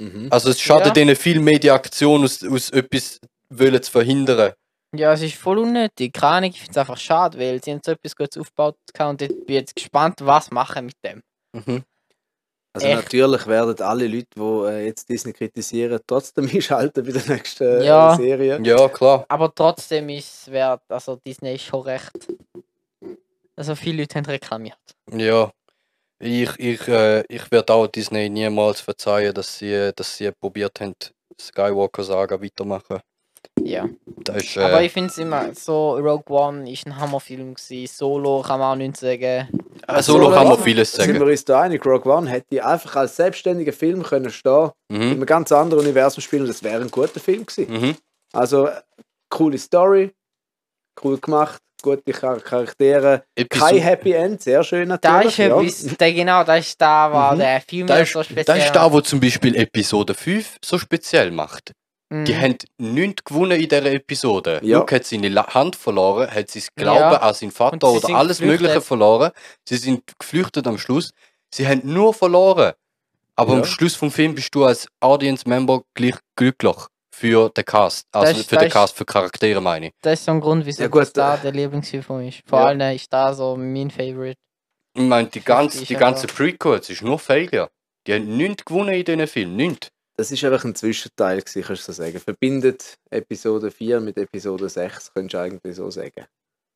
Mhm. 0.00 0.28
Also 0.30 0.50
es 0.50 0.60
schadet 0.60 0.86
Ja. 0.88 0.92
denen 0.92 1.16
viel 1.16 1.40
mehr 1.40 1.58
die 1.58 1.70
Aktion 1.72 2.22
aus, 2.22 2.44
aus 2.44 2.70
etwas 2.70 3.18
wollen 3.50 3.82
zu 3.82 3.90
verhindern. 3.90 4.52
Ja, 4.94 5.12
es 5.14 5.22
ist 5.22 5.34
voll 5.36 5.58
unnötig. 5.58 6.12
Keine 6.12 6.32
Ahnung, 6.34 6.50
ich 6.50 6.58
finde 6.60 6.72
es 6.72 6.76
einfach 6.78 6.98
schade, 6.98 7.38
weil 7.38 7.62
sie 7.64 7.72
haben 7.72 7.80
so 7.84 7.92
etwas 7.92 8.14
Gutes 8.14 8.36
aufgebaut 8.36 8.76
und 9.00 9.22
ich 9.22 9.28
bin 9.46 9.56
jetzt 9.56 9.74
gespannt, 9.74 10.16
was 10.20 10.50
machen 10.50 10.86
mit 10.86 10.96
dem. 11.04 11.22
Mhm. 11.52 11.82
Also 12.74 12.86
Echt? 12.86 13.02
natürlich 13.04 13.46
werden 13.46 13.78
alle 13.82 14.06
Leute, 14.08 14.26
die 14.34 14.40
äh, 14.40 14.86
jetzt 14.86 15.06
Disney 15.08 15.32
kritisieren, 15.34 16.00
trotzdem 16.06 16.48
einschalten 16.52 17.04
bei 17.04 17.12
der 17.12 17.26
nächsten 17.28 17.64
äh, 17.64 17.84
Ja. 17.84 18.16
Serie. 18.16 18.60
Ja, 18.62 18.88
klar. 18.88 19.26
Aber 19.28 19.54
trotzdem 19.54 20.08
ist 20.08 20.42
es 20.46 20.50
wert, 20.50 20.82
also 20.88 21.16
Disney 21.16 21.54
ist 21.54 21.64
schon 21.64 21.82
recht. 21.82 22.12
Also 23.56 23.74
viele 23.74 24.02
Leute 24.02 24.14
haben 24.16 24.24
reklamiert. 24.26 24.78
Ja. 25.10 25.50
Ich, 26.18 26.58
ich, 26.58 26.88
äh, 26.88 27.24
ich 27.28 27.50
werde 27.50 27.74
auch 27.74 27.86
Disney 27.88 28.30
niemals 28.30 28.80
verzeihen, 28.80 29.34
dass 29.34 29.58
sie, 29.58 29.92
dass 29.94 30.16
sie 30.16 30.30
probiert 30.32 30.80
haben, 30.80 30.94
Skywalker-Saga 31.38 32.40
weitermachen. 32.40 33.00
Ja. 33.60 33.88
Das 34.24 34.42
ist, 34.44 34.58
Aber 34.58 34.80
äh, 34.80 34.86
ich 34.86 34.92
finde 34.92 35.10
es 35.10 35.18
immer 35.18 35.52
so, 35.54 35.92
Rogue 35.96 36.24
One 36.36 36.70
ist 36.70 36.86
ein 36.86 36.96
Hammerfilm 36.98 37.54
gewesen. 37.54 37.86
Solo 37.92 38.42
kann 38.42 38.58
man 38.60 38.72
auch 38.72 38.76
nichts 38.76 39.00
sagen. 39.00 39.48
äh, 39.86 40.02
Solo 40.02 40.24
Solo 40.24 40.30
kann 40.34 40.48
man 40.48 40.58
vieles 40.58 40.92
Sind 40.92 41.06
sagen. 41.06 41.20
wir 41.20 41.26
uns 41.26 41.44
da 41.44 41.60
einig, 41.62 41.84
Rogue 41.84 42.12
One 42.12 42.28
hätte 42.30 42.64
einfach 42.64 42.96
als 42.96 43.16
selbstständiger 43.16 43.72
Film 43.72 44.02
können 44.02 44.30
stehen, 44.30 44.70
in 44.90 44.96
Mhm. 44.96 45.02
einem 45.12 45.26
ganz 45.26 45.52
anderen 45.52 45.82
Universum 45.84 46.22
spielen, 46.22 46.46
das 46.46 46.62
wäre 46.62 46.80
ein 46.82 46.90
guter 46.90 47.20
Film 47.20 47.46
gewesen. 47.46 47.72
Mhm. 47.72 47.96
Also, 48.32 48.66
äh, 48.66 48.80
coole 49.28 49.58
Story, 49.58 50.12
cool 51.04 51.18
gemacht, 51.18 51.60
gute 51.82 52.12
Char 52.12 52.38
Charaktere, 52.40 53.24
Episo- 53.38 53.58
kein 53.66 53.78
Happy 53.78 54.12
End, 54.12 54.40
sehr 54.42 54.62
schön 54.64 54.88
Da 54.88 54.98
natürlich. 55.00 55.32
ist 55.32 55.38
ja. 55.38 55.60
etwas, 55.60 56.14
genau, 56.14 56.44
das 56.44 56.66
ist 56.68 56.80
da, 56.80 57.12
was 57.12 57.34
Mhm. 57.34 57.38
der 57.40 57.60
Film 57.60 57.86
ja 57.88 57.96
ist, 57.98 58.12
so 58.12 58.22
speziell 58.22 58.44
das 58.44 58.64
ist 58.66 58.72
da, 58.72 58.92
wo 58.92 59.00
zum 59.00 59.20
Beispiel 59.20 59.54
Episode 59.56 60.14
5 60.14 60.56
so 60.64 60.78
speziell 60.78 61.30
macht. 61.30 61.72
Mhm. 62.12 62.24
Die 62.26 62.36
haben 62.36 62.56
nichts 62.78 63.24
gewonnen 63.24 63.52
in 63.60 63.68
dieser 63.68 63.86
Episode. 63.92 64.60
Ja. 64.62 64.78
Luke 64.78 64.94
hat 64.94 65.04
seine 65.04 65.34
Hand 65.34 65.76
verloren, 65.76 66.30
hat 66.30 66.50
sein 66.50 66.62
Glauben 66.76 66.98
Ja. 67.00 67.16
an 67.16 67.34
seinen 67.34 67.50
Vater 67.52 67.88
oder 67.90 68.08
alles 68.14 68.38
geflüchtet. 68.38 68.60
Mögliche 68.62 68.80
verloren. 68.80 69.30
Sie 69.68 69.76
sind 69.76 70.02
geflüchtet 70.18 70.66
am 70.66 70.78
Schluss. 70.78 71.12
Sie 71.54 71.66
haben 71.66 71.80
nur 71.84 72.12
verloren. 72.14 72.72
Aber 73.36 73.52
Ja. 73.54 73.58
am 73.60 73.64
Schluss 73.64 73.94
vom 73.94 74.10
Film 74.10 74.34
bist 74.34 74.54
du 74.54 74.64
als 74.64 74.86
Audience-Member 75.00 75.82
gleich 75.94 76.16
glücklich 76.36 76.76
für 77.10 77.48
den 77.50 77.64
Cast. 77.64 78.06
Also 78.12 78.38
ist- 78.40 78.48
für 78.48 78.56
das 78.56 78.62
den 78.62 78.68
ist- 78.68 78.72
Cast, 78.74 78.96
für 78.96 79.04
Charaktere 79.04 79.60
meine 79.60 79.86
ich. 79.88 79.92
Das 80.02 80.18
ist 80.20 80.24
so 80.26 80.32
ein 80.32 80.40
Grund, 80.40 80.66
wieso 80.66 80.82
Ja, 80.82 80.88
gut, 80.88 81.08
da 81.14 81.36
äh, 81.36 81.38
der 81.40 81.52
Lieblingsfilm 81.52 82.02
von 82.02 82.18
mir 82.18 82.28
ist. 82.28 82.42
Vor 82.46 82.58
ja. 82.60 82.66
allem 82.66 82.94
ist 82.94 83.12
da 83.12 83.32
so 83.32 83.56
mein 83.56 83.90
Favorite. 83.90 84.38
Ich 84.94 85.02
meine, 85.02 85.28
die, 85.28 85.40
ganze, 85.40 85.80
ist 85.80 85.88
die 85.88 85.94
ganze 85.94 86.26
Prequels 86.26 86.90
ist 86.90 87.00
nur 87.02 87.18
Failure. 87.18 87.70
Die 88.06 88.12
haben 88.14 88.36
nichts 88.36 88.64
gewonnen 88.64 88.92
in 88.94 89.04
diesen 89.04 89.26
Film. 89.26 89.56
Nichts. 89.56 89.88
Das 90.16 90.30
ist 90.30 90.44
einfach 90.44 90.64
ein 90.64 90.74
Zwischenteil, 90.74 91.40
gewesen, 91.40 91.62
kannst 91.62 91.88
du 91.88 91.92
so 91.92 92.02
sagen. 92.02 92.18
Verbindet 92.20 92.98
Episode 93.10 93.70
4 93.70 94.00
mit 94.00 94.16
Episode 94.18 94.68
6, 94.68 95.12
könntest 95.14 95.34
du 95.34 95.38
eigentlich 95.38 95.74
so 95.76 95.90
sagen. 95.90 96.26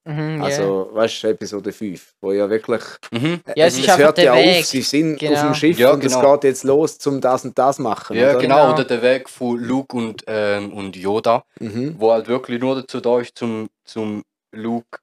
Mhm. 0.08 0.40
Also, 0.40 0.88
weißt 0.92 1.24
du, 1.24 1.28
Episode 1.28 1.72
5, 1.72 2.12
wo 2.22 2.32
ja 2.32 2.48
wirklich. 2.48 2.80
Mhm. 3.10 3.40
Ja, 3.56 3.66
es 3.66 3.76
einfach 3.76 3.98
hört 3.98 4.18
ja 4.18 4.34
Weg. 4.36 4.60
auf, 4.60 4.64
sie 4.66 4.80
sind 4.82 5.18
Genau. 5.18 5.34
auf 5.34 5.40
dem 5.46 5.54
Schiff 5.54 5.78
Ja, 5.78 5.90
und 5.90 6.04
es 6.04 6.14
genau. 6.14 6.34
geht 6.34 6.44
jetzt 6.44 6.62
los, 6.64 6.96
zum 6.98 7.20
das 7.20 7.44
und 7.44 7.58
das 7.58 7.78
machen. 7.80 8.16
Ja, 8.16 8.30
oder? 8.30 8.38
genau. 8.38 8.62
Genau. 8.62 8.72
Oder 8.74 8.84
der 8.84 9.02
Weg 9.02 9.28
von 9.28 9.58
Luke 9.58 9.96
und, 9.96 10.22
ähm, 10.28 10.72
und 10.72 10.94
Yoda. 10.96 11.44
Mhm. 11.58 11.96
wo 11.98 12.12
halt 12.12 12.28
wirklich 12.28 12.60
nur 12.60 12.76
dazu 12.76 13.00
da 13.00 13.18
ist, 13.20 13.36
zum, 13.36 13.68
zum 13.84 14.22
Luke 14.54 14.98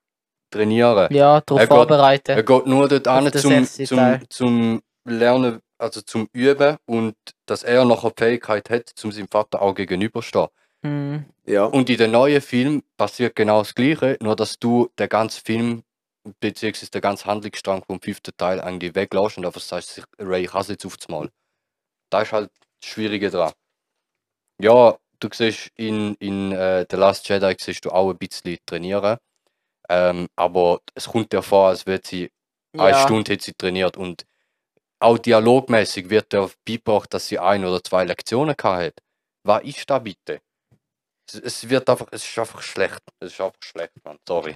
trainieren. 0.51 1.13
ja, 1.13 1.41
darauf 1.41 1.59
Er 1.61 1.67
geht- 1.67 1.75
vorbereiten. 1.75 2.31
Er 2.31 2.43
geht 2.43 2.65
nur 2.65 2.87
dort 2.87 3.07
an, 3.07 3.31
zum, 3.33 3.65
zum, 3.65 4.19
zum 4.29 4.81
Lernen, 5.05 5.59
also 5.83 6.01
zum 6.01 6.29
Üben 6.33 6.77
und 6.85 7.15
dass 7.45 7.63
er 7.63 7.85
noch 7.85 8.03
eine 8.03 8.13
Fähigkeit 8.17 8.69
hat, 8.69 8.89
zum 8.95 9.11
seinem 9.11 9.27
Vater 9.29 9.61
auch 9.61 9.75
gegenüberstehen. 9.75 10.47
Mhm. 10.81 11.25
Ja. 11.45 11.65
Und 11.65 11.89
in 11.89 11.97
den 11.97 12.11
neuen 12.11 12.41
Film 12.41 12.83
passiert 12.97 13.35
genau 13.35 13.59
das 13.59 13.75
Gleiche, 13.75 14.17
nur 14.21 14.35
dass 14.35 14.59
du 14.59 14.89
den 14.97 15.09
ganzen 15.09 15.43
Film 15.45 15.83
beziehungsweise 16.39 16.91
den 16.91 17.01
ganzen 17.01 17.25
Handlungsstrang 17.25 17.83
vom 17.85 18.01
fünften 18.01 18.31
Teil 18.37 18.61
eigentlich 18.61 18.95
weglässt 18.95 19.37
und 19.37 19.45
einfach 19.45 19.61
sagst, 19.61 19.95
sich, 19.95 20.05
Ray 20.19 20.45
kann 20.45 20.65
jetzt 20.67 20.85
aufs 20.85 21.07
Mal. 21.09 21.29
Da 22.09 22.21
ist 22.21 22.31
halt 22.31 22.49
das 22.81 22.89
Schwierige 22.89 23.29
dran. 23.29 23.51
Ja, 24.59 24.97
du 25.19 25.29
siehst 25.33 25.71
in, 25.75 26.15
in 26.15 26.53
äh, 26.53 26.85
The 26.89 26.95
Last 26.97 27.27
Jedi 27.27 27.55
siehst 27.59 27.83
du 27.85 27.91
auch 27.91 28.09
ein 28.09 28.17
bisschen 28.17 28.57
trainieren. 28.65 29.17
Ähm, 29.89 30.27
aber 30.37 30.79
es 30.95 31.07
kommt 31.07 31.33
dir 31.33 31.41
vor, 31.41 31.69
als 31.69 31.85
würde 31.85 32.07
sie 32.07 32.31
eine 32.77 32.91
Ja, 32.91 33.03
Stunde 33.03 33.33
hat 33.33 33.41
sie 33.41 33.53
trainiert 33.53 33.97
und 33.97 34.25
auch 35.03 35.17
dialogmäßig 35.17 36.09
wird 36.09 36.31
dir 36.33 36.49
beigebracht, 36.65 37.13
dass 37.13 37.27
sie 37.27 37.39
ein 37.39 37.63
oder 37.65 37.83
zwei 37.83 38.03
Lektionen 38.05 38.55
gehabt 38.57 38.83
hat. 38.83 38.93
Was 39.43 39.63
ist 39.63 39.89
da 39.89 39.99
bitte? 39.99 40.39
Es, 41.27 41.35
es 41.39 41.69
wird 41.69 41.89
einfach, 41.89 42.07
es 42.11 42.23
ist 42.27 42.37
einfach 42.39 42.61
schlecht. 42.61 42.99
Es 43.19 43.33
ist 43.33 43.41
einfach 43.41 43.55
schlecht, 43.63 43.91
Mann. 44.03 44.17
Sorry. 44.27 44.55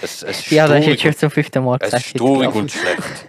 Es, 0.00 0.22
es 0.22 0.40
ist 0.40 0.50
ja 0.50 0.66
das 0.68 0.80
ist 0.80 0.86
jetzt 0.86 1.02
schon 1.02 1.16
zum 1.16 1.30
fünften 1.30 1.64
Mal 1.64 1.76
es 1.80 1.86
gesagt. 1.90 2.06
ist 2.06 2.16
traurig 2.16 2.40
glaub. 2.50 2.54
und 2.56 2.70
schlecht. 2.72 3.02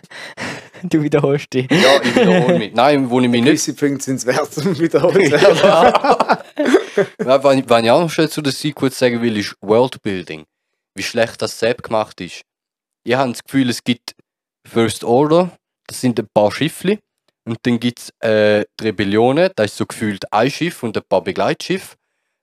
Du 0.85 1.01
wiederholst 1.01 1.53
dich. 1.53 1.71
Ja, 1.71 2.01
ich 2.03 2.13
wiederhole 2.13 2.59
mich. 2.59 2.73
Nein, 2.73 3.09
wo 3.09 3.21
ich 3.21 3.29
mich 3.29 3.39
nicht 3.41 3.51
Gewisse 3.51 3.73
Punkte 3.73 4.03
sind 4.03 4.15
es 4.17 4.25
wert, 4.25 4.57
um 4.57 4.77
wiederholt 4.77 5.13
zu 5.15 5.31
werden. 5.31 6.43
Ja, 7.25 7.41
wenn, 7.41 7.59
ich- 7.59 7.69
wenn 7.69 7.85
ich 7.85 7.91
auch 7.91 8.01
noch 8.01 8.09
schnell 8.09 8.27
zu 8.29 8.41
den 8.41 8.51
Sequels 8.51 8.99
sagen 8.99 9.21
will, 9.21 9.37
ist 9.37 9.55
Worldbuilding. 9.61 10.43
Wie 10.93 11.03
schlecht 11.03 11.41
das 11.41 11.57
selbst 11.57 11.83
gemacht 11.83 12.19
ist. 12.19 12.41
Ich 13.05 13.13
habe 13.13 13.31
das 13.31 13.41
Gefühl, 13.45 13.69
es 13.69 13.81
gibt 13.85 14.13
First 14.67 15.05
Order, 15.05 15.51
das 15.87 16.01
sind 16.01 16.19
ein 16.19 16.27
paar 16.33 16.51
Schiffli. 16.51 16.99
Und 17.45 17.57
dann 17.63 17.79
gibt 17.79 17.99
es 17.99 18.09
äh, 18.21 18.63
die 18.79 18.85
Rebellionen, 18.85 19.49
das 19.55 19.65
ist 19.71 19.77
so 19.77 19.85
gefühlt 19.85 20.23
ein 20.31 20.49
Schiff 20.49 20.81
und 20.83 20.95
ein 20.95 21.03
paar 21.09 21.21
Begleitschiffe. 21.21 21.95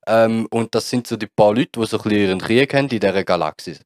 Ähm, 0.06 0.46
und 0.50 0.74
das 0.74 0.90
sind 0.90 1.06
so 1.06 1.16
die 1.16 1.26
paar 1.26 1.54
Leute, 1.54 1.80
die 1.80 1.86
so 1.86 1.96
ein 1.98 2.02
bisschen 2.02 2.18
ihren 2.20 2.38
Krieg 2.40 2.74
haben 2.74 2.88
in 2.88 3.00
dieser 3.00 3.24
Galaxis. 3.24 3.80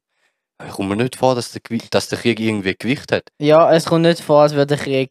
Ich 0.65 0.71
komme 0.73 0.95
mir 0.95 1.03
nicht 1.03 1.15
vor, 1.17 1.35
dass 1.35 1.51
der, 1.51 1.61
dass 1.89 2.07
der 2.09 2.17
Krieg 2.19 2.39
irgendwie 2.39 2.75
Gewicht 2.77 3.11
hat. 3.11 3.23
Ja, 3.39 3.71
es 3.73 3.85
kommt 3.85 4.03
nicht 4.03 4.21
vor, 4.21 4.41
als 4.43 4.53
würde 4.53 4.75
der 4.75 4.77
Krieg 4.77 5.09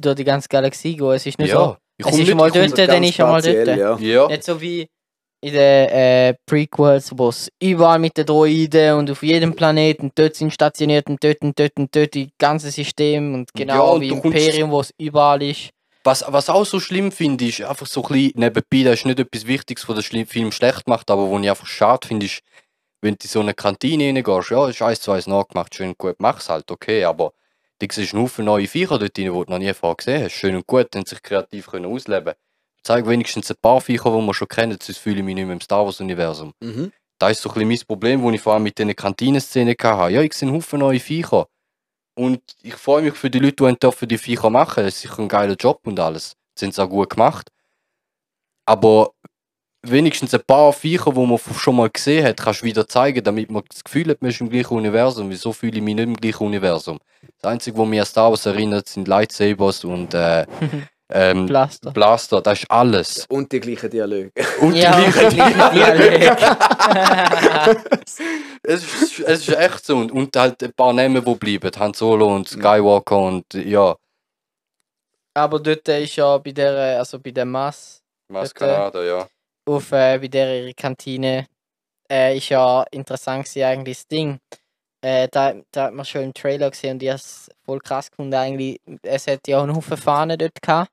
durch 0.00 0.14
die 0.16 0.24
ganze 0.24 0.48
Galaxie 0.48 0.96
gehen. 0.96 1.10
Es 1.12 1.26
ist 1.26 1.38
nicht 1.38 1.50
so. 1.52 1.76
ich 1.96 2.06
Es 2.06 2.10
komme 2.10 2.22
ist 2.22 2.28
nicht, 2.28 2.36
mal 2.36 2.46
ich 2.48 2.52
komme- 2.52 2.68
dort, 2.68 2.88
dann 2.88 3.02
ist 3.02 3.18
er 3.18 3.26
mal 3.26 3.42
dort. 3.42 3.66
Ja. 3.78 3.96
Ja, 3.98 4.26
Nicht 4.28 4.44
so 4.44 4.60
wie 4.60 4.88
in 5.40 5.52
den 5.52 5.88
äh, 5.88 6.34
Prequels, 6.46 7.12
wo 7.16 7.28
es 7.28 7.50
überall 7.62 7.98
mit 7.98 8.16
den 8.16 8.26
Droiden 8.26 8.94
und 8.94 9.10
auf 9.10 9.22
jedem 9.22 9.54
Planeten 9.54 10.10
dort 10.14 10.34
sind 10.34 10.52
stationiert 10.52 11.08
und 11.08 11.22
dort 11.22 11.40
und 11.42 11.58
dort 11.58 11.76
und 11.76 11.94
dort 11.94 12.14
die 12.14 12.30
ganze 12.38 12.70
System 12.70 13.34
und 13.34 13.50
Ja, 13.56 13.64
genau 13.64 13.94
und 13.94 14.00
wie 14.00 14.08
Imperium, 14.08 14.70
wo 14.70 14.80
es 14.80 14.92
überall 14.98 15.42
ist. 15.42 15.70
Was, 16.04 16.24
was 16.26 16.48
auch 16.48 16.64
so 16.64 16.80
schlimm 16.80 17.12
finde, 17.12 17.46
ist 17.46 17.60
einfach 17.60 17.86
so 17.86 18.02
ein 18.02 18.12
bisschen 18.12 18.32
nebenbei, 18.36 18.82
das 18.82 19.00
ist 19.00 19.06
nicht 19.06 19.20
etwas 19.20 19.46
Wichtiges, 19.46 19.88
was 19.88 20.08
den 20.08 20.26
Film 20.26 20.50
schlecht 20.52 20.88
macht, 20.88 21.10
aber 21.10 21.30
was 21.30 21.42
ich 21.42 21.50
einfach 21.50 21.66
schade 21.66 22.06
finde, 22.06 22.26
ist, 22.26 22.40
wenn 23.00 23.14
du 23.14 23.24
in 23.24 23.28
so 23.28 23.40
eine 23.40 23.54
Kantine 23.54 24.06
reingehst, 24.06 24.50
ja, 24.50 24.68
ist 24.68 24.82
eins, 24.82 25.00
zwei 25.00 25.20
nachgemacht, 25.26 25.74
schön 25.74 25.90
und 25.90 25.98
gut, 25.98 26.16
mach's 26.18 26.48
halt, 26.48 26.70
okay, 26.70 27.04
aber 27.04 27.32
du 27.78 27.86
siehst 27.92 28.14
einen 28.14 28.22
Haufen 28.22 28.44
neue 28.44 28.66
Viecher 28.66 28.98
dort 28.98 29.18
rein, 29.18 29.24
die 29.24 29.26
du 29.26 29.44
noch 29.48 29.58
nie 29.58 29.72
vorher 29.74 29.96
gesehen 29.96 30.24
hast, 30.24 30.32
schön 30.32 30.56
und 30.56 30.66
gut, 30.66 30.88
haben 30.96 31.06
sich 31.06 31.22
kreativ 31.22 31.66
können 31.66 31.86
ausleben 31.86 32.34
Zeig 32.82 33.06
wenigstens 33.06 33.50
ein 33.50 33.56
paar 33.60 33.80
Viecher, 33.80 34.10
die 34.10 34.26
wir 34.26 34.34
schon 34.34 34.48
kennen, 34.48 34.78
sonst 34.80 34.98
fühle 34.98 35.18
ich 35.18 35.24
mich 35.24 35.34
nicht 35.34 35.44
mehr 35.44 35.54
im 35.54 35.60
Star 35.60 35.84
Wars-Universum. 35.84 36.52
Mhm. 36.60 36.92
Das 37.18 37.32
ist 37.32 37.42
so 37.42 37.50
ein 37.50 37.54
bisschen 37.54 37.68
mein 37.68 37.86
Problem, 37.86 38.24
das 38.24 38.34
ich 38.34 38.40
vor 38.40 38.54
allem 38.54 38.62
mit 38.62 38.78
diesen 38.78 38.94
Kantinenszenen 38.94 39.74
hatte. 39.82 40.12
Ja, 40.12 40.22
ich 40.22 40.32
sehe 40.32 40.48
einen 40.48 40.56
Haufen 40.56 40.78
neue 40.78 41.00
Viecher. 41.00 41.46
Und 42.14 42.40
ich 42.62 42.74
freue 42.74 43.02
mich 43.02 43.14
für 43.14 43.30
die 43.30 43.38
Leute, 43.38 43.64
die 43.64 43.78
dürfen 43.78 44.08
die 44.08 44.18
Viecher 44.18 44.50
machen. 44.50 44.84
Das 44.84 44.94
ist 44.94 45.02
sicher 45.02 45.20
ein 45.20 45.28
geiler 45.28 45.54
Job 45.54 45.80
und 45.84 46.00
alles. 46.00 46.34
Das 46.54 46.64
haben 46.64 46.72
sie 46.72 46.82
auch 46.82 46.88
gut 46.88 47.10
gemacht. 47.10 47.50
Aber 48.66 49.12
wenigstens 49.82 50.34
ein 50.34 50.42
paar 50.46 50.72
Viecher, 50.72 51.12
die 51.12 51.26
man 51.26 51.38
schon 51.38 51.76
mal 51.76 51.90
gesehen 51.90 52.26
hat, 52.26 52.38
kannst 52.38 52.62
du 52.62 52.66
wieder 52.66 52.88
zeigen, 52.88 53.22
damit 53.22 53.50
man 53.50 53.62
das 53.68 53.84
Gefühl 53.84 54.08
hat, 54.08 54.20
man 54.20 54.30
ist 54.30 54.40
im 54.40 54.50
gleichen 54.50 54.76
Universum. 54.76 55.30
Wieso 55.30 55.52
fühle 55.52 55.76
ich 55.76 55.82
mich 55.82 55.94
nicht 55.94 56.04
im 56.04 56.16
gleichen 56.16 56.44
Universum? 56.44 56.98
Das 57.40 57.52
Einzige, 57.52 57.78
was 57.78 57.88
mich 57.88 58.00
an 58.00 58.06
Star 58.06 58.30
Wars 58.30 58.46
erinnert, 58.46 58.88
sind 58.88 59.08
Lightsabers 59.08 59.84
und 59.84 60.14
äh, 60.14 60.46
ähm, 61.10 61.46
Blaster. 61.46 61.90
Blaster. 61.92 62.40
Das 62.42 62.58
ist 62.60 62.70
alles. 62.70 63.26
Und 63.28 63.50
die 63.52 63.60
gleichen 63.60 63.90
Dialoge. 63.90 64.32
Und 64.60 64.74
die 64.74 64.80
Ja, 64.80 64.98
gleichen 65.00 65.30
Dialekt. 65.30 66.42
es, 68.62 69.02
ist, 69.02 69.20
es 69.20 69.48
ist 69.48 69.56
echt 69.56 69.84
so. 69.86 69.96
Und, 69.98 70.12
und 70.12 70.34
halt 70.36 70.62
ein 70.62 70.72
paar 70.72 70.92
Namen, 70.92 71.24
die 71.24 71.34
bleiben. 71.34 71.70
Han 71.80 71.94
Solo 71.94 72.34
und 72.34 72.48
Skywalker 72.48 73.18
und 73.18 73.54
ja, 73.54 73.96
Aber 75.34 75.60
dort 75.60 75.88
ist 75.88 76.16
ja 76.16 76.38
bei 76.38 76.52
der, 76.52 76.98
also 76.98 77.18
bei 77.20 77.30
der 77.30 77.44
Mass 77.44 78.02
Maskerade, 78.30 79.06
ja. 79.08 79.28
auf 79.66 79.92
äh, 79.92 80.18
bei 80.18 80.28
der 80.28 80.62
ihre 80.64 80.74
Kantine 80.74 81.46
äh, 82.10 82.36
ist 82.36 82.48
ja 82.50 82.84
interessant 82.90 83.44
gewesen, 83.46 83.62
eigentlich 83.64 83.98
das 83.98 84.06
Ding. 84.08 84.38
Äh, 85.04 85.28
da, 85.30 85.54
da 85.70 85.84
hat 85.86 85.94
man 85.94 86.04
schon 86.04 86.22
im 86.24 86.34
Trailer 86.34 86.70
gesehen 86.70 86.94
und 86.94 87.02
ich 87.02 87.08
habe 87.08 87.16
es 87.18 87.48
voll 87.64 87.78
krass 87.80 88.10
gefunden 88.10 88.34
eigentlich. 88.34 88.80
Es 89.02 89.26
hat 89.28 89.46
ja 89.46 89.58
auch 89.58 89.62
einen 89.62 89.76
Haufen 89.76 89.96
Fahnen 89.96 90.36
dort 90.38 90.60
gehabt. 90.60 90.90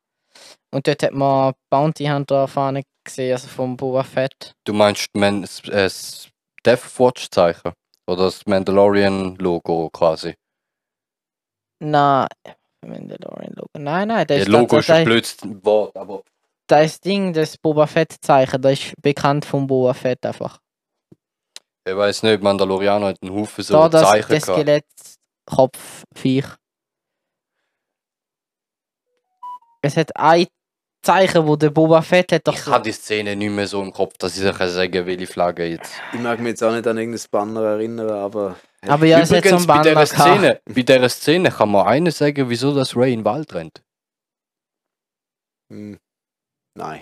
Und 0.71 0.87
dort 0.87 1.03
hat 1.03 1.13
man 1.13 1.53
Bounty 1.69 2.05
Hunter 2.05 2.47
Fahnen 2.47 2.83
gesehen, 3.03 3.33
also 3.33 3.47
vom 3.47 3.77
Boba 3.77 4.03
Fett. 4.03 4.53
Du 4.65 4.73
meinst 4.73 5.07
Man, 5.15 5.41
das, 5.41 5.61
das 5.61 6.29
Death 6.65 6.99
Watch 6.99 7.29
Zeichen? 7.29 7.71
Oder 8.07 8.25
das 8.25 8.45
Mandalorian 8.45 9.35
Logo 9.37 9.89
quasi? 9.89 10.35
Nein, 11.79 12.27
Mandalorian 12.85 13.53
Logo. 13.55 13.69
Nein, 13.77 14.07
nein, 14.09 14.27
das 14.27 14.37
Ja, 14.37 14.43
ist 14.43 14.49
Logo 14.49 14.77
ist 14.77 14.89
das, 14.89 14.97
ein 14.97 15.05
blödes 15.05 15.37
Wort, 15.63 15.95
aber 15.95 16.23
das 16.67 16.99
Ding, 16.99 17.33
das 17.33 17.57
Boba 17.57 17.87
Fett 17.87 18.15
Zeichen, 18.21 18.61
das 18.61 18.73
ist 18.73 18.93
bekannt 19.01 19.45
vom 19.45 19.67
Boba 19.67 19.93
Fett 19.93 20.25
einfach. 20.25 20.59
ich 21.87 21.95
weiß 21.95 22.23
nicht, 22.23 22.41
Mandalorianer 22.41 23.07
hat 23.07 23.21
einen 23.21 23.33
Haufen 23.33 23.63
so 23.63 23.73
da 23.73 23.89
das, 23.89 24.01
Zeichen 24.01 24.31
das. 24.31 24.43
Skelett 24.43 24.85
Es 29.85 29.97
hat 29.97 30.15
ein 30.15 30.47
Zeichen, 31.03 31.45
wo 31.45 31.55
der 31.55 31.69
Boba 31.69 32.01
Fett 32.01 32.31
hat 32.31 32.47
doch 32.47 32.53
Ich 32.53 32.61
so- 32.61 32.71
habe 32.71 32.83
die 32.83 32.91
Szene 32.91 33.35
nicht 33.35 33.51
mehr 33.51 33.67
so 33.67 33.81
im 33.83 33.93
Kopf, 33.93 34.17
dass 34.17 34.35
ich 34.35 34.43
sich 34.43 34.55
sagen 34.57 35.05
welche 35.05 35.27
Flagge 35.27 35.65
jetzt. 35.65 35.93
Ich 36.13 36.19
mag 36.19 36.39
mich 36.39 36.49
jetzt 36.49 36.63
auch 36.63 36.71
nicht 36.73 36.87
an 36.87 36.97
irgendein 36.97 37.21
Banner 37.29 37.61
erinnern, 37.61 38.09
aber. 38.09 38.55
Aber 38.87 39.05
ja, 39.05 39.19
es 39.19 39.31
hat 39.31 39.43
so 39.43 39.49
Übrigens, 39.49 39.61
ein 39.61 39.67
bei 39.67 39.73
Banner 39.83 40.01
dieser. 40.01 40.05
Szene, 40.23 40.61
bei 40.65 40.81
dieser 40.81 41.09
Szene 41.09 41.51
kann 41.51 41.69
man 41.69 41.85
einen 41.87 42.11
sagen, 42.11 42.49
wieso 42.49 42.73
das 42.73 42.95
Ray 42.97 43.13
in 43.13 43.19
den 43.19 43.25
Wald 43.25 43.53
rennt. 43.53 43.83
Hm. 45.71 45.99
Nein. 46.77 47.01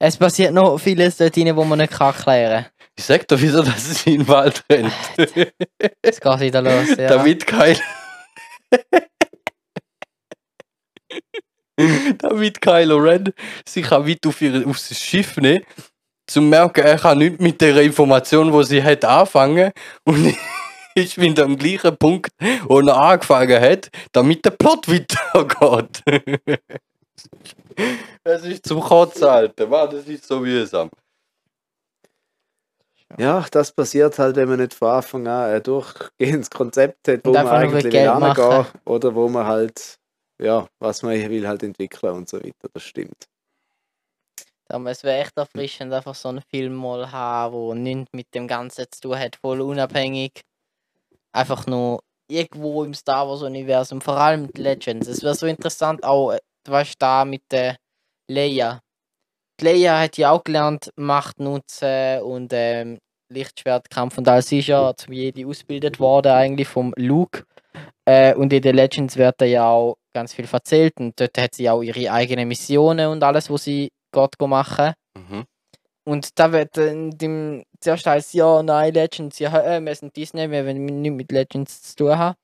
Es 0.00 0.16
passiert 0.16 0.52
noch 0.54 0.78
vieles 0.78 1.16
dort 1.16 1.36
rein, 1.36 1.56
wo 1.56 1.64
man 1.64 1.78
nicht 1.80 1.92
kann 1.92 2.14
erklären 2.14 2.66
Ich 2.96 3.04
sag 3.04 3.26
doch, 3.28 3.40
wieso 3.40 3.62
dass 3.62 3.88
es 3.88 4.06
in 4.06 4.18
den 4.20 4.28
Wald 4.28 4.64
rennt. 4.70 4.92
Es 6.02 6.20
geht 6.20 6.40
wieder 6.40 6.62
los. 6.62 6.88
Ja. 6.96 7.08
Damit 7.08 7.46
Kylo. 7.46 7.78
Damit 12.18 12.60
Kylo 12.60 12.96
Ren 12.96 13.32
sich 13.66 13.90
auch 13.90 14.06
weit 14.06 14.26
auf, 14.26 14.40
ihre, 14.40 14.66
auf 14.66 14.78
sein 14.78 14.96
Schiff 14.96 15.36
nehmen 15.36 15.64
zu 16.26 16.42
merken, 16.42 16.84
er 16.84 16.98
kann 16.98 17.18
nicht 17.18 17.40
mit 17.40 17.60
der 17.60 17.80
Information, 17.82 18.52
wo 18.52 18.62
sie 18.62 18.82
hat, 18.82 19.04
anfangen 19.04 19.72
und 20.04 20.34
ist 20.94 21.18
wieder 21.18 21.44
am 21.44 21.56
gleichen 21.56 21.96
Punkt, 21.96 22.32
wo 22.64 22.80
er 22.80 22.96
angefangen 22.96 23.60
hat, 23.60 23.88
damit 24.12 24.44
der 24.44 24.50
Plot 24.50 24.88
weitergeht. 24.88 26.02
Es 28.24 28.44
ist 28.44 28.66
zum 28.66 28.80
Kotzen, 28.80 29.24
Alter. 29.24 29.66
Mann, 29.66 29.88
das 29.90 30.06
ist 30.06 30.26
so 30.26 30.40
mühsam. 30.40 30.90
Ja, 33.16 33.44
das 33.50 33.72
passiert 33.72 34.18
halt, 34.18 34.36
wenn 34.36 34.48
man 34.48 34.58
nicht 34.58 34.74
von 34.74 34.88
Anfang 34.88 35.26
an 35.26 35.50
ein 35.50 35.62
durchgehendes 35.62 36.50
Konzept 36.50 37.08
hat, 37.08 37.20
wo 37.24 37.32
man 37.32 37.46
eigentlich 37.46 37.84
hingehen 37.84 38.66
oder 38.84 39.14
wo 39.14 39.28
man 39.28 39.46
halt, 39.46 39.97
ja, 40.40 40.66
was 40.78 41.02
man 41.02 41.14
will 41.30 41.46
halt 41.46 41.62
entwickeln 41.62 42.14
und 42.14 42.28
so 42.28 42.38
weiter. 42.38 42.68
Das 42.72 42.82
stimmt. 42.82 43.26
Es 44.68 45.02
wäre 45.02 45.20
echt 45.20 45.36
erfrischend, 45.36 45.92
einfach 45.94 46.14
so 46.14 46.28
einen 46.28 46.42
Film 46.42 46.74
mal 46.74 47.10
haben, 47.10 47.54
wo 47.54 47.74
nichts 47.74 48.12
mit 48.12 48.34
dem 48.34 48.46
Ganzen 48.46 48.84
zu 48.90 49.00
tun 49.00 49.18
hat, 49.18 49.36
voll 49.36 49.62
unabhängig. 49.62 50.42
Einfach 51.32 51.66
nur 51.66 52.02
irgendwo 52.28 52.84
im 52.84 52.92
Star 52.92 53.26
Wars-Universum, 53.26 54.00
vor 54.02 54.18
allem 54.18 54.42
mit 54.42 54.58
Legends. 54.58 55.08
Es 55.08 55.22
wäre 55.22 55.34
so 55.34 55.46
interessant, 55.46 56.04
auch, 56.04 56.32
äh, 56.32 56.40
du 56.64 56.72
weißt, 56.72 56.96
da 56.98 57.24
mit 57.24 57.42
der 57.50 57.76
Leia. 58.28 58.80
Die 59.58 59.64
Leia 59.64 60.00
hat 60.00 60.18
ja 60.18 60.30
auch 60.32 60.44
gelernt, 60.44 60.90
Macht 60.96 61.40
nutzen 61.40 62.20
und 62.22 62.52
ähm, 62.52 62.98
Lichtschwertkampf 63.30 64.18
und 64.18 64.28
alles. 64.28 64.52
Ist 64.52 64.68
ja 64.68 64.94
zum 64.94 65.12
Jedi 65.12 65.46
ausgebildet 65.46 65.98
worden, 65.98 66.32
eigentlich 66.32 66.68
vom 66.68 66.92
Luke. 66.96 67.44
Äh, 68.04 68.34
und 68.34 68.52
in 68.52 68.62
den 68.62 68.76
Legends 68.76 69.16
wird 69.16 69.40
ja 69.42 69.70
auch 69.70 69.96
ganz 70.14 70.32
viel 70.34 70.48
erzählt 70.50 70.94
und 70.98 71.18
dort 71.18 71.36
hat 71.38 71.54
sie 71.54 71.68
auch 71.68 71.82
ihre 71.82 72.10
eigenen 72.10 72.48
Missionen 72.48 73.08
und 73.08 73.22
alles, 73.22 73.50
was 73.50 73.64
sie 73.64 73.90
geht 74.12 74.38
go 74.38 74.46
machen. 74.46 74.92
Mhm. 75.16 75.44
Und 76.04 76.38
da 76.38 76.52
wird 76.52 76.76
in 76.78 77.10
dem 77.10 77.64
zuerst 77.80 78.06
heißt 78.06 78.34
ja, 78.34 78.62
nein, 78.62 78.94
Legends, 78.94 79.38
ja, 79.38 79.60
äh, 79.60 79.80
wir 79.80 79.94
sind 79.94 80.16
Disney, 80.16 80.50
wir 80.50 80.64
wollen 80.64 81.02
nichts 81.02 81.16
mit 81.16 81.32
Legends 81.32 81.82
zu 81.82 81.96
tun 81.96 82.18
haben. 82.18 82.36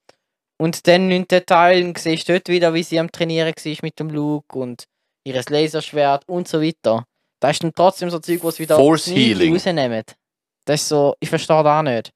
Und 0.61 0.87
dann 0.87 1.11
in 1.11 1.27
den 1.27 1.47
Teilen 1.47 1.95
siehst 1.97 2.29
du 2.29 2.35
dort 2.35 2.49
wieder, 2.49 2.75
wie 2.75 2.83
sie 2.83 3.01
am 3.01 3.11
Trainieren 3.11 3.55
war 3.55 3.77
mit 3.83 3.99
dem 3.99 4.11
Luke 4.11 4.59
und 4.59 4.85
ihres 5.27 5.49
Laserschwert 5.49 6.25
und 6.29 6.47
so 6.47 6.61
weiter. 6.61 7.05
Da 7.41 7.51
ist 7.51 7.63
dann 7.63 7.73
trotzdem 7.75 8.11
so 8.11 8.19
Zeug, 8.19 8.45
was 8.45 8.59
wieder 8.59 8.77
Force 8.77 9.07
Healing. 9.07 9.53
rausnehmen. 9.53 10.05
Das 10.67 10.83
ist 10.83 10.89
so, 10.89 11.15
ich 11.21 11.29
verstehe 11.29 11.63
das 11.63 11.67
auch 11.67 11.83
nicht. 11.83 12.11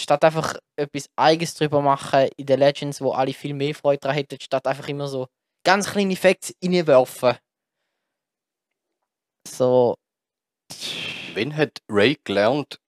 Statt 0.00 0.24
einfach 0.24 0.56
etwas 0.76 1.06
Eigenes 1.16 1.54
drüber 1.54 1.80
machen 1.82 2.28
in 2.36 2.46
den 2.46 2.58
Legends, 2.58 3.00
wo 3.00 3.12
alle 3.12 3.32
viel 3.34 3.54
mehr 3.54 3.74
Freude 3.74 4.00
daran 4.00 4.16
hätten, 4.16 4.40
statt 4.40 4.66
einfach 4.66 4.88
immer 4.88 5.08
so 5.08 5.28
ganz 5.64 5.90
kleine 5.90 6.16
Facts 6.16 6.54
reinwerfen. 6.64 7.36
So, 9.46 9.94
Wann 11.34 11.56
hat 11.56 11.78
Ray 11.88 12.18
gelernt, 12.24 12.78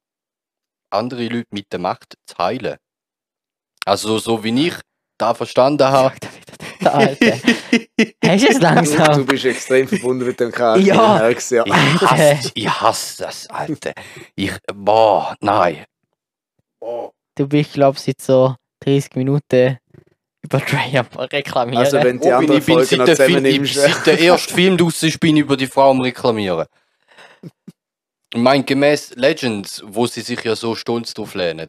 andere 0.90 1.26
Leute 1.28 1.48
mit 1.50 1.72
der 1.72 1.80
Macht 1.80 2.14
zu 2.26 2.38
heilen? 2.38 2.76
Also, 3.84 4.18
so 4.18 4.42
wie 4.44 4.68
ich 4.68 4.74
da 5.18 5.34
verstanden 5.34 5.86
habe. 5.86 6.14
Sag 6.14 6.20
da 6.20 6.34
wieder 6.34 6.76
der 6.80 6.94
Alte. 6.94 7.32
Hast 8.24 8.44
du 8.44 8.48
es 8.48 8.54
Du, 8.54 8.58
du 8.58 8.58
langsam? 8.60 9.26
bist 9.26 9.44
extrem 9.44 9.88
verbunden 9.88 10.26
mit 10.26 10.38
dem 10.40 10.52
Charakter. 10.52 10.84
Ja. 10.84 11.14
ich 11.16 11.22
merk's 11.22 11.50
ja. 11.50 11.64
Ich 11.66 11.72
hasse, 12.02 12.50
ich 12.54 12.68
hasse 12.80 13.22
das, 13.24 13.46
Alter. 13.48 13.92
Ich, 14.36 14.52
boah, 14.72 15.34
nein. 15.40 15.84
Du 17.36 17.48
bist, 17.48 17.72
glaube 17.72 17.96
ich, 17.96 18.04
seit 18.04 18.20
so 18.20 18.54
30 18.80 19.14
Minuten 19.16 19.78
über 20.42 20.58
am 20.58 21.06
reklamieren. 21.20 21.78
Also 21.78 22.02
wenn 22.02 22.18
die 22.20 22.28
Oh, 22.28 22.34
anderen 22.34 22.58
ich 22.58 22.66
bin 22.66 22.74
Folgen 22.74 22.96
noch 22.98 23.06
zusammennimmst. 23.06 23.70
ich, 23.76 23.78
seit 23.80 24.06
der 24.06 24.18
erste 24.18 24.52
Film 24.54 24.76
draussen 24.76 25.08
ist, 25.08 25.20
bin 25.20 25.36
ich 25.36 25.42
über 25.42 25.56
die 25.56 25.66
Frau 25.66 25.90
am 25.90 26.00
reklamieren. 26.00 26.66
Ich 28.34 28.40
meine, 28.40 28.64
gemäß 28.64 29.14
Legends, 29.16 29.82
wo 29.86 30.06
sie 30.06 30.22
sich 30.22 30.42
ja 30.42 30.56
so 30.56 30.74
stolz 30.74 31.12
drauf 31.14 31.34
lehnen, 31.34 31.68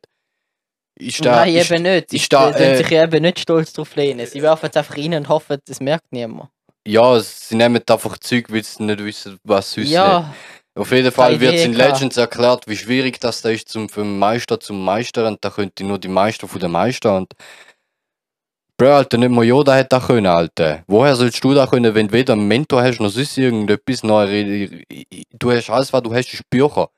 ist 0.95 1.23
da, 1.25 1.37
Nein, 1.37 1.55
ist, 1.55 1.71
eben 1.71 1.83
nicht. 1.83 2.09
Sie 2.09 2.17
ist 2.17 2.31
da, 2.33 2.53
sind 2.53 2.61
äh, 2.61 2.77
sich 2.77 2.91
eben 2.91 3.21
nicht 3.21 3.39
stolz 3.39 3.73
drauf 3.73 3.95
lehnen. 3.95 4.25
Sie 4.25 4.41
werfen 4.41 4.69
es 4.71 4.77
einfach 4.77 4.97
rein 4.97 5.13
und 5.13 5.29
hoffen, 5.29 5.57
das 5.65 5.79
merkt 5.81 6.11
niemand. 6.11 6.49
ja, 6.87 7.19
sie 7.19 7.55
nehmen 7.55 7.81
einfach 7.87 8.17
Zeug, 8.19 8.45
weil 8.49 8.63
sie 8.63 8.83
nicht 8.83 9.03
wissen, 9.03 9.37
was 9.43 9.71
sonst 9.71 9.85
nicht. 9.85 9.93
Ja, 9.93 10.33
Auf 10.75 10.91
jeden 10.91 11.11
Fall 11.11 11.39
wird 11.39 11.53
in. 11.53 11.73
Legends 11.73 12.17
erklärt, 12.17 12.67
wie 12.67 12.75
schwierig 12.75 13.19
das 13.19 13.41
da 13.41 13.49
ist, 13.49 13.69
zum, 13.69 13.89
für 13.89 14.01
einen 14.01 14.17
Meister 14.17 14.59
zum 14.59 14.83
Meistern. 14.83 15.33
Und 15.33 15.45
da 15.45 15.51
könnte 15.51 15.83
nur 15.83 15.99
die 15.99 16.07
Meister 16.07 16.47
von 16.47 16.59
den 16.59 16.71
Meister. 16.71 17.15
Und 17.15 17.33
Bro, 18.75 18.95
Alter, 18.95 19.17
nicht 19.19 19.29
mal 19.29 19.45
Yoda 19.45 19.75
hätte 19.75 19.89
das 19.89 20.07
können, 20.07 20.25
Alter. 20.25 20.83
Woher 20.87 21.15
sollst 21.15 21.43
du 21.43 21.53
das 21.53 21.69
können, 21.69 21.93
wenn 21.93 22.07
du 22.07 22.13
weder 22.13 22.33
einen 22.33 22.47
Mentor 22.47 22.81
hast, 22.81 22.99
noch 22.99 23.09
sonst 23.09 23.37
irgendetwas 23.37 24.01
Neues? 24.01 24.83
Du 25.31 25.51
hast 25.51 25.69
alles, 25.69 25.93
was 25.93 26.01
du 26.01 26.13
hast, 26.13 26.33
ist 26.33 26.49
Bücher. 26.49 26.89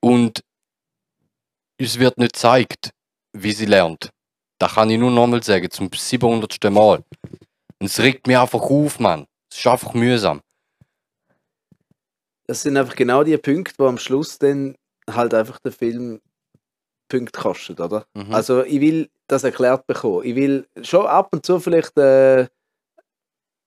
Und 0.00 0.44
es 1.76 1.98
wird 1.98 2.18
nicht 2.18 2.34
gezeigt, 2.34 2.90
wie 3.32 3.52
sie 3.52 3.66
lernt. 3.66 4.10
Das 4.58 4.74
kann 4.74 4.90
ich 4.90 4.98
nur 4.98 5.10
nochmal 5.10 5.42
sagen, 5.42 5.70
zum 5.70 5.90
700. 5.92 6.70
Mal. 6.70 7.02
Und 7.80 7.86
es 7.86 7.98
regt 7.98 8.26
mich 8.28 8.38
einfach 8.38 8.60
auf, 8.60 9.00
Mann. 9.00 9.26
Es 9.50 9.58
ist 9.58 9.66
einfach 9.66 9.92
mühsam. 9.94 10.40
Das 12.50 12.62
sind 12.62 12.76
einfach 12.76 12.96
genau 12.96 13.22
die 13.22 13.36
Punkte, 13.36 13.74
wo 13.78 13.86
am 13.86 13.96
Schluss 13.96 14.36
dann 14.40 14.74
halt 15.08 15.34
einfach 15.34 15.60
der 15.60 15.70
Film 15.70 16.20
Punkte 17.08 17.40
kostet, 17.40 17.78
oder? 17.78 18.06
Mhm. 18.14 18.34
Also 18.34 18.64
ich 18.64 18.80
will 18.80 19.08
das 19.28 19.44
erklärt 19.44 19.86
bekommen. 19.86 20.24
Ich 20.24 20.34
will 20.34 20.66
schon 20.82 21.06
ab 21.06 21.28
und 21.30 21.46
zu 21.46 21.60
vielleicht, 21.60 21.96
äh, 21.96 22.48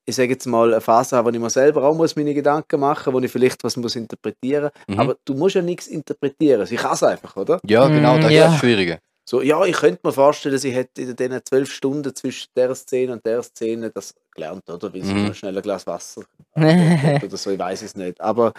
ich 0.05 0.17
sage 0.17 0.31
jetzt 0.31 0.47
mal, 0.47 0.73
eine 0.73 0.81
Phase 0.81 1.15
haben, 1.15 1.25
wo 1.25 1.29
ich 1.29 1.39
mir 1.39 1.49
selber 1.49 1.83
auch 1.85 1.95
muss 1.95 2.17
meine 2.17 2.33
Gedanken 2.33 2.81
machen 2.81 3.13
wo 3.13 3.21
ich 3.21 3.31
vielleicht 3.31 3.63
was 3.63 3.77
muss 3.77 3.95
interpretieren 3.95 4.69
Mhm. 4.89 4.99
Aber 4.99 5.15
du 5.23 5.33
musst 5.33 5.55
ja 5.55 5.61
nichts 5.61 5.87
interpretieren. 5.87 6.65
Sie 6.65 6.75
kann 6.75 6.95
es 6.95 7.03
einfach, 7.03 7.37
oder? 7.37 7.61
Ja, 7.65 7.87
genau, 7.87 8.17
das 8.17 8.33
ja. 8.33 8.47
ist 8.47 8.51
das 8.51 8.59
Schwierige. 8.59 8.99
So, 9.25 9.41
ja, 9.41 9.63
ich 9.63 9.77
könnte 9.77 10.01
mir 10.03 10.11
vorstellen, 10.11 10.57
sie 10.57 10.71
hätte 10.71 11.03
in 11.03 11.15
diesen 11.15 11.39
zwölf 11.45 11.71
Stunden 11.71 12.13
zwischen 12.13 12.49
der 12.57 12.75
Szene 12.75 13.13
und 13.13 13.25
der 13.25 13.43
Szene 13.43 13.91
das 13.91 14.13
gelernt, 14.33 14.69
oder? 14.69 14.93
Wie 14.93 15.01
sie 15.01 15.13
Mhm. 15.13 15.33
schnell 15.33 15.55
ein 15.57 15.61
Glas 15.63 15.85
Wasser 15.87 16.23
hat 16.55 17.23
oder 17.23 17.37
so, 17.37 17.51
ich 17.51 17.59
weiß 17.59 17.81
es 17.83 17.95
nicht. 17.95 18.19
Aber 18.21 18.53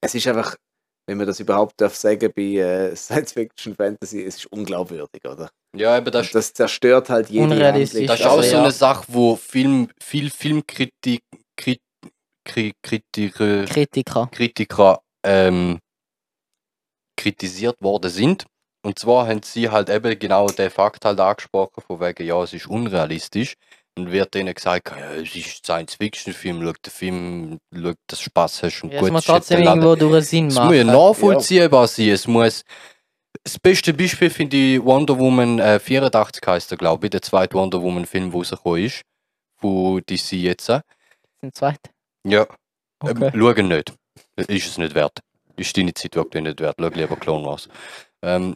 es 0.00 0.14
ist 0.14 0.26
einfach, 0.26 0.56
wenn 1.06 1.18
man 1.18 1.26
das 1.26 1.40
überhaupt 1.40 1.80
darf 1.80 1.94
sagen 1.94 2.32
bei 2.34 2.42
äh, 2.42 2.96
Science 2.96 3.32
Fiction 3.32 3.74
Fantasy, 3.74 4.22
es 4.24 4.36
ist 4.36 4.46
unglaubwürdig, 4.46 5.24
oder? 5.24 5.50
Ja, 5.76 5.98
eben 5.98 6.10
das, 6.10 6.30
das 6.30 6.52
zerstört 6.52 7.10
halt 7.10 7.28
jede 7.30 7.44
Unrealistisch, 7.44 8.06
das 8.06 8.20
ist 8.20 8.26
auch 8.26 8.38
also 8.38 8.48
so 8.50 8.56
ja. 8.56 8.62
eine 8.62 8.72
Sache, 8.72 9.04
wo 9.08 9.36
Film, 9.36 9.90
viel 10.00 10.30
Filmkritik, 10.30 11.22
Krit, 11.56 11.80
Kri- 12.46 12.72
Kritiker, 12.82 13.64
Kritiker. 13.66 14.28
Kritiker 14.32 15.02
ähm, 15.24 15.78
kritisiert 17.16 17.76
worden 17.82 18.10
sind. 18.10 18.46
Und 18.84 18.98
zwar 18.98 19.26
haben 19.26 19.42
sie 19.42 19.68
halt 19.68 19.90
eben 19.90 20.18
genau 20.18 20.46
den 20.46 20.70
Fakt 20.70 21.04
halt 21.04 21.20
angesprochen, 21.20 21.82
von 21.86 22.00
wegen, 22.00 22.24
ja, 22.26 22.42
es 22.42 22.52
ist 22.52 22.68
unrealistisch. 22.68 23.54
Und 23.98 24.12
wird 24.12 24.32
denen 24.34 24.54
gesagt, 24.54 24.90
ja, 24.90 25.12
es 25.14 25.34
ist 25.34 25.64
Science-Fiction-Film, 25.66 26.62
schau 26.62 26.72
den 26.72 26.90
Film, 26.92 27.58
schau, 27.74 27.92
dass 28.06 28.18
du 28.20 28.24
Spaß 28.24 28.62
hast 28.62 28.82
und 28.84 28.90
Ja, 28.92 28.96
es 28.96 29.02
gut 29.02 29.10
muss 29.12 29.22
ist 29.22 29.28
jetzt 29.28 29.34
trotzdem 29.48 29.62
irgendwo 29.62 29.94
durch 29.96 30.26
Sinn 30.26 30.46
Es 30.46 30.54
muss 30.54 30.74
ja 30.74 30.84
machen. 30.84 30.96
nachvollziehbar 30.96 31.88
sein. 31.88 32.08
Es 32.10 32.26
muss. 32.26 32.62
Das 33.44 33.58
beste 33.58 33.92
Beispiel 33.94 34.30
finde 34.30 34.56
ich 34.56 34.84
Wonder 34.84 35.18
Woman 35.18 35.58
äh, 35.58 35.78
84 35.78 36.42
heißt 36.46 36.70
er, 36.72 36.76
glaube 36.78 37.06
ich, 37.06 37.10
der 37.10 37.22
zweite 37.22 37.54
Wonder 37.54 37.80
Woman 37.82 38.06
Film, 38.06 38.30
der 38.30 38.38
rausgekommen 38.38 38.84
ist. 38.84 39.02
Von 39.60 40.02
DC 40.08 40.32
jetzt. 40.32 40.70
Ein 40.70 40.82
zweiter. 41.52 41.90
Ja, 42.24 42.46
Okay. 43.00 43.30
ähm, 43.32 43.40
schauen 43.40 43.68
nicht. 43.68 43.92
Ist 44.36 44.66
es 44.68 44.78
nicht 44.78 44.94
wert. 44.94 45.18
Ist 45.56 45.76
deine 45.76 45.94
Zeit 45.94 46.14
wirklich 46.16 46.42
nicht 46.42 46.60
wert. 46.60 46.76
Schau 46.80 46.88
lieber 46.88 47.16
Clone 47.16 47.44
Wars. 47.46 47.68
Ähm, 48.22 48.54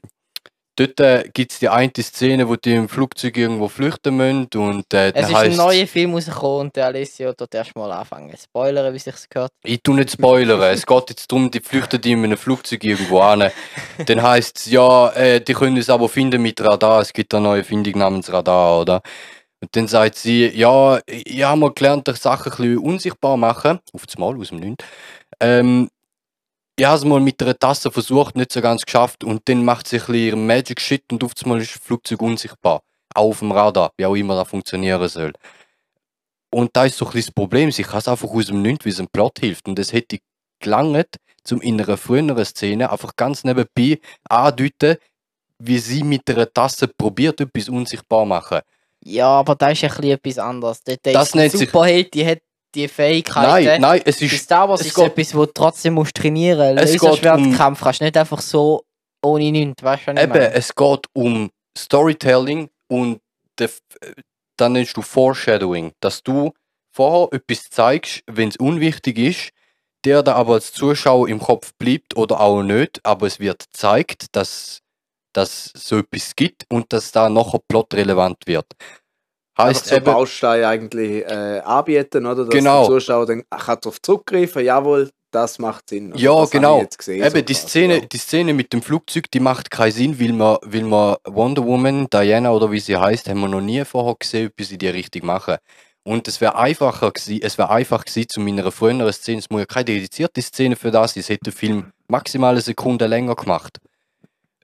dort 0.86 1.00
äh, 1.00 1.28
gibt 1.32 1.52
es 1.52 1.58
die 1.58 1.68
eine 1.68 1.90
Szene, 2.00 2.48
wo 2.48 2.56
die 2.56 2.74
im 2.74 2.88
Flugzeug 2.88 3.36
irgendwo 3.36 3.68
flüchten 3.68 4.16
müssen 4.16 4.48
und 4.56 4.92
äh, 4.94 5.10
Es 5.14 5.28
ist 5.28 5.34
ein 5.34 5.34
heisst's- 5.36 5.56
neuer 5.56 5.86
Film 5.86 6.14
rausgekommen 6.14 6.60
und 6.66 6.76
der 6.76 6.86
Alessio 6.86 7.32
dort 7.32 7.54
erstmal 7.54 7.90
anfangen. 7.92 8.34
Spoilern, 8.36 8.92
wie 8.94 8.98
sich's 8.98 9.28
gehört. 9.28 9.52
Ich 9.64 9.82
tu 9.82 9.92
nicht 9.94 10.10
spoilern. 10.12 10.60
es 10.62 10.84
geht 10.86 11.10
jetzt 11.10 11.30
darum, 11.30 11.50
die 11.50 11.60
flüchten 11.60 12.00
die 12.00 12.12
in 12.12 12.24
einem 12.24 12.36
Flugzeug 12.38 12.82
irgendwo 12.84 13.20
an. 13.20 13.50
Dann 14.06 14.22
heisst 14.22 14.58
es, 14.58 14.66
ja, 14.70 15.10
äh, 15.10 15.40
die 15.40 15.54
können 15.54 15.76
es 15.76 15.90
aber 15.90 16.08
finden 16.08 16.42
mit 16.42 16.60
Radar. 16.60 17.00
Es 17.00 17.12
gibt 17.12 17.34
eine 17.34 17.42
neue 17.44 17.64
Findung 17.64 17.98
namens 17.98 18.32
Radar, 18.32 18.80
oder? 18.80 19.02
Und 19.60 19.76
dann 19.76 19.86
sagt 19.86 20.16
sie, 20.16 20.48
ja, 20.48 20.98
ich 21.06 21.42
habe 21.44 21.60
mal 21.60 21.72
gelernt, 21.72 22.08
dass 22.08 22.20
Sachen 22.22 22.50
ein 22.52 22.56
bisschen 22.56 22.78
unsichtbar 22.78 23.36
machen. 23.36 23.78
Auf 23.92 24.06
das 24.06 24.18
Mal, 24.18 24.36
aus 24.36 24.48
dem 24.48 24.58
Nichts. 24.58 24.84
Ähm, 25.38 25.88
ich 26.78 26.84
habe 26.84 26.96
es 26.96 27.04
mal 27.04 27.20
mit 27.20 27.40
einer 27.42 27.58
Tasse 27.58 27.90
versucht, 27.90 28.34
nicht 28.36 28.52
so 28.52 28.60
ganz 28.60 28.84
geschafft. 28.84 29.24
Und 29.24 29.48
dann 29.48 29.64
macht 29.64 29.88
sie 29.88 30.00
ein 30.00 30.06
bisschen 30.06 30.46
Magic 30.46 30.80
Shit 30.80 31.04
und 31.12 31.22
auf 31.24 31.34
das 31.34 31.44
Mal 31.46 31.60
ist 31.60 31.74
das 31.74 31.82
Flugzeug 31.82 32.22
unsichtbar. 32.22 32.82
Auch 33.14 33.28
auf 33.28 33.38
dem 33.40 33.52
Radar, 33.52 33.92
wie 33.96 34.06
auch 34.06 34.14
immer 34.14 34.36
das 34.36 34.48
funktionieren 34.48 35.06
soll. 35.08 35.32
Und 36.50 36.70
da 36.74 36.84
ist 36.84 36.96
so 36.96 37.04
ein 37.06 37.12
bisschen 37.12 37.28
das 37.28 37.34
Problem, 37.34 37.70
sie 37.72 37.82
kann 37.82 37.98
es 37.98 38.08
einfach 38.08 38.28
aus 38.28 38.46
dem 38.46 38.62
Nichts, 38.62 38.84
wie 38.84 38.90
es 38.90 38.98
im 38.98 39.08
Plot 39.08 39.38
hilft. 39.40 39.68
Und 39.68 39.78
das 39.78 39.92
hätte 39.92 40.18
gelangt, 40.60 41.16
zum 41.44 41.60
in 41.60 41.80
einer 41.80 41.96
früheren 41.96 42.44
Szene 42.44 42.90
einfach 42.90 43.16
ganz 43.16 43.44
nebenbei 43.44 44.00
andeuten, 44.28 44.96
wie 45.58 45.78
sie 45.78 46.02
mit 46.02 46.28
einer 46.30 46.52
Tasse 46.52 46.88
probiert, 46.88 47.40
etwas 47.40 47.68
unsichtbar 47.68 48.22
zu 48.22 48.26
machen. 48.28 48.60
Ja, 49.04 49.28
aber 49.28 49.54
da 49.56 49.70
ist 49.70 49.82
ein 49.82 49.90
bisschen 49.90 50.10
etwas 50.12 50.38
anderes. 50.38 50.82
Dort 50.84 51.00
Das 51.04 51.28
ist 51.28 51.34
nennt 51.34 51.52
die 51.52 51.58
sich- 51.58 51.68
Superheld, 51.70 52.14
die 52.14 52.26
hat 52.26 52.38
die 52.74 52.88
Fähigkeiten. 52.88 53.64
Nein, 53.66 53.80
nein, 53.80 54.02
es 54.04 54.20
ist. 54.22 54.36
Star 54.44 54.68
Wars 54.68 54.80
es 54.80 54.88
ist 54.88 54.94
geht- 54.94 55.06
etwas, 55.12 55.34
wo 55.34 55.44
du 55.46 55.52
trotzdem 55.52 55.94
musst 55.94 56.14
trainieren 56.14 56.74
musst. 56.74 56.84
Es 56.84 56.92
geht 56.92 57.02
Laserschwertkampf 57.02 57.80
kannst 57.80 58.00
du 58.00 58.04
nicht 58.04 58.16
einfach 58.16 58.40
so 58.40 58.84
ohne 59.24 59.50
nichts, 59.52 59.82
weißt 59.82 60.02
du, 60.02 60.12
was 60.12 60.16
ich 60.16 60.22
Eben, 60.22 60.32
meine? 60.32 60.52
es 60.54 60.74
geht 60.74 61.06
um 61.12 61.50
Storytelling 61.78 62.68
und 62.88 63.20
der, 63.58 63.66
F- 63.66 63.80
dann 64.56 64.72
nennst 64.72 64.96
du 64.96 65.02
Foreshadowing, 65.02 65.92
dass 66.00 66.22
du 66.22 66.52
vorher 66.94 67.28
etwas 67.32 67.70
zeigst, 67.70 68.22
wenn 68.26 68.48
es 68.48 68.56
unwichtig 68.56 69.18
ist, 69.18 69.50
der 70.04 70.22
da 70.22 70.34
aber 70.34 70.54
als 70.54 70.72
Zuschauer 70.72 71.28
im 71.28 71.38
Kopf 71.40 71.72
bleibt 71.78 72.16
oder 72.16 72.40
auch 72.40 72.62
nicht, 72.62 73.00
aber 73.04 73.26
es 73.26 73.38
wird 73.40 73.66
gezeigt, 73.72 74.26
dass 74.32 74.80
dass 75.34 75.72
so 75.74 75.96
etwas 75.98 76.36
gibt 76.36 76.66
und 76.68 76.92
dass 76.92 77.10
da 77.10 77.30
nachher 77.30 77.58
plotrelevant 77.66 78.36
wird. 78.44 78.66
Heißt 79.58 79.86
so 79.86 79.96
eben, 79.96 80.04
Bausteine 80.04 80.66
eigentlich 80.66 81.24
äh, 81.24 81.60
anbieten, 81.64 82.24
oder? 82.26 82.44
Dass 82.44 82.54
Genau. 82.54 82.88
der 82.88 82.98
Zuschauer 82.98 83.26
dann 83.26 83.42
kann 83.50 83.78
darauf 83.80 84.00
zurückgreifen, 84.00 84.64
jawohl, 84.64 85.10
das 85.30 85.58
macht 85.58 85.88
Sinn. 85.88 86.12
Ja, 86.16 86.34
das 86.40 86.50
genau. 86.50 86.84
gesehen, 86.96 87.22
Eben, 87.22 87.36
so 87.36 87.42
die 87.42 87.54
Szene, 87.54 87.94
ja. 88.00 88.00
die 88.00 88.18
Szene 88.18 88.54
mit 88.54 88.72
dem 88.72 88.82
Flugzeug, 88.82 89.30
die 89.30 89.40
macht 89.40 89.70
keinen 89.70 89.92
Sinn, 89.92 90.20
weil 90.20 90.32
man, 90.32 90.58
weil 90.62 90.82
man 90.82 91.16
Wonder 91.24 91.64
Woman, 91.64 92.06
Diana 92.10 92.52
oder 92.52 92.70
wie 92.70 92.80
sie 92.80 92.96
heißt, 92.96 93.28
haben 93.28 93.40
wir 93.40 93.48
noch 93.48 93.60
nie 93.60 93.84
vorher 93.84 94.14
gesehen, 94.18 94.50
bis 94.54 94.68
sie 94.68 94.78
die 94.78 94.88
richtig 94.88 95.24
machen. 95.24 95.56
Und 96.04 96.26
es 96.28 96.40
wäre 96.40 96.56
einfacher 96.56 97.12
gewesen, 97.12 97.40
es 97.42 97.58
wäre 97.58 97.70
einfach 97.70 98.04
gewesen, 98.04 98.28
zu 98.28 98.40
meiner 98.40 98.70
früheren 98.72 99.12
Szene, 99.12 99.38
es 99.38 99.50
muss 99.50 99.60
ja 99.60 99.66
keine 99.66 99.84
dedizierte 99.84 100.42
Szene 100.42 100.76
für 100.76 100.90
das, 100.90 101.14
sein, 101.14 101.20
es 101.20 101.28
hätte 101.28 101.44
der 101.44 101.52
Film 101.52 101.92
maximal 102.08 102.52
eine 102.52 102.60
Sekunde 102.60 103.06
länger 103.06 103.36
gemacht. 103.36 103.78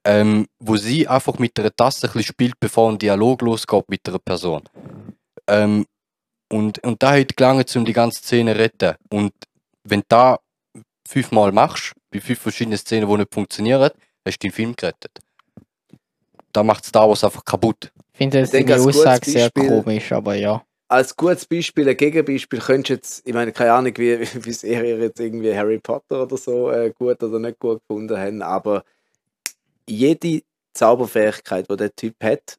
Ähm, 0.09 0.46
wo 0.59 0.76
sie 0.76 1.06
einfach 1.06 1.38
mit 1.38 1.59
einer 1.61 1.74
Tasse 1.74 2.06
ein 2.06 2.12
bisschen 2.12 2.28
spielt, 2.32 2.54
bevor 2.59 2.90
ein 2.90 2.98
Dialog 2.98 3.42
losgeht 3.42 3.84
mit 3.88 4.09
einer 4.09 4.18
Person. 4.18 4.62
Ähm, 5.46 5.84
und, 6.50 6.82
und 6.82 7.02
da 7.02 7.12
hätte 7.12 7.34
gelangt, 7.34 7.76
um 7.76 7.84
die 7.84 7.92
ganze 7.92 8.22
Szene 8.22 8.54
zu 8.54 8.59
retten. 8.59 8.94
Und 9.11 9.32
wenn 9.84 10.00
du 10.00 10.06
da 10.09 10.38
fünfmal 11.06 11.52
machst, 11.52 11.92
bei 12.11 12.20
fünf 12.20 12.38
verschiedenen 12.38 12.78
Szenen, 12.78 13.06
die 13.06 13.16
nicht 13.18 13.34
funktionieren, 13.34 13.90
hast 14.24 14.42
du 14.42 14.48
den 14.48 14.52
Film 14.52 14.74
gerettet. 14.74 15.18
Da 16.52 16.62
macht 16.62 16.86
Star 16.86 17.09
Wars 17.09 17.22
einfach 17.22 17.44
kaputt. 17.44 17.92
Ich 18.12 18.18
finde 18.18 18.40
Ich 18.40 18.50
denke, 18.50 18.74
die 18.74 18.80
Aussage 18.80 19.30
sehr 19.30 19.50
komisch, 19.50 20.11
aber 20.12 20.34
ja. 20.34 20.64
Als 20.90 21.14
gutes 21.14 21.44
Beispiel, 21.44 21.86
ein 21.86 21.96
Gegenbeispiel, 21.96 22.61
könntest 22.61 22.88
du 22.88 22.94
jetzt, 22.94 23.28
ich 23.28 23.34
meine, 23.34 23.52
keine 23.52 23.74
Ahnung, 23.74 23.92
wie, 23.98 24.20
wie 24.44 24.52
sehr 24.52 24.82
ihr 24.84 24.98
jetzt 24.98 25.20
irgendwie 25.20 25.54
Harry 25.54 25.78
Potter 25.78 26.22
oder 26.22 26.38
so 26.38 26.70
äh, 26.70 26.92
gut 26.98 27.22
oder 27.22 27.38
nicht 27.38 27.59
gut 27.59 27.80
gefunden 27.86 28.16
haben, 28.16 28.40
aber 28.40 28.84
jede 29.89 30.43
Zauberfähigkeit, 30.74 31.66
die 31.70 31.76
der 31.76 31.95
Typ 31.95 32.14
hat, 32.22 32.57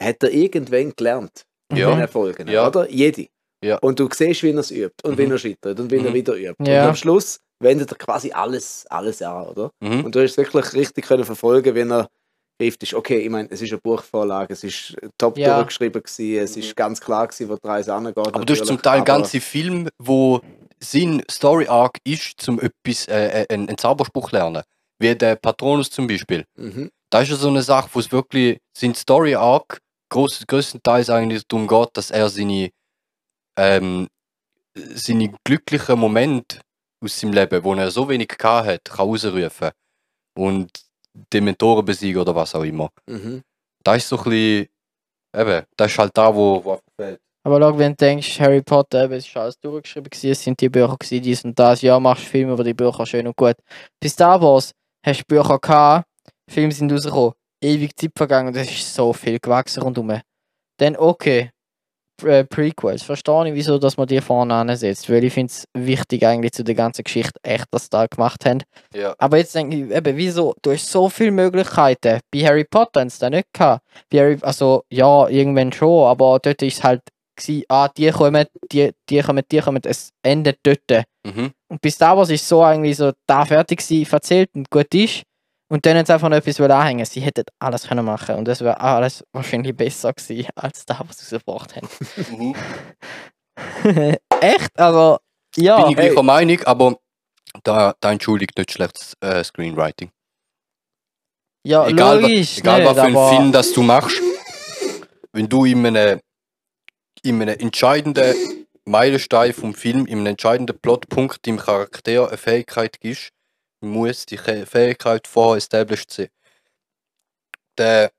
hat 0.00 0.22
er 0.22 0.30
irgendwann 0.30 0.92
gelernt. 0.96 1.42
Ja. 1.72 1.92
In 1.92 2.00
Erfolgen, 2.00 2.48
Ja. 2.48 2.66
oder? 2.68 2.90
Jede. 2.90 3.28
Ja. 3.64 3.78
Und 3.78 3.98
du 3.98 4.08
siehst, 4.12 4.42
wie 4.42 4.50
er 4.50 4.58
es 4.58 4.70
übt 4.70 4.94
und 5.04 5.16
wie 5.16 5.26
Mhm. 5.26 5.32
er 5.32 5.38
scheitert 5.38 5.80
und 5.80 5.90
wie 5.90 5.96
er 5.96 6.10
Mhm. 6.10 6.14
wieder 6.14 6.34
übt. 6.34 6.64
Ja. 6.70 6.82
Und 6.82 6.88
am 6.90 6.96
Schluss 6.96 7.38
wendet 7.60 7.90
er 7.92 7.96
quasi 7.96 8.32
alles, 8.32 8.84
alles 8.90 9.22
an, 9.22 9.46
oder? 9.46 9.70
Mhm. 9.80 10.04
Und 10.04 10.14
du 10.14 10.20
hast 10.22 10.32
es 10.32 10.36
wirklich 10.36 10.72
richtig 10.74 11.06
können 11.06 11.24
verfolgen, 11.24 11.74
wenn 11.74 11.90
er 11.92 12.08
greift 12.60 12.82
ist. 12.82 12.92
Okay, 12.94 13.18
ich 13.20 13.30
meine, 13.30 13.48
es 13.50 13.62
ist 13.62 13.70
eine 13.72 13.80
Buchvorlage, 13.80 14.52
es 14.52 14.64
ist 14.64 14.96
top 15.16 15.38
Ja. 15.38 15.56
durchgeschrieben 15.56 16.02
gewesen, 16.02 16.42
es 16.42 16.56
ist 16.56 16.76
ganz 16.76 17.00
klar 17.00 17.28
gewesen, 17.28 17.48
wo 17.48 17.56
die 17.56 17.66
Reise 17.66 17.94
angeht. 17.94 18.18
Aber 18.18 18.44
du 18.44 18.52
hast 18.52 18.66
zum 18.66 18.82
Teil 18.82 18.96
aber- 18.98 19.04
ganze 19.04 19.40
Filme, 19.40 19.88
wo 19.98 20.40
sein 20.80 21.22
Story 21.30 21.68
Arc 21.68 21.98
ist, 22.04 22.40
zum 22.40 22.60
etwas, 22.60 23.06
äh, 23.06 23.42
äh, 23.42 23.46
einen, 23.48 23.68
einen 23.68 23.78
Zauberspruch 23.78 24.32
lernen. 24.32 24.62
Wie 25.02 25.14
der 25.16 25.36
Patronus 25.36 25.90
zum 25.90 26.06
Beispiel. 26.06 26.44
Mhm. 26.56 26.90
Da 27.10 27.20
ist 27.20 27.30
ja 27.30 27.36
so 27.36 27.48
eine 27.48 27.62
Sache, 27.62 27.90
wo 27.92 27.98
es 27.98 28.10
wirklich 28.12 28.58
sein 28.76 28.94
Story 28.94 29.34
Arc 29.34 29.80
groß, 30.10 30.46
größtenteils 30.46 31.10
eigentlich 31.10 31.46
darum 31.48 31.66
geht, 31.66 31.90
dass 31.94 32.10
er 32.10 32.28
seine, 32.28 32.70
ähm, 33.58 34.08
seine 34.74 35.34
glücklichen 35.44 35.98
Momente 35.98 36.60
aus 37.02 37.18
seinem 37.18 37.32
Leben, 37.32 37.64
wo 37.64 37.74
er 37.74 37.90
so 37.90 38.08
wenig 38.08 38.28
gehabt 38.28 38.68
hat, 38.68 38.84
kann 38.84 39.06
rausrufen. 39.06 39.70
Und 40.34 40.70
Dementoren 41.32 41.84
besiegen 41.84 42.20
oder 42.20 42.34
was 42.34 42.54
auch 42.54 42.62
immer. 42.62 42.90
Mhm. 43.06 43.42
Da 43.82 43.96
ist 43.96 44.08
so 44.08 44.16
ein 44.18 44.24
bisschen, 44.24 44.68
eben, 45.34 45.66
das 45.76 45.90
ist 45.90 45.98
halt 45.98 46.16
da, 46.16 46.34
wo, 46.34 46.64
wo 46.64 46.80
fehlt. 46.96 47.20
Aber 47.44 47.60
schau, 47.60 47.76
wenn 47.76 47.92
du 47.92 47.96
denkst, 47.96 48.40
Harry 48.40 48.62
Potter, 48.62 49.04
eben, 49.04 49.14
es 49.14 49.26
ist 49.26 49.36
alles 49.36 49.58
durchgeschrieben, 49.58 50.08
gewesen, 50.08 50.30
es 50.30 50.44
sind 50.44 50.60
die 50.60 50.68
Bücher, 50.68 50.96
gewesen, 50.96 51.22
dies 51.22 51.44
und 51.44 51.58
das, 51.58 51.82
ja, 51.82 51.98
machst 51.98 52.24
Filme 52.24 52.52
über 52.52 52.64
die 52.64 52.72
Bücher, 52.72 53.04
schön 53.04 53.26
und 53.26 53.36
gut. 53.36 53.56
Bei 54.00 54.08
Star 54.08 54.40
Wars 54.40 54.72
hast 55.04 55.20
du 55.20 55.24
Bücher 55.26 55.58
gehabt, 55.58 56.06
Filme 56.48 56.72
sind 56.72 56.92
rausgekommen, 56.92 57.32
ewig 57.62 57.96
Zeit 57.96 58.12
vergangen 58.16 58.48
und 58.48 58.56
es 58.56 58.70
ist 58.70 58.94
so 58.94 59.12
viel 59.12 59.38
gewachsen 59.38 59.82
rundherum. 59.82 60.20
Dann, 60.78 60.96
okay, 60.96 61.50
äh, 62.24 62.44
Prequels, 62.44 63.02
verstehe 63.02 63.48
ich, 63.48 63.54
wieso 63.54 63.78
dass 63.78 63.96
man 63.96 64.06
die 64.06 64.20
vorne 64.20 64.54
ansetzt, 64.54 65.10
weil 65.10 65.24
ich 65.24 65.32
finde 65.32 65.52
es 65.52 65.64
wichtig 65.74 66.26
eigentlich 66.26 66.52
zu 66.52 66.64
der 66.64 66.74
ganzen 66.74 67.04
Geschichte, 67.04 67.38
echt, 67.42 67.66
dass 67.70 67.84
sie 67.84 67.90
da 67.90 68.06
gemacht 68.06 68.44
haben. 68.44 68.62
Ja. 68.94 69.14
Aber 69.18 69.38
jetzt 69.38 69.54
denke 69.54 69.76
ich, 69.76 69.90
eben, 69.90 70.16
wieso? 70.16 70.54
Du 70.62 70.72
hast 70.72 70.90
so 70.90 71.08
viele 71.08 71.32
Möglichkeiten. 71.32 72.20
Bei 72.30 72.40
Harry 72.40 72.64
Potter 72.64 73.00
haben 73.00 73.10
sie 73.10 73.18
das 73.18 73.30
nicht 73.30 73.52
gehabt. 73.52 73.84
Bei 74.10 74.18
Harry, 74.18 74.38
also, 74.42 74.84
ja, 74.90 75.28
irgendwann 75.28 75.72
schon, 75.72 76.06
aber 76.06 76.38
dort 76.40 76.62
ist 76.62 76.78
es 76.78 76.84
halt, 76.84 77.02
gewesen, 77.42 77.64
ah, 77.68 77.88
die 77.88 78.10
kommen, 78.10 78.46
die, 78.70 78.92
die 79.08 79.20
kommen, 79.20 79.42
die 79.50 79.60
kommen, 79.60 79.82
es 79.84 80.10
endet 80.22 80.58
dort. 80.62 81.04
Mhm. 81.24 81.52
Und 81.68 81.80
bis 81.80 81.94
Star 81.94 82.16
Wars 82.16 82.30
ist 82.30 82.46
so 82.48 82.62
eigentlich 82.62 82.96
so, 82.96 83.12
da 83.26 83.44
fertig 83.44 83.78
gewesen, 83.80 84.12
erzählt 84.12 84.50
und 84.54 84.70
gut 84.70 84.94
ist. 84.94 85.22
Und 85.70 85.86
dann 85.86 85.96
sie 86.04 86.12
einfach 86.12 86.28
noch 86.28 86.36
etwas 86.36 86.60
anhängen. 86.60 87.04
Sie 87.06 87.20
hätten 87.20 87.44
alles 87.58 87.88
können 87.88 88.04
machen 88.04 88.34
und 88.36 88.46
das 88.46 88.60
wäre 88.60 88.78
alles 88.78 89.24
wahrscheinlich 89.32 89.74
besser 89.74 90.12
gewesen, 90.12 90.50
als 90.54 90.80
Star 90.80 91.00
Wars 91.00 91.18
rausgebracht 91.32 91.74
Mhm. 92.28 92.54
haben. 92.54 94.16
Echt? 94.40 94.78
Also, 94.78 95.18
ja. 95.56 95.76
Bin 95.82 95.92
ich 95.92 95.96
hey. 95.98 96.06
gleicher 96.08 96.22
Meinung, 96.22 96.60
aber 96.64 96.96
da, 97.64 97.94
da 98.00 98.12
entschuldigt 98.12 98.56
nicht 98.58 98.72
schlechtes 98.72 99.14
äh, 99.20 99.42
Screenwriting. 99.44 100.10
ja, 101.66 101.86
egal 101.86 102.20
logisch. 102.20 102.58
egal 102.58 102.80
nicht, 102.80 102.88
was 102.90 102.96
für 102.96 103.02
einen 103.04 103.16
aber- 103.16 103.30
Film 103.36 103.52
das 103.52 103.72
du 103.72 103.82
machst, 103.82 104.20
wenn 105.32 105.48
du 105.48 105.64
in 105.64 105.86
einem, 105.86 106.20
in 107.22 107.40
einem 107.40 107.58
entscheidenden 107.58 108.66
Meilenstein 108.84 109.52
vom 109.52 109.74
Film, 109.74 110.06
in 110.06 110.18
einem 110.18 110.26
entscheidenden 110.26 110.78
Plotpunkt 110.78 111.46
dem 111.46 111.58
Charakter 111.58 112.28
eine 112.28 112.36
Fähigkeit 112.36 113.00
gibst, 113.00 113.30
muss 113.80 114.26
die 114.26 114.38
Fähigkeit 114.38 115.26
vorher 115.26 115.58
established 115.58 116.12
sein. 116.12 116.28
Der 117.78 118.12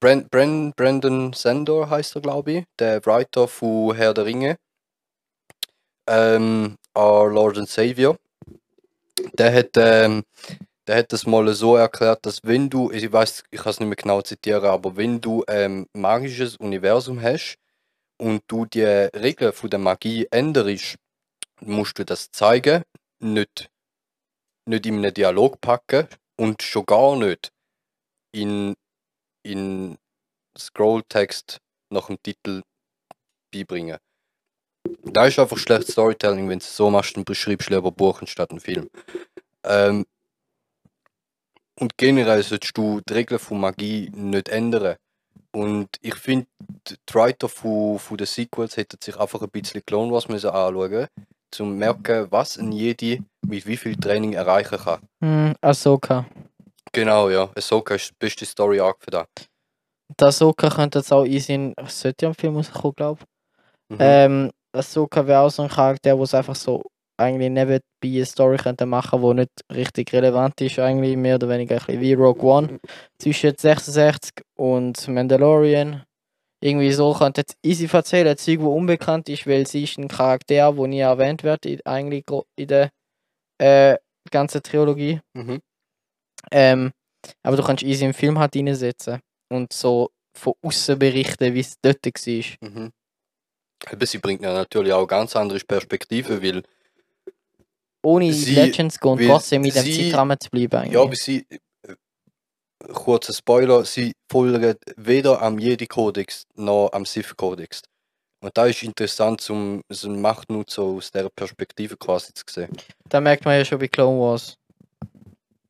Brand, 0.00 0.30
Brand, 0.30 0.76
Brandon 0.76 1.32
Sandor 1.32 1.90
heißt 1.90 2.16
er, 2.16 2.22
glaube 2.22 2.52
ich, 2.52 2.64
der 2.78 3.04
Writer 3.06 3.46
von 3.48 3.94
Herr 3.94 4.14
der 4.14 4.24
Ringe, 4.24 4.56
ähm, 6.06 6.76
Our 6.96 7.30
Lord 7.30 7.58
and 7.58 7.68
Savior, 7.68 8.16
der 9.34 9.52
hat, 9.52 9.70
ähm, 9.76 10.24
der 10.86 10.96
hat 10.96 11.12
das 11.12 11.26
mal 11.26 11.52
so 11.54 11.76
erklärt, 11.76 12.24
dass 12.26 12.40
wenn 12.42 12.68
du, 12.68 12.90
ich 12.90 13.12
weiß, 13.12 13.44
ich 13.50 13.60
kann 13.60 13.70
es 13.70 13.80
nicht 13.80 13.88
mehr 13.88 13.96
genau 13.96 14.22
zitieren, 14.22 14.64
aber 14.64 14.96
wenn 14.96 15.20
du 15.20 15.44
ein 15.46 15.86
magisches 15.92 16.56
Universum 16.56 17.20
hast 17.22 17.58
und 18.20 18.42
du 18.48 18.66
die 18.66 18.84
Regeln 18.84 19.52
der 19.64 19.78
Magie 19.78 20.26
änderst, 20.30 20.96
musst 21.60 21.98
du 21.98 22.04
das 22.04 22.30
zeigen, 22.30 22.82
nicht, 23.18 23.70
nicht 24.66 24.86
in 24.86 24.98
einen 24.98 25.14
Dialog 25.14 25.60
packen 25.60 26.06
und 26.36 26.62
schon 26.62 26.84
gar 26.84 27.16
nicht 27.16 27.50
in, 28.32 28.74
in 29.42 29.96
Scrolltext 30.56 31.58
nach 31.90 32.08
dem 32.08 32.22
Titel 32.22 32.62
beibringen. 33.52 33.98
Da 35.04 35.26
ist 35.26 35.38
einfach 35.38 35.56
schlechtes 35.56 35.92
Storytelling, 35.92 36.48
wenn 36.48 36.58
du 36.58 36.64
es 36.64 36.76
so 36.76 36.90
machst, 36.90 37.16
dann 37.16 37.24
beschreibst 37.24 37.70
du 37.70 37.74
lieber 37.74 37.90
Buch 37.90 38.20
anstatt 38.20 38.50
einen 38.50 38.60
Film. 38.60 38.90
Ähm, 39.64 40.04
und 41.78 41.96
generell 41.96 42.42
solltest 42.42 42.76
du 42.76 43.00
die 43.00 43.14
Regeln 43.14 43.38
von 43.38 43.60
Magie 43.60 44.10
nicht 44.14 44.50
ändern. 44.50 44.96
Und 45.52 45.88
ich 46.00 46.14
finde, 46.14 46.46
die 46.88 46.96
Writer 47.12 47.48
von, 47.48 47.98
von 47.98 48.16
den 48.16 48.26
Sequels 48.26 48.76
hätten 48.76 48.98
sich 49.02 49.16
einfach 49.18 49.42
ein 49.42 49.50
bisschen 49.50 49.84
Clone 49.84 50.12
Wars 50.12 50.28
müssen 50.28 50.50
anschauen 50.50 50.92
um 51.02 51.06
zu 51.50 51.64
merken, 51.64 52.28
was 52.30 52.58
ein 52.58 52.70
Jedi 52.70 53.22
mit 53.44 53.66
wie 53.66 53.76
viel 53.76 53.96
Training 53.96 54.34
erreichen 54.34 54.78
kann. 54.78 55.00
Hm, 55.20 55.54
Ahsoka. 55.60 56.24
Genau, 56.92 57.28
ja. 57.28 57.50
Ahsoka 57.56 57.94
ist 57.94 58.10
die 58.10 58.14
beste 58.18 58.46
Story 58.46 58.78
Arc 58.78 58.98
für 59.00 59.10
das. 59.10 59.26
Der 60.18 60.28
Ahsoka 60.28 60.70
könnte 60.70 61.00
jetzt 61.00 61.12
auch 61.12 61.24
easy 61.24 61.54
in, 61.54 61.74
was 61.76 62.00
sollte 62.00 62.26
ja 62.26 62.28
im 62.28 62.34
Film 62.34 62.56
rauskommen, 62.56 62.94
glaube 62.94 63.20
ich. 63.20 63.94
Mhm. 63.94 63.98
Ähm, 64.00 64.50
Ahsoka 64.72 65.26
wäre 65.26 65.40
auch 65.40 65.50
so 65.50 65.62
ein 65.62 65.68
Charakter, 65.68 66.16
wo 66.16 66.22
es 66.22 66.34
einfach 66.34 66.54
so 66.54 66.82
eigentlich 67.20 67.50
nebenbei 67.50 67.80
eine 68.02 68.24
Story 68.24 68.56
könnte 68.56 68.86
machen, 68.86 69.22
wo 69.22 69.32
nicht 69.32 69.50
richtig 69.72 70.12
relevant 70.12 70.60
ist, 70.60 70.78
eigentlich 70.78 71.16
mehr 71.16 71.36
oder 71.36 71.48
weniger 71.48 71.76
ein 71.76 71.86
bisschen 71.86 72.00
wie 72.00 72.14
Rogue 72.14 72.50
One 72.50 72.80
zwischen 73.18 73.56
66 73.56 74.42
und 74.56 75.06
Mandalorian. 75.08 76.04
Irgendwie 76.62 76.92
so 76.92 77.14
könnte 77.14 77.40
jetzt 77.40 77.56
easy 77.64 77.88
erzählen, 77.90 78.36
Zeug, 78.36 78.60
wo 78.60 78.74
unbekannt 78.74 79.28
ist, 79.28 79.46
weil 79.46 79.66
sie 79.66 79.84
ist 79.84 79.98
ein 79.98 80.08
Charakter, 80.08 80.76
wo 80.76 80.86
nie 80.86 81.00
erwähnt 81.00 81.42
wird, 81.42 81.64
in, 81.64 81.80
eigentlich 81.86 82.24
in 82.56 82.68
der 82.68 82.90
äh, 83.58 83.96
ganzen 84.30 84.62
Trilogie. 84.62 85.20
Mhm. 85.34 85.60
Ähm, 86.50 86.92
aber 87.42 87.56
du 87.56 87.62
kannst 87.62 87.82
easy 87.82 88.04
im 88.04 88.14
Film 88.14 88.38
halt 88.38 88.56
reinsetzen 88.56 89.20
und 89.50 89.72
so 89.72 90.10
von 90.36 90.54
außen 90.62 90.98
berichten, 90.98 91.54
wie 91.54 91.60
es 91.60 91.76
dort 91.82 92.04
war. 92.04 92.68
Mhm. 92.68 92.92
Aber 93.86 94.06
sie 94.06 94.18
bringt 94.18 94.42
ja 94.42 94.52
natürlich 94.52 94.92
auch 94.92 95.06
ganz 95.06 95.36
andere 95.36 95.58
Perspektive, 95.60 96.42
weil, 96.42 96.62
Ohne 98.02 98.32
Sie- 98.32 98.54
Legends 98.54 98.98
gehen 98.98 99.10
und 99.12 99.26
trotzdem 99.26 99.62
mit 99.62 99.74
dem 99.74 99.84
Zeitrahmen 99.84 100.38
zu 100.40 100.48
bleiben. 100.50 100.90
ja, 100.90 101.02
aber 101.02 101.14
sie, 101.14 101.44
äh, 101.50 101.94
kurzer 102.92 103.32
Spoiler, 103.34 103.84
sie 103.84 104.12
folgen 104.30 104.74
weder 104.96 105.42
am 105.42 105.58
Jedi-Kodex 105.58 106.44
noch 106.54 106.90
am 106.92 107.04
Sith-Kodex. 107.04 107.82
Und 108.42 108.56
da 108.56 108.64
ist 108.66 108.82
interessant, 108.82 109.48
um 109.50 109.82
so 109.90 110.08
einen 110.08 110.22
Machtnutzer 110.22 110.80
aus 110.82 111.10
dieser 111.10 111.28
Perspektive 111.28 111.96
quasi 111.98 112.32
zu 112.32 112.44
sehen. 112.48 112.74
Da 113.08 113.20
merkt 113.20 113.44
man 113.44 113.58
ja 113.58 113.64
schon 113.66 113.78
bei 113.78 113.88
Clone 113.88 114.18
Wars. 114.18 114.56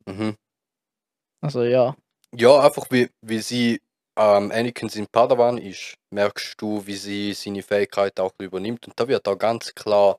Mhm. 0.05 0.35
Also 1.41 1.63
ja. 1.63 1.95
Ja, 2.33 2.59
einfach 2.61 2.85
wie, 2.91 3.09
wie 3.21 3.39
sie 3.39 3.81
ähm, 4.17 4.51
Anakin 4.51 4.87
sein 4.87 5.05
Padawan 5.11 5.57
ist, 5.57 5.95
merkst 6.11 6.55
du, 6.61 6.85
wie 6.85 6.95
sie 6.95 7.33
seine 7.33 7.61
Fähigkeit 7.61 8.17
auch 8.21 8.31
übernimmt. 8.39 8.87
Und 8.87 8.97
da 8.97 9.05
wird 9.07 9.27
auch 9.27 9.37
ganz 9.37 9.73
klar, 9.75 10.17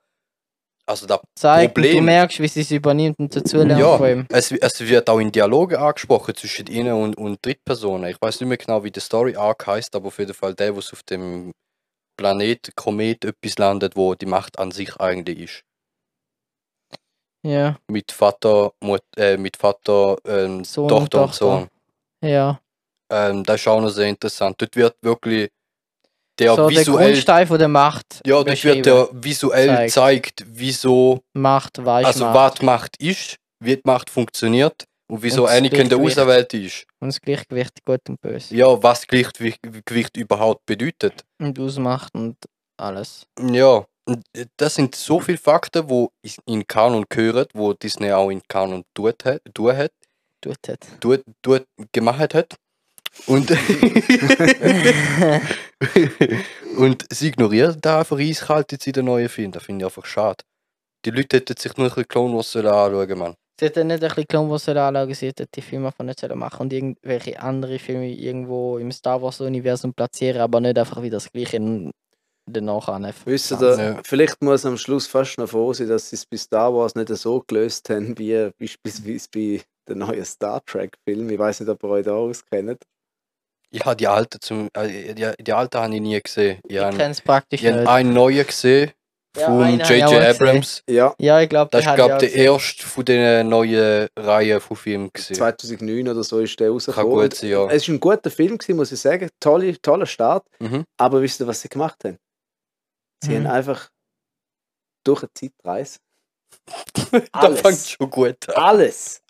also 0.92 1.06
da, 1.06 1.20
Zeigt, 1.34 1.76
und 1.76 1.84
du 1.84 1.88
Problem- 1.90 2.04
merkst, 2.04 2.38
wie 2.40 2.48
sie 2.48 2.60
es 2.60 2.70
übernimmt 2.70 3.18
und 3.18 3.34
dazulernt 3.34 3.80
Ja. 3.80 3.96
von 3.98 4.08
ihm. 4.08 4.26
es, 4.30 4.52
es 4.52 4.80
wird 4.80 5.08
auch 5.10 5.18
in 5.18 5.32
Dialoge 5.32 5.80
angesprochen 5.80 6.34
zwischen 6.36 6.66
ihnen 6.68 6.92
und, 6.92 7.16
und 7.16 7.44
Drittpersonen. 7.44 8.10
Ich 8.10 8.20
weiß 8.20 8.40
nicht 8.40 8.48
mehr 8.48 8.58
genau, 8.58 8.84
wie 8.84 8.90
der 8.90 9.02
Story 9.02 9.34
Arc 9.36 9.66
heißt, 9.66 9.94
aber 9.96 10.08
auf 10.08 10.18
jeden 10.18 10.34
Fall 10.34 10.54
der, 10.54 10.76
was 10.76 10.92
auf 10.92 11.02
dem 11.02 11.52
Planet 12.16 12.70
Komet 12.76 13.24
etwas 13.24 13.58
landet, 13.58 13.96
wo 13.96 14.14
die 14.14 14.26
Macht 14.26 14.58
an 14.58 14.70
sich 14.70 14.94
eigentlich 15.00 15.38
ist. 15.40 15.62
Ja, 17.44 17.76
Mit 17.88 18.12
Vater, 18.12 18.72
Mut, 18.80 19.02
äh, 19.16 19.36
mit 19.36 19.56
Vater, 19.56 20.16
ähm, 20.26 20.62
Sohn 20.64 20.84
und 20.84 20.88
Tochter 20.90 21.22
und 21.22 21.26
Tochter. 21.30 21.34
Sohn. 21.38 21.68
ja. 22.22 22.60
Ähm, 23.10 23.42
das 23.44 23.60
ist 23.60 23.68
auch 23.68 23.80
noch 23.80 23.88
sehr 23.90 24.06
interessant. 24.08 24.56
Dort 24.60 24.76
wird 24.76 24.94
wirklich 25.02 25.50
der 26.42 26.56
so 26.56 26.68
der 26.68 26.78
visuell 26.80 27.12
Grundstein 27.12 27.46
von 27.46 27.58
der 27.58 27.68
Macht 27.68 28.20
Ja, 28.26 28.42
beschrieben. 28.42 28.74
wird 28.76 28.86
der 28.86 29.08
visuell 29.12 29.68
zeigt. 29.68 29.92
zeigt, 29.92 30.44
wieso, 30.48 31.22
Macht, 31.34 31.84
weiß 31.84 32.06
also 32.06 32.24
was 32.26 32.54
die 32.54 32.64
Macht 32.64 32.96
ist, 33.00 33.36
wie 33.60 33.76
die 33.76 33.82
Macht 33.84 34.10
funktioniert 34.10 34.84
und 35.08 35.22
wieso 35.22 35.42
Und 35.42 35.48
das 35.48 35.88
der. 35.88 35.98
Auserwählte 35.98 36.56
ist. 36.58 36.84
Und 37.00 37.08
das 37.08 37.20
Gleichgewicht 37.20 37.84
gut 37.84 38.00
und 38.08 38.20
böse. 38.20 38.54
Ja, 38.54 38.82
was 38.82 39.06
Gleichgewicht 39.06 39.60
Gewicht 39.84 40.16
überhaupt 40.16 40.64
bedeutet. 40.66 41.24
Und 41.38 41.58
ausmacht 41.58 42.14
und 42.14 42.36
alles. 42.76 43.26
Ja, 43.40 43.84
und 44.04 44.24
das 44.56 44.74
sind 44.74 44.94
so 44.96 45.20
viele 45.20 45.38
Fakten, 45.38 45.88
wo 45.88 46.10
is- 46.22 46.38
in 46.46 46.66
Kanon 46.66 47.04
gehören, 47.08 47.46
wo 47.54 47.72
Disney 47.72 48.10
auch 48.10 48.30
in 48.30 48.42
Kanon 48.48 48.82
tut 48.94 49.24
hat, 49.24 49.40
tut 49.54 49.74
hat, 49.76 49.92
Tut 50.40 50.56
hat. 50.68 50.80
tut, 51.00 51.22
tut, 51.40 51.64
gemacht 51.92 52.34
hat. 52.34 52.56
Und, 53.26 53.50
und 56.76 57.04
sie 57.12 57.28
ignorieren 57.28 57.76
da 57.80 58.00
einfach 58.00 58.18
eiskalt 58.18 58.72
jetzt 58.72 58.86
in 58.86 58.92
den 58.94 59.04
neuen 59.06 59.28
Film. 59.28 59.52
Das 59.52 59.64
finde 59.64 59.84
ich 59.84 59.86
einfach 59.86 60.04
schade. 60.06 60.44
Die 61.04 61.10
Leute 61.10 61.36
hätten 61.38 61.56
sich 61.56 61.76
nur 61.76 61.86
ein 61.86 61.90
bisschen 61.90 62.08
Clone 62.08 62.34
Wars 62.36 62.52
sollen 62.52 62.66
anschauen, 62.66 63.18
Mann. 63.18 63.34
Sie 63.58 63.66
hätten 63.66 63.86
nicht 63.88 64.02
ein 64.02 64.08
bisschen 64.08 64.26
Clone 64.28 64.50
Wars 64.50 64.64
sollen 64.64 64.78
anschauen, 64.78 65.14
sie 65.14 65.26
hätten 65.28 65.46
die 65.54 65.62
Filme 65.62 65.86
einfach 65.88 66.04
nicht 66.04 66.20
sollen 66.20 66.38
machen 66.38 66.62
und 66.62 66.72
irgendwelche 66.72 67.40
andere 67.40 67.78
Filme 67.78 68.08
irgendwo 68.12 68.78
im 68.78 68.90
Star 68.92 69.20
Wars 69.20 69.40
Universum 69.40 69.92
platzieren, 69.94 70.40
aber 70.40 70.60
nicht 70.60 70.78
einfach 70.78 71.02
wieder 71.02 71.16
das 71.16 71.30
gleiche 71.30 71.56
in- 71.56 71.90
danach 72.50 72.88
an. 72.88 73.12
Wisst 73.24 73.52
ihr, 73.52 73.78
Ja. 73.78 74.00
vielleicht 74.04 74.42
muss 74.42 74.66
am 74.66 74.76
Schluss 74.76 75.06
fast 75.06 75.38
noch 75.38 75.48
froh 75.48 75.72
sein, 75.72 75.88
dass 75.88 76.10
sie 76.10 76.16
es 76.16 76.26
bei 76.26 76.36
Star 76.36 76.74
Wars 76.74 76.94
nicht 76.96 77.08
so 77.08 77.42
gelöst 77.46 77.88
haben, 77.90 78.18
wie 78.18 78.50
beispielsweise 78.58 79.28
bei 79.32 79.62
den 79.88 79.98
neuen 79.98 80.24
Star 80.24 80.60
Trek-Film. 80.64 81.30
Ich 81.30 81.38
weiß 81.38 81.60
nicht, 81.60 81.68
ob 81.68 81.82
ihr 81.84 81.88
euch 81.90 82.04
da 82.04 82.14
auskennt. 82.14 82.82
Ja, 83.74 83.94
die 83.94 84.06
alten 84.06 84.40
zum, 84.40 84.68
äh, 84.74 85.14
die, 85.14 85.30
die 85.42 85.52
alten 85.52 85.78
habe 85.80 85.94
ich 85.94 86.00
nie 86.00 86.20
gesehen. 86.20 86.60
Ich 86.64 86.76
Ich 86.76 86.78
habe 86.82 86.96
kenne 86.96 87.12
es 87.12 87.20
praktisch 87.20 87.62
ich 87.62 87.66
habe 87.68 87.78
nicht. 87.80 87.88
einen 87.88 88.12
neuen 88.12 88.46
gesehen 88.46 88.92
Ja, 89.34 89.46
von 89.46 89.64
habe 89.64 89.76
ich 89.76 90.04
auch 90.04 90.12
J.J. 90.12 90.22
Abrams. 90.22 90.82
Ja, 90.90 91.14
Ja, 91.18 91.40
ich 91.40 91.48
glaube, 91.48 91.70
Das 91.70 91.86
ist, 91.86 91.94
glaube 91.94 92.12
ich, 92.26 92.32
der 92.32 92.34
erste 92.34 92.82
von 92.86 93.04
den 93.06 93.48
neuen 93.48 94.08
Reihen 94.18 94.60
von 94.60 94.76
Filmen. 94.76 95.10
gewesen. 95.10 95.34
2009 95.34 96.06
oder 96.08 96.22
so 96.22 96.38
ist 96.40 96.60
der 96.60 96.66
Kann 96.66 96.74
rausgekommen. 96.74 97.10
gut 97.12 97.34
sein, 97.34 97.48
ja. 97.50 97.66
Es 97.70 97.88
war 97.88 97.94
ein 97.94 98.00
guter 98.00 98.30
Film, 98.30 98.58
gewesen, 98.58 98.76
muss 98.76 98.92
ich 98.92 99.00
sagen. 99.00 99.30
Tolle, 99.40 99.80
toller 99.80 100.04
Start. 100.06 100.46
Mhm. 100.60 100.84
Aber 100.98 101.22
wisst 101.22 101.40
ihr, 101.40 101.46
was 101.46 101.62
sie 101.62 101.68
gemacht 101.70 102.04
haben? 102.04 102.18
Sie 103.24 103.30
Mhm. 103.30 103.36
haben 103.36 103.46
einfach 103.46 103.88
durch 105.04 105.22
eine 105.22 105.30
Zeitreise 105.32 105.98
da 107.10 107.20
Alles. 107.32 107.60
fängt 107.62 107.78
schon 107.78 108.10
gut 108.10 108.48
an. 108.50 108.54
alles 108.62 109.21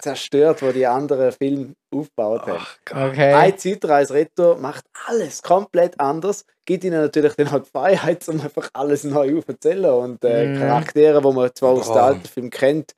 zerstört, 0.00 0.62
was 0.62 0.74
die 0.74 0.86
anderen 0.86 1.32
Filme 1.32 1.74
aufgebaut 1.94 2.42
Gott. 2.44 2.60
Okay. 2.90 3.32
Ein 3.32 3.56
Zeitreise-Retro 3.58 4.56
macht 4.56 4.84
alles 5.08 5.42
komplett 5.42 5.98
anders, 6.00 6.44
gibt 6.64 6.84
ihnen 6.84 7.00
natürlich 7.00 7.34
dann 7.36 7.50
halt 7.50 7.66
die 7.66 7.70
Freiheit, 7.70 8.28
um 8.28 8.40
einfach 8.40 8.68
alles 8.72 9.04
neu 9.04 9.38
aufzuzählen 9.38 9.90
und 9.90 10.24
äh, 10.24 10.46
Mhm. 10.48 10.58
Charaktere, 10.58 11.20
die 11.22 11.32
man 11.32 11.50
zwar 11.54 11.70
aus 11.70 11.88
Oh. 11.88 11.92
den 11.94 12.02
alten 12.02 12.24
Filmen 12.28 12.50
kennt, 12.50 12.92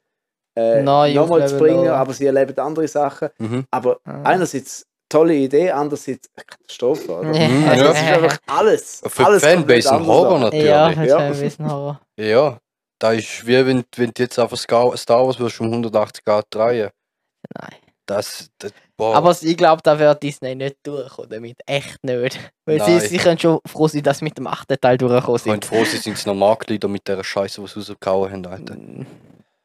äh, 0.58 0.82
nochmal 0.82 1.46
zu 1.48 1.58
bringen, 1.58 1.88
aber 1.88 2.12
sie 2.12 2.26
erleben 2.26 2.58
andere 2.58 2.88
Sachen. 2.88 3.28
Mhm. 3.38 3.64
Aber 3.70 3.98
Ah. 4.04 4.22
einerseits 4.24 4.86
tolle 5.08 5.34
Idee, 5.34 5.70
andererseits 5.70 6.28
eine 6.34 6.44
Katastrophe. 6.44 7.12
Oder? 7.12 7.28
Mhm, 7.48 7.68
Also 7.68 7.84
ja. 7.84 7.90
es 7.92 8.00
ist 8.00 8.08
einfach 8.08 8.38
alles. 8.46 9.02
Für 9.06 9.26
alles 9.26 9.42
die 9.42 9.48
Fanbase 9.48 9.92
ein 9.92 10.06
Horror 10.06 10.38
natürlich. 10.40 10.64
Ja, 10.66 10.90
Ja, 10.90 10.94
das 10.94 11.08
Ja. 11.08 11.18
wäre 11.18 11.52
ein 11.58 11.70
Horror. 11.70 12.00
Da 12.98 13.12
ist 13.12 13.46
wie 13.46 13.66
wenn, 13.66 13.84
wenn 13.96 14.10
du 14.12 14.22
jetzt 14.22 14.38
einfach 14.38 14.56
Star 14.56 14.86
Wars 14.92 15.38
würdest 15.38 15.60
um 15.60 15.66
180 15.68 16.24
Grad 16.24 16.46
drehen. 16.50 16.90
Nein. 17.58 17.76
Das, 18.06 18.48
das 18.58 18.72
boah. 18.96 19.16
Aber 19.16 19.36
ich 19.40 19.56
glaube, 19.56 19.82
da 19.82 19.98
wird 19.98 20.22
Disney 20.22 20.54
nicht 20.54 20.76
durchkommen 20.84 21.28
damit. 21.30 21.56
Echt 21.66 22.02
nicht. 22.04 22.38
Weil 22.64 22.80
sie, 22.84 22.92
Nein. 22.92 23.00
sie 23.00 23.18
können 23.18 23.38
schon 23.38 23.58
froh 23.66 23.88
sein, 23.88 24.04
dass 24.04 24.18
sie 24.18 24.24
mit 24.24 24.38
dem 24.38 24.46
achten 24.46 24.80
Teil 24.80 24.96
durchgekommen 24.96 25.40
bin 25.42 25.52
sind. 25.52 25.64
froh, 25.64 25.84
sie 25.84 25.96
sind 25.96 26.24
noch 26.24 26.34
Marktleader 26.34 26.86
mit 26.86 27.06
dieser 27.06 27.24
Scheiße, 27.24 27.60
die 27.60 27.66
sie 27.66 27.80
rausgehauen 27.80 28.32
haben, 28.32 28.46
Alter. 28.46 28.76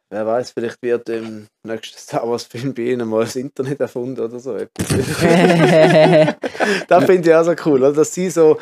Wer 0.10 0.26
weiß, 0.26 0.52
vielleicht 0.52 0.82
wird 0.82 1.08
im 1.10 1.48
nächsten 1.64 1.98
Star 1.98 2.28
Wars-Film 2.28 2.74
bei 2.74 2.82
ihnen 2.82 3.08
mal 3.08 3.24
das 3.24 3.36
Internet 3.38 3.80
erfunden 3.80 4.20
oder 4.20 4.40
so. 4.40 4.58
das 6.88 7.06
finde 7.06 7.30
ich 7.30 7.36
auch 7.36 7.44
so 7.44 7.56
cool, 7.66 7.84
oder? 7.84 7.94
dass 7.94 8.14
sie 8.14 8.30
so 8.30 8.58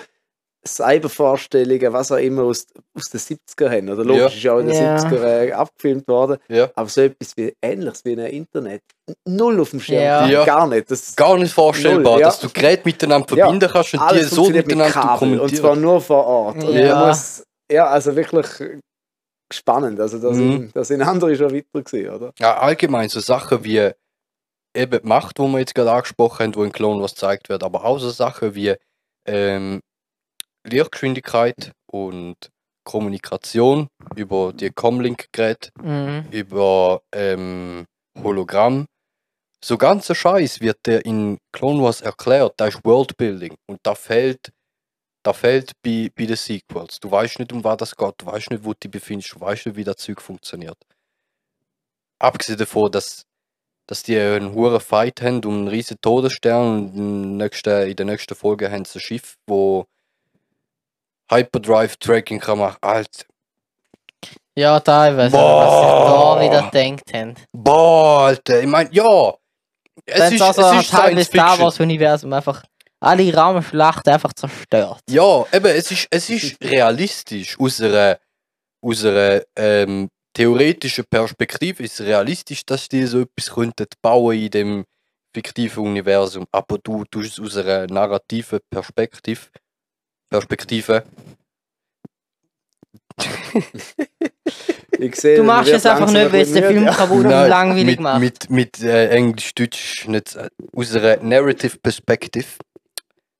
Cybervorstellungen, 0.67 1.93
was 1.93 2.11
auch 2.11 2.17
immer, 2.17 2.43
aus, 2.43 2.65
aus 2.95 3.09
den 3.09 3.19
70er 3.19 3.69
haben. 3.69 3.89
Oder 3.89 4.03
logisch 4.03 4.21
Ja. 4.21 4.27
ist 4.27 4.43
ja 4.43 4.53
auch 4.53 4.59
in 4.59 4.67
den 4.67 4.75
Ja. 4.75 4.97
70er 4.97 5.43
äh, 5.47 5.51
abgefilmt 5.53 6.07
worden. 6.07 6.37
Ja. 6.49 6.69
Aber 6.75 6.89
so 6.89 7.01
etwas 7.01 7.35
wie 7.37 7.53
ähnliches 7.61 8.03
wie 8.05 8.13
ein 8.13 8.19
Internet. 8.19 8.81
Null 9.27 9.59
auf 9.61 9.71
dem 9.71 9.79
Schirm. 9.79 9.99
Ja. 10.29 10.43
Gar 10.45 10.67
nicht. 10.67 10.91
Das 10.91 11.15
Gar 11.15 11.37
nicht 11.37 11.53
vorstellbar, 11.53 12.13
Null, 12.13 12.21
ja. 12.21 12.27
dass 12.27 12.39
du 12.39 12.49
Geräte 12.49 12.83
miteinander 12.85 13.35
Ja. 13.35 13.45
verbinden 13.45 13.69
kannst 13.71 13.93
und 13.93 13.99
die 14.01 14.05
alles 14.05 14.29
so 14.29 14.35
funktioniert 14.35 14.67
mit 14.67 14.77
miteinander 14.77 15.01
Kabel. 15.17 15.39
Und 15.39 15.55
zwar 15.55 15.75
nur 15.75 16.01
vor 16.01 16.25
Ort. 16.25 16.63
Und 16.63 16.73
Ja. 16.73 17.07
muss, 17.07 17.43
ja, 17.71 17.87
also 17.87 18.15
wirklich 18.15 18.47
spannend. 19.51 19.99
Also 19.99 20.19
da 20.19 20.29
Mhm. 20.29 20.35
sind, 20.35 20.75
da 20.75 20.83
sind 20.83 21.01
andere 21.01 21.35
schon 21.35 21.53
weiter 21.53 21.81
gewesen, 21.83 22.09
oder? 22.13 22.31
Ja, 22.39 22.57
allgemein 22.59 23.09
so 23.09 23.19
Sachen 23.19 23.63
wie 23.63 23.91
eben 24.75 24.99
die 25.01 25.07
Macht, 25.07 25.39
wo 25.39 25.47
wir 25.47 25.59
jetzt 25.59 25.73
gerade 25.73 25.91
angesprochen 25.91 26.43
haben, 26.43 26.55
wo 26.55 26.63
in 26.63 26.71
Clone 26.71 27.01
was 27.01 27.13
gezeigt 27.15 27.49
wird, 27.49 27.63
aber 27.63 27.83
auch 27.85 27.97
so 27.97 28.09
Sachen 28.11 28.53
wie 28.53 28.75
ähm, 29.25 29.81
Lichtgeschwindigkeit 30.65 31.71
und 31.91 32.35
Kommunikation 32.83 33.87
über 34.15 34.53
die 34.53 34.71
Comlink-Geräte, 34.71 35.69
Mhm. 35.81 36.25
über 36.31 37.01
ähm, 37.13 37.85
Hologramm. 38.17 38.85
So 39.63 39.77
ganzer 39.77 40.15
Scheiß 40.15 40.61
wird 40.61 40.77
der 40.85 41.05
in 41.05 41.37
Clone 41.51 41.83
Wars 41.83 42.01
erklärt, 42.01 42.53
da 42.57 42.67
ist 42.67 42.83
Worldbuilding 42.83 43.55
und 43.67 43.79
da 43.83 43.93
fehlt, 43.93 44.51
da 45.23 45.33
fehlt 45.33 45.73
bei, 45.83 46.09
bei 46.15 46.25
den 46.25 46.37
Sequels. 46.37 46.99
Du 46.99 47.11
weißt 47.11 47.39
nicht, 47.39 47.51
um 47.51 47.63
was 47.63 47.77
das 47.77 47.95
geht, 47.95 48.13
du 48.17 48.25
weißt 48.25 48.51
nicht, 48.51 48.63
wo 48.63 48.71
du 48.71 48.79
dich 48.79 48.91
befindest, 48.91 49.33
du 49.33 49.41
weißt 49.41 49.65
nicht, 49.65 49.75
wie 49.75 49.83
das 49.83 49.97
Zeug 49.97 50.21
funktioniert. 50.21 50.77
Abgesehen 52.19 52.57
davon, 52.57 52.91
dass, 52.91 53.23
dass 53.87 54.03
die 54.03 54.17
einen 54.17 54.53
hohen 54.53 54.79
Fight 54.79 55.21
haben 55.21 55.43
um 55.43 55.53
einen 55.53 55.67
riesen 55.67 55.97
Todesstern 56.01 56.89
und 56.89 57.41
in 57.41 57.95
der 57.95 58.05
nächsten 58.05 58.35
Folge 58.35 58.71
haben 58.71 58.85
sie 58.85 58.99
ein 58.99 59.01
Schiff, 59.01 59.35
wo 59.47 59.85
Hyperdrive 61.31 61.97
Tracking 61.97 62.39
kann 62.39 62.59
machen. 62.59 62.77
Alter, 62.81 63.25
Ja, 64.55 64.79
teilweise. 64.79 65.31
Boah. 65.31 65.65
Was 65.65 66.41
sie 66.49 66.49
da 66.49 66.61
wieder 66.61 66.69
gedacht 66.69 67.13
haben. 67.13 67.35
boah, 67.53 68.19
Alter, 68.27 68.61
ich 68.61 68.67
meine, 68.67 68.89
ja. 68.93 69.33
Es 70.05 70.19
Wenn 70.19 70.33
ist, 70.33 70.41
also 70.41 70.61
es 70.61 70.67
ein 70.67 70.79
ist 70.79 70.89
Teil 70.91 71.15
des 71.15 71.27
Star 71.27 71.49
Fiction. 71.49 71.65
Wars 71.65 71.79
Universum 71.79 72.33
einfach 72.33 72.63
alle 73.01 73.33
Raumschlachten 73.33 74.13
einfach 74.13 74.33
zerstört. 74.33 74.99
Ja, 75.09 75.45
eben, 75.53 75.65
es 75.67 75.91
ist, 75.91 76.07
es 76.09 76.29
ist 76.29 76.57
realistisch. 76.63 77.57
Aus 77.59 77.79
einer, 77.81 78.17
aus 78.81 79.05
einer 79.05 79.41
ähm, 79.55 80.09
theoretischen 80.33 81.05
Perspektive 81.09 81.83
ist 81.83 81.99
es 81.99 82.05
realistisch, 82.05 82.65
dass 82.65 82.87
die 82.89 83.05
so 83.05 83.21
etwas 83.21 83.53
könnten 83.53 83.87
bauen 84.01 84.37
in 84.37 84.49
dem 84.51 84.85
fiktiven 85.33 85.85
Universum. 85.85 86.45
Aber 86.51 86.77
du 86.79 87.05
tust 87.05 87.37
es 87.37 87.39
aus 87.39 87.57
einer 87.57 87.87
narrativen 87.87 88.59
Perspektive, 88.69 89.41
Perspektive 90.29 91.03
Ich 94.99 95.15
sehe, 95.15 95.37
Du 95.37 95.43
machst 95.43 95.71
es 95.71 95.85
einfach 95.85 96.11
nicht, 96.11 96.31
weil 96.33 96.41
es 96.41 96.51
den 96.51 96.63
Film 96.63 96.83
müde. 96.83 96.95
kaputt 96.95 97.25
und 97.25 97.31
langweilig 97.31 97.85
mit, 97.85 97.99
macht. 97.99 98.19
Mit, 98.19 98.49
mit 98.49 98.81
äh, 98.81 99.09
Englisch-Deutsch 99.09 100.07
nicht. 100.07 100.35
äh, 100.35 100.49
Aus 100.75 100.93
einer 100.95 101.17
Narrative 101.23 101.77
Perspective 101.77 102.45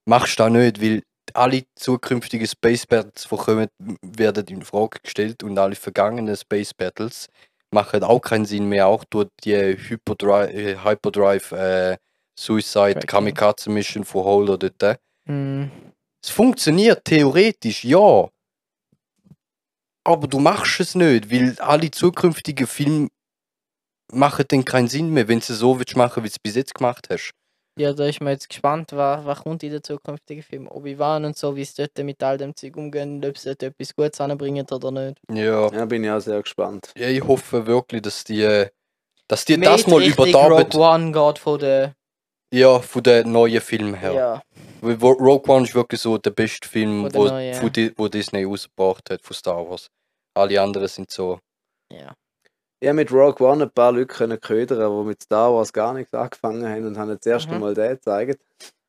machst 0.06 0.40
du 0.40 0.44
das 0.44 0.52
nicht, 0.52 0.82
weil 0.82 1.04
alle 1.34 1.64
zukünftigen 1.76 2.48
Space 2.48 2.86
Battles, 2.88 3.28
die 3.30 3.36
kommen, 3.36 3.68
werden 4.02 4.46
in 4.48 4.62
Frage 4.64 5.00
gestellt 5.04 5.44
und 5.44 5.58
alle 5.58 5.76
vergangenen 5.76 6.36
Space 6.36 6.74
Battles 6.74 7.28
machen 7.72 8.04
auch 8.04 8.20
keinen 8.20 8.46
Sinn 8.46 8.68
mehr, 8.68 8.88
auch 8.88 9.04
durch 9.04 9.28
die 9.44 9.54
Hyperdrive, 9.56 10.54
äh, 10.54 10.78
Hyperdrive 10.84 11.52
äh, 11.52 11.98
Suicide 12.38 12.94
Tracking. 12.94 13.08
Kamikaze 13.08 13.70
Mission 13.70 14.04
von 14.06 14.24
Holder 14.24 14.58
dort. 14.58 15.00
Mhm. 15.26 15.70
Es 16.24 16.30
funktioniert 16.30 17.06
theoretisch, 17.06 17.84
ja. 17.84 18.30
Aber 20.04 20.28
du 20.28 20.40
machst 20.40 20.80
es 20.80 20.96
nicht, 20.96 21.32
weil 21.32 21.58
alle 21.60 21.92
zukünftigen 21.92 22.68
Filme 22.68 23.10
machen 24.12 24.46
dann 24.48 24.66
keinen 24.66 24.88
Sinn 24.88 25.12
mehr, 25.12 25.28
wenn 25.28 25.40
du 25.40 25.54
es 25.54 25.60
so 25.60 25.78
willst 25.78 25.96
machen, 25.96 26.24
wie 26.24 26.28
du 26.28 26.32
es 26.32 26.40
bis 26.40 26.56
jetzt 26.56 26.74
gemacht 26.74 27.08
hast. 27.10 27.32
Ja, 27.78 27.94
da 27.94 28.06
ist 28.06 28.20
man 28.20 28.34
jetzt 28.34 28.50
gespannt, 28.50 28.92
was, 28.92 29.24
was 29.24 29.40
kommt 29.40 29.64
in 29.64 29.72
den 29.72 29.82
zukünftigen 29.82 30.44
Film. 30.44 30.68
Obi-Wan 30.68 31.24
und 31.24 31.38
so, 31.38 31.56
wie 31.56 31.62
es 31.62 31.74
dort 31.74 31.98
mit 32.00 32.22
all 32.22 32.38
dem 32.38 32.54
Zeug 32.54 32.76
umgehen, 32.76 33.24
ob 33.24 33.38
sie 33.38 33.50
dort 33.50 33.64
etwas 33.64 33.96
Gutes 33.96 34.20
anbringen 34.20 34.66
oder 34.70 34.92
nicht. 34.92 35.18
Ja. 35.32 35.72
Ja, 35.72 35.86
bin 35.86 36.04
ich 36.04 36.10
auch 36.10 36.20
sehr 36.20 36.42
gespannt. 36.42 36.92
ja 36.98 37.08
ich 37.08 37.26
hoffe 37.26 37.66
wirklich, 37.66 38.02
dass 38.02 38.26
die, 38.26 38.42
äh, 38.42 38.68
dass 39.30 39.46
die 39.46 39.56
Mehr 39.56 39.70
das 39.70 39.88
mal 39.88 40.04
überarbeitet. 40.04 40.76
Rogue 40.76 40.86
One 40.86 41.12
geht 41.14 41.40
von 41.40 41.60
der. 41.60 41.96
Ja, 42.52 42.80
von 42.80 43.04
den 43.04 43.32
neuen 43.32 43.62
Filmen 43.62 43.94
her. 43.94 44.14
Ja. 44.14 44.42
Weil 44.82 44.96
Rogue 44.96 45.54
One 45.54 45.66
ist 45.66 45.76
wirklich 45.76 46.02
so 46.02 46.18
der 46.18 46.32
beste 46.32 46.68
Film, 46.68 47.08
wo, 47.14 47.28
ja. 47.28 47.62
wo, 47.62 47.70
Di- 47.70 47.92
wo 47.98 48.08
Disney 48.08 48.44
rausgebracht 48.44 49.10
hat 49.10 49.22
von 49.22 49.36
Star 49.36 49.70
Wars. 49.70 49.88
Alle 50.38 50.62
anderen 50.62 50.88
sind 50.88 51.12
so. 51.12 51.40
ja. 51.92 52.14
Ich 52.82 52.88
habe 52.88 52.96
mit 52.96 53.12
Rogue 53.12 53.46
One 53.46 53.66
ein 53.66 53.72
paar 53.72 53.92
Leute 53.92 54.06
können 54.08 54.40
ködern, 54.40 55.02
die 55.02 55.08
mit 55.10 55.22
Star 55.22 55.54
Wars 55.54 55.74
gar 55.74 55.94
nichts 55.94 56.14
angefangen 56.14 56.66
haben 56.66 56.86
und 56.88 56.98
haben 56.98 57.10
jetzt 57.10 57.26
das 57.26 57.32
erste 57.34 57.54
Mhm. 57.56 57.60
Mal 57.60 57.74
den 57.74 57.90
gezeigt. 57.90 58.42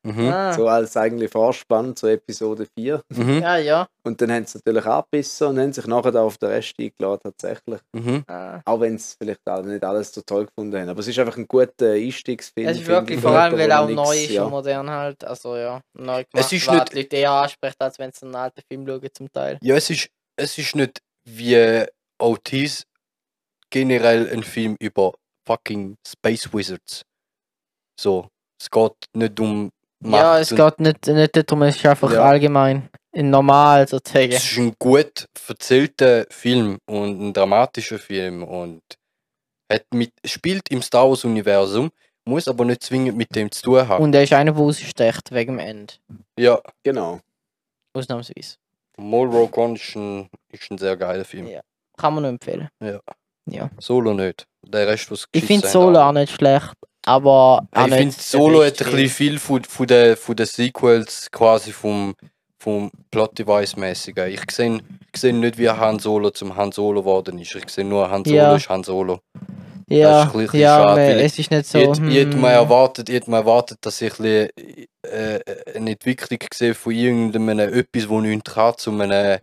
Mhm. 0.03 0.29
Ah. 0.29 0.53
So 0.53 0.67
als 0.67 0.97
eigentlich 0.97 1.29
Vorspann 1.31 1.95
zu 1.95 2.07
Episode 2.07 2.67
4. 2.77 3.01
Mhm. 3.09 3.41
ja, 3.41 3.57
ja. 3.57 3.87
Und 4.03 4.19
dann 4.19 4.31
haben 4.31 4.45
sie 4.45 4.57
natürlich 4.57 4.85
abbissen 4.85 5.47
und 5.47 5.59
haben 5.59 5.71
sich 5.73 5.85
nachher 5.85 6.11
da 6.11 6.23
auf 6.23 6.37
den 6.39 6.49
Rest 6.49 6.73
eingeladen, 6.79 7.21
tatsächlich. 7.23 7.79
Mhm. 7.93 8.23
Ah. 8.27 8.61
Auch 8.65 8.79
wenn 8.79 8.97
sie 8.97 9.15
vielleicht 9.21 9.41
nicht 9.65 9.83
alles 9.83 10.11
so 10.11 10.21
toll 10.21 10.47
gefunden 10.47 10.75
haben. 10.79 10.89
Aber 10.89 10.99
es 10.99 11.07
ist 11.07 11.19
einfach 11.19 11.37
ein 11.37 11.47
guter 11.47 11.91
Einstiegsfilm. 11.91 12.67
Es 12.67 12.77
ist 12.79 12.87
wirklich 12.87 13.17
ich, 13.17 13.21
vor 13.23 13.31
allem, 13.31 13.57
weil 13.57 13.71
auch 13.71 13.87
neu 13.89 14.15
ist 14.15 14.31
ja. 14.31 14.43
und 14.43 14.49
modern 14.51 14.89
halt. 14.89 15.23
Also 15.23 15.55
ja, 15.55 15.81
neu 15.93 16.23
gemacht, 16.23 16.27
Es 16.33 16.51
ist 16.51 16.69
nicht- 16.69 16.93
die 16.93 16.97
Leute 16.97 17.15
eher 17.17 17.31
anspricht, 17.31 17.75
als 17.79 17.99
wenn 17.99 18.11
sie 18.11 18.25
einen 18.25 18.35
alten 18.35 18.61
Film 18.67 18.87
schauen 18.87 19.09
zum 19.13 19.31
Teil. 19.31 19.59
Ja, 19.61 19.75
es 19.75 19.89
ist, 19.89 20.09
es 20.35 20.57
ist 20.57 20.75
nicht 20.75 20.99
wie 21.29 21.85
Otis 22.19 22.85
generell 23.69 24.29
ein 24.31 24.43
Film 24.43 24.75
über 24.79 25.13
fucking 25.47 25.95
Space 26.07 26.51
Wizards. 26.53 27.03
So, 27.99 28.27
es 28.59 28.69
geht 28.69 28.93
nicht 29.13 29.39
um. 29.39 29.69
Ja, 30.03 30.39
es 30.39 30.49
geht 30.49 30.79
nicht, 30.79 31.07
nicht 31.07 31.35
darum, 31.35 31.63
es 31.63 31.75
ist 31.75 31.85
einfach 31.85 32.11
Ja. 32.13 32.23
allgemein. 32.23 32.89
In 33.13 33.29
normal 33.29 33.87
sozusagen. 33.87 34.31
Es 34.31 34.43
ist 34.51 34.57
ein 34.57 34.73
gut 34.79 35.25
erzählter 35.47 36.25
Film 36.29 36.77
und 36.85 37.19
ein 37.21 37.33
dramatischer 37.33 37.99
Film 37.99 38.43
und 38.43 38.81
hat 39.71 39.83
mit, 39.93 40.13
spielt 40.25 40.69
im 40.71 40.81
Star 40.81 41.09
Wars 41.09 41.25
Universum, 41.25 41.91
muss 42.25 42.47
aber 42.47 42.63
nicht 42.63 42.83
zwingend 42.83 43.17
mit 43.17 43.35
dem 43.35 43.51
zu 43.51 43.63
tun 43.63 43.87
haben. 43.87 44.01
Und 44.03 44.15
er 44.15 44.23
ist 44.23 44.31
einer, 44.31 44.53
der 44.53 44.61
rausstecht 44.61 45.31
wegen 45.33 45.57
dem 45.57 45.59
Ende. 45.59 45.93
ja, 46.39 46.59
Genau. 46.83 47.19
Ausnahmsweise. 47.93 48.55
Mol 48.97 49.27
Rogue 49.29 49.61
One 49.63 49.75
ist 49.75 49.95
ein, 49.95 50.29
ist 50.49 50.71
ein 50.71 50.77
sehr 50.77 50.95
geiler 50.95 51.25
Film. 51.25 51.47
Ja. 51.47 51.61
Kann 51.97 52.13
man 52.13 52.23
nur 52.23 52.31
empfehlen. 52.31 52.69
Solo 53.79 54.13
nicht. 54.13 54.45
Der 54.65 54.87
Rest, 54.87 55.11
was 55.11 55.25
Ich 55.33 55.43
finde 55.43 55.67
Solo 55.67 55.99
auch 55.99 56.11
nicht 56.13 56.31
schlecht, 56.33 56.73
aber 57.05 57.67
Ich 57.75 57.81
nicht 57.81 57.95
finde 57.95 58.15
Solo 58.17 58.63
hat 58.63 58.81
ein 58.81 58.91
bisschen 58.91 59.09
viel 59.09 59.39
von, 59.39 59.63
von, 59.63 59.87
den, 59.87 60.15
von 60.15 60.35
den 60.35 60.45
Sequels 60.45 61.29
quasi 61.31 61.71
vom, 61.71 62.15
vom 62.59 62.91
Plot-Device-mäßigen. 63.11 64.29
Ich 64.29 64.41
sehe 64.51 64.79
ich 65.13 65.19
seh 65.19 65.31
nicht, 65.33 65.57
wie 65.57 65.69
Han 65.69 65.99
Solo 65.99 66.29
zum 66.29 66.55
Han 66.55 66.71
Solo 66.71 67.01
geworden 67.01 67.37
ist. 67.39 67.55
Ich 67.55 67.69
sehe 67.69 67.83
nur, 67.83 68.09
Han 68.09 68.23
Solo 68.23 68.37
Ja. 68.37 68.55
ist 68.55 68.69
Han 68.69 68.83
Solo. 68.83 69.19
Ja, 69.89 70.23
ist 70.23 70.35
ein 70.35 70.41
bisschen 70.41 70.59
ja 70.61 70.77
schade, 70.77 71.01
man, 71.01 71.19
es 71.19 71.37
ist 71.39 71.51
nicht 71.51 71.65
so. 71.65 71.79
Ich 71.79 71.99
ich 71.99 72.15
hätte 72.15 72.37
mal 72.37 72.51
erwartet, 72.51 73.09
ich 73.09 73.27
mal 73.27 73.39
erwartet, 73.39 73.79
dass 73.81 74.01
ich 74.01 74.17
ein 74.19 74.49
bisschen, 74.55 74.87
äh, 75.03 75.39
eine 75.75 75.91
Entwicklung 75.91 76.39
sehe 76.53 76.73
von 76.73 76.93
irgendeinem 76.93 77.59
etwas, 77.59 78.07
wo 78.07 78.21
nichts 78.21 78.53
kann, 78.53 78.77
zu 78.77 78.91
einem 78.91 79.39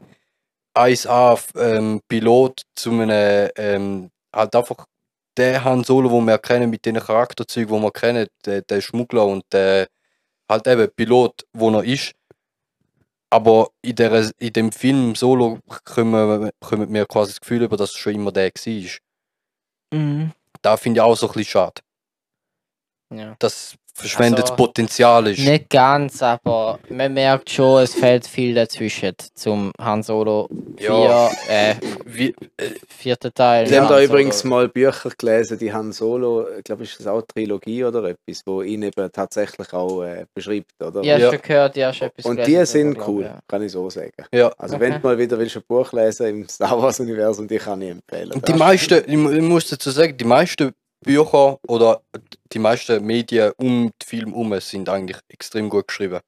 1A 0.75 1.39
ähm, 1.59 2.01
Pilot, 2.09 2.63
zu 2.75 2.93
einem 2.93 3.51
ähm, 3.57 4.11
halt 4.35 4.55
einfach 4.57 4.87
der 5.39 5.65
Han 5.65 5.85
Solo, 5.85 6.11
wo 6.11 6.21
wir 6.21 6.39
kennen 6.39 6.71
mit 6.71 6.85
den 6.85 6.97
Charakterzeugen, 6.97 7.71
wo 7.71 7.81
wir 7.81 7.93
kennen, 7.93 8.27
der, 8.45 8.63
der 8.63 8.81
Schmuggler 8.81 9.25
und 9.27 9.45
der 9.53 9.89
halt 10.49 10.67
eben 10.67 10.91
Pilot, 10.95 11.47
wo 11.53 11.71
er 11.71 11.85
ist. 11.85 12.15
Aber 13.31 13.71
in, 13.83 13.95
der, 13.95 14.31
in 14.39 14.53
dem 14.53 14.73
Film 14.73 15.15
Solo 15.15 15.59
kommen, 15.85 16.51
kommen 16.61 16.93
wir 16.93 17.07
quasi 17.07 17.33
das 17.33 17.41
Gefühl 17.41 17.63
über, 17.63 17.77
dass 17.77 17.91
es 17.91 17.97
schon 17.97 18.15
immer 18.15 18.33
der 18.33 18.51
war. 18.51 19.99
mhm. 19.99 20.33
Da 20.63 20.77
finde 20.77 20.99
ich 20.99 21.03
auch 21.03 21.15
so 21.15 21.29
ein 21.29 21.33
bisschen 21.35 21.51
schade. 21.51 21.83
ja. 23.15 23.37
dass 23.39 23.77
verschwendetes 23.99 24.51
Also, 24.51 24.57
Potenzial 24.57 25.27
ist. 25.27 25.41
Nicht 25.41 25.71
ganz, 25.71 26.23
aber 26.23 26.79
man 26.91 27.13
merkt 27.13 27.51
schon, 27.51 27.83
es 27.83 27.95
fehlt 27.95 28.27
viel 28.27 28.55
dazwischen 28.55 29.13
zum 29.35 29.73
Han 29.81 30.03
Solo 30.03 30.49
4, 30.79 30.87
Ja. 30.89 31.31
äh, 31.49 31.75
Wie, 32.07 32.35
vierten 32.89 33.33
Teil. 33.35 33.67
Sie 33.67 33.79
haben 33.79 33.89
da 33.89 34.01
übrigens 34.03 34.45
mal 34.45 34.69
Bücher 34.69 35.11
gelesen, 35.19 35.59
die 35.59 35.73
Han 35.73 35.93
Solo, 35.93 36.47
ich 36.57 36.65
glaube, 36.65 36.85
ist 36.85 36.99
das 37.01 37.07
auch 37.07 37.15
eine 37.17 37.27
Trilogie 37.27 37.85
oder 37.85 38.05
etwas, 38.05 38.43
wo 38.47 38.63
ihn 38.63 38.83
eben 38.83 39.11
tatsächlich 39.13 39.73
auch 39.73 40.03
äh, 40.05 40.25
beschreibt, 40.35 40.71
oder? 40.83 41.03
Ja, 41.03 41.19
Ja. 41.19 41.31
schon 41.31 41.43
gehört, 41.43 41.77
ja, 41.77 41.93
schon 41.93 42.09
etwas 42.09 42.25
Und 42.25 42.37
gelesen 42.37 42.59
die 42.61 42.67
sind 42.67 42.95
glaub 42.95 43.09
cool, 43.09 43.21
ich, 43.23 43.27
ja. 43.29 43.39
kann 43.49 43.63
ich 43.63 43.73
so 43.73 43.91
sagen. 43.91 44.13
ja. 44.33 44.53
Also 44.59 44.79
wenn 44.81 44.93
Okay. 44.93 45.01
du 45.03 45.07
mal 45.09 45.19
wieder 45.19 45.39
willst, 45.39 45.57
ein 45.57 45.63
Buch 45.67 45.93
lesen 45.93 46.27
im 46.27 46.49
Star 46.49 46.81
Wars 46.81 47.01
Universum, 47.01 47.47
die 47.49 47.59
kann 47.59 47.83
ich 47.83 47.91
empfehlen. 47.91 48.33
Und 48.33 48.47
die 48.49 48.53
meisten, 48.55 49.03
ich 49.07 49.13
ich 49.39 49.43
muss 49.43 49.69
dazu 49.69 49.91
sagen, 49.91 50.17
die 50.17 50.25
meisten 50.25 50.73
Bücher 51.05 51.59
oder 51.69 52.01
die 52.53 52.59
meisten 52.59 53.05
Medien 53.05 53.53
um 53.57 53.87
den 53.87 53.93
Film 54.05 54.31
herum 54.31 54.59
sind 54.61 54.89
eigentlich 54.89 55.19
extrem 55.29 55.69
gut 55.69 55.89
geschrieben. 55.89 56.21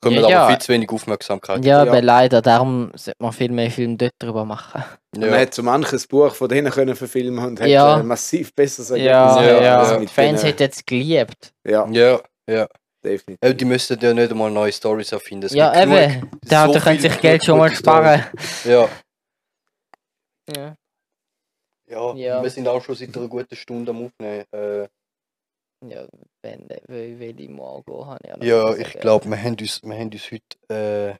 Kommen 0.00 0.16
Ja, 0.16 0.22
aber 0.22 0.30
ja. 0.30 0.48
viel 0.48 0.58
zu 0.58 0.68
wenig 0.72 0.90
Aufmerksamkeit. 0.90 1.64
Ja, 1.64 1.82
Ja. 1.82 1.90
aber 1.90 2.02
leider, 2.02 2.42
darum 2.42 2.90
sollte 2.94 3.22
man 3.22 3.32
viel 3.32 3.50
mehr 3.50 3.70
Filme 3.70 3.96
dort 3.96 4.12
drüber 4.18 4.44
machen. 4.44 4.84
Man 5.16 5.30
Ja. 5.32 5.38
hat 5.38 5.54
so 5.54 5.62
manches 5.62 6.06
Buch 6.06 6.34
von 6.34 6.48
denen 6.48 6.70
können 6.70 6.94
verfilmen 6.94 7.42
und 7.44 7.60
hat 7.60 7.68
Ja. 7.68 8.00
äh, 8.00 8.02
massiv 8.02 8.54
besseres 8.54 8.90
Ja, 8.90 9.36
Ergebnis 9.38 9.62
ja, 9.64 9.78
als 9.80 10.00
Die 10.00 10.06
Fans 10.06 10.42
hätten 10.44 10.70
es 10.70 10.84
geliebt. 10.84 11.52
Ja, 11.66 11.86
ja, 11.90 12.20
ja. 12.46 12.68
definitiv. 13.02 13.38
Ja, 13.42 13.52
Die 13.54 13.64
müssten 13.64 13.98
ja 13.98 14.12
nicht 14.12 14.30
einmal 14.30 14.50
neue 14.50 14.72
Stories 14.72 15.10
erfinden. 15.12 15.46
Es 15.46 15.54
ja, 15.54 15.72
eben. 15.82 16.30
Da 16.42 16.66
so 16.70 16.78
können 16.78 17.00
sich 17.00 17.18
Geld 17.20 17.42
schon 17.44 17.56
mal 17.58 17.74
sparen. 17.74 18.24
Ja. 18.64 18.88
Ja. 20.54 20.74
Ja, 21.94 22.14
Ja. 22.14 22.42
wir 22.42 22.50
sind 22.50 22.66
auch 22.68 22.82
schon 22.82 22.94
seit 22.94 23.16
einer 23.16 23.28
guten 23.28 23.56
Stunde 23.56 23.90
am 23.90 24.04
Aufnehmen. 24.06 24.44
Äh, 24.52 24.88
Ja, 25.86 26.06
wenn, 26.42 26.66
will, 26.88 27.18
will 27.18 27.40
ich 27.40 27.48
mal 27.50 27.82
gehen, 27.86 28.06
habe 28.06 28.18
ich 28.24 28.32
auch 28.32 28.36
noch 28.38 28.44
ja, 28.44 28.64
was 28.68 28.78
ich 28.78 28.92
glaube, 29.00 29.28
wir 29.28 29.36
haben 29.42 29.56
uns, 29.60 29.82
wir 29.82 29.94
haben 29.98 30.10
uns 30.10 30.30
heute 30.30 30.74
äh, 31.12 31.14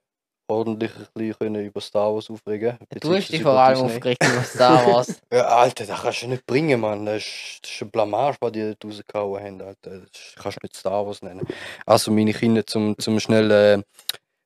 ordentlich 0.51 0.91
ein 0.97 1.07
bisschen 1.15 1.39
können 1.39 1.65
über 1.67 1.81
Star 1.81 2.15
Wars 2.15 2.31
aufregen 2.31 2.79
Du 3.01 3.15
hast 3.15 3.29
dich 3.31 3.43
vor 3.43 3.53
allem 3.53 3.81
aufgeregt 3.83 4.23
über 4.25 4.43
Star 4.43 4.87
Wars. 4.87 5.21
Ja, 5.33 5.47
Alter, 5.49 5.87
das 5.87 6.03
kannst 6.03 6.23
du 6.23 6.29
nicht 6.29 6.47
bringen, 6.47 6.81
Mann. 6.81 7.05
Das 7.07 7.23
ist, 7.23 7.61
das 7.63 7.71
ist 7.73 7.83
ein 7.83 7.91
Blamage, 7.91 8.37
was 8.41 8.53
die 8.53 8.63
dort 8.63 8.85
rausgehauen 8.85 9.43
haben, 9.43 9.63
Alter. 9.63 10.01
Das 10.01 10.35
kannst 10.43 10.59
du 10.61 10.65
nicht 10.67 10.77
Star 10.77 11.07
Wars 11.07 11.23
nennen. 11.23 11.47
Also, 11.87 12.11
meine 12.11 12.33
Kinder, 12.33 12.67
zum, 12.67 12.97
zum 12.99 13.21
schnell 13.21 13.51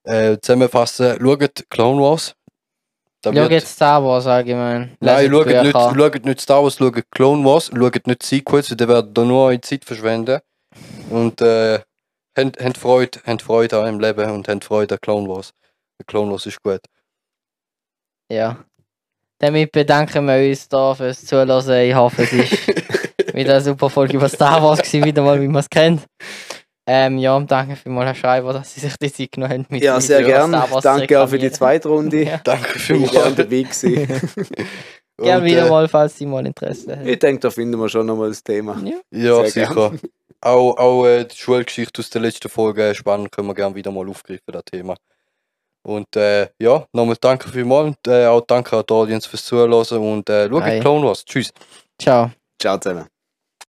äh, 0.07 0.33
äh, 0.33 0.39
zusammenfassen, 0.41 1.18
schaut 1.20 1.64
Clone 1.70 2.01
Wars. 2.03 2.35
Da 3.20 3.30
Schau 3.32 3.40
wird- 3.40 3.50
jetzt 3.52 3.72
Star 3.74 4.02
Wars 4.04 4.26
allgemein. 4.26 4.96
Nein, 5.00 5.30
schaut 5.30 5.46
nicht, 5.46 5.72
schaut 5.72 6.24
nicht 6.24 6.40
Star 6.40 6.62
Wars, 6.62 6.76
schaut 6.76 7.02
Clone 7.10 7.44
Wars, 7.44 7.70
schaut 7.76 8.06
nicht 8.06 8.22
Sequels, 8.22 8.68
dann 8.68 8.88
werden 8.88 9.12
da 9.12 9.24
nur 9.24 9.46
eure 9.46 9.60
Zeit 9.60 9.84
verschwenden. 9.84 10.40
Und 11.10 11.40
äh, 11.40 11.80
habt, 12.36 12.62
habt, 12.62 12.78
Freude, 12.78 13.18
habt 13.26 13.42
Freude 13.42 13.76
an 13.78 13.82
eurem 13.84 14.00
Leben 14.00 14.30
und 14.30 14.48
habt 14.48 14.64
Freude 14.64 14.94
an 14.94 15.00
Clone 15.00 15.28
Wars. 15.28 15.52
Clone 16.06 16.30
Wars 16.30 16.46
ist 16.46 16.62
gut. 16.62 16.80
Ja. 18.30 18.64
Damit 19.40 19.72
bedanken 19.72 20.24
wir 20.26 20.48
uns 20.48 20.68
da 20.68 20.94
fürs 20.94 21.24
Zuhören. 21.24 21.70
Ich 21.88 21.94
hoffe, 21.94 22.22
es 22.22 22.32
ist 22.32 22.68
wieder 23.34 23.54
eine 23.54 23.60
super 23.62 23.90
Folge 23.90 24.16
über 24.16 24.28
Star 24.28 24.62
Wars 24.62 24.78
gewesen, 24.80 25.04
wieder 25.04 25.22
mal, 25.22 25.40
wie 25.40 25.48
man 25.48 25.60
es 25.60 25.70
kennt. 25.70 26.06
Ähm, 26.91 27.18
ja, 27.18 27.39
danke 27.41 27.76
vielmals, 27.76 28.07
Herr 28.07 28.14
Schreiber, 28.14 28.55
dass 28.55 28.72
Sie 28.72 28.80
sich 28.80 28.97
die 28.97 29.12
Zeit 29.12 29.32
genommen 29.32 29.53
haben, 29.53 29.66
mit 29.68 29.82
Ja, 29.82 30.01
sehr 30.01 30.20
über 30.20 30.28
gern. 30.28 30.49
Star 30.49 30.70
Wars 30.70 30.82
zu 30.82 30.89
Danke 30.89 31.20
auch 31.22 31.28
für 31.28 31.39
die 31.39 31.51
zweite 31.53 31.89
Runde. 31.89 32.22
Ja. 32.24 32.41
Danke 32.43 32.78
Bin 32.89 33.05
ich 33.05 33.11
gerne 33.12 33.36
vielmals. 33.36 33.36
dabei 33.36 33.62
gewesen. 33.62 34.66
Gerne 35.20 35.45
wieder 35.45 35.66
äh, 35.66 35.68
mal, 35.68 35.89
falls 35.89 36.16
Sie 36.16 36.24
mal 36.24 36.47
Interesse 36.47 36.97
haben. 36.97 37.07
Ich 37.07 37.18
denke, 37.18 37.41
da 37.41 37.51
finden 37.51 37.78
wir 37.78 37.89
schon 37.89 38.07
nochmal 38.07 38.28
das 38.28 38.43
Thema. 38.43 38.80
Ja. 38.84 39.01
Ja, 39.11 39.45
sicher. 39.45 39.93
Auch, 40.41 40.78
auch 40.78 41.05
äh, 41.07 41.24
die 41.24 41.36
Schulgeschichte 41.36 42.01
aus 42.01 42.09
der 42.09 42.22
letzten 42.22 42.49
Folge 42.49 42.89
äh, 42.91 42.95
spannend, 42.95 43.32
können 43.32 43.49
wir 43.49 43.55
gerne 43.55 43.74
wieder 43.74 43.91
mal 43.91 44.09
aufgreifen, 44.09 44.45
das 44.47 44.64
Thema. 44.64 44.95
Und 45.82 46.14
äh, 46.16 46.49
ja, 46.59 46.86
nochmal 46.93 47.16
danke 47.20 47.49
vielmals 47.49 47.89
und 47.89 48.09
äh, 48.09 48.26
auch 48.26 48.43
danke 48.47 48.76
an 48.76 48.84
die 48.89 48.95
Audience 48.95 49.28
fürs 49.28 49.45
Zuhören 49.45 49.72
und 49.72 50.30
äh, 50.30 50.49
schaut 50.49 50.62
Hi. 50.62 50.80
Clone 50.80 51.07
Wars. 51.07 51.24
Tschüss. 51.24 51.51
Ciao. 52.01 52.30
Ciao 52.59 52.78
zusammen. 52.78 53.17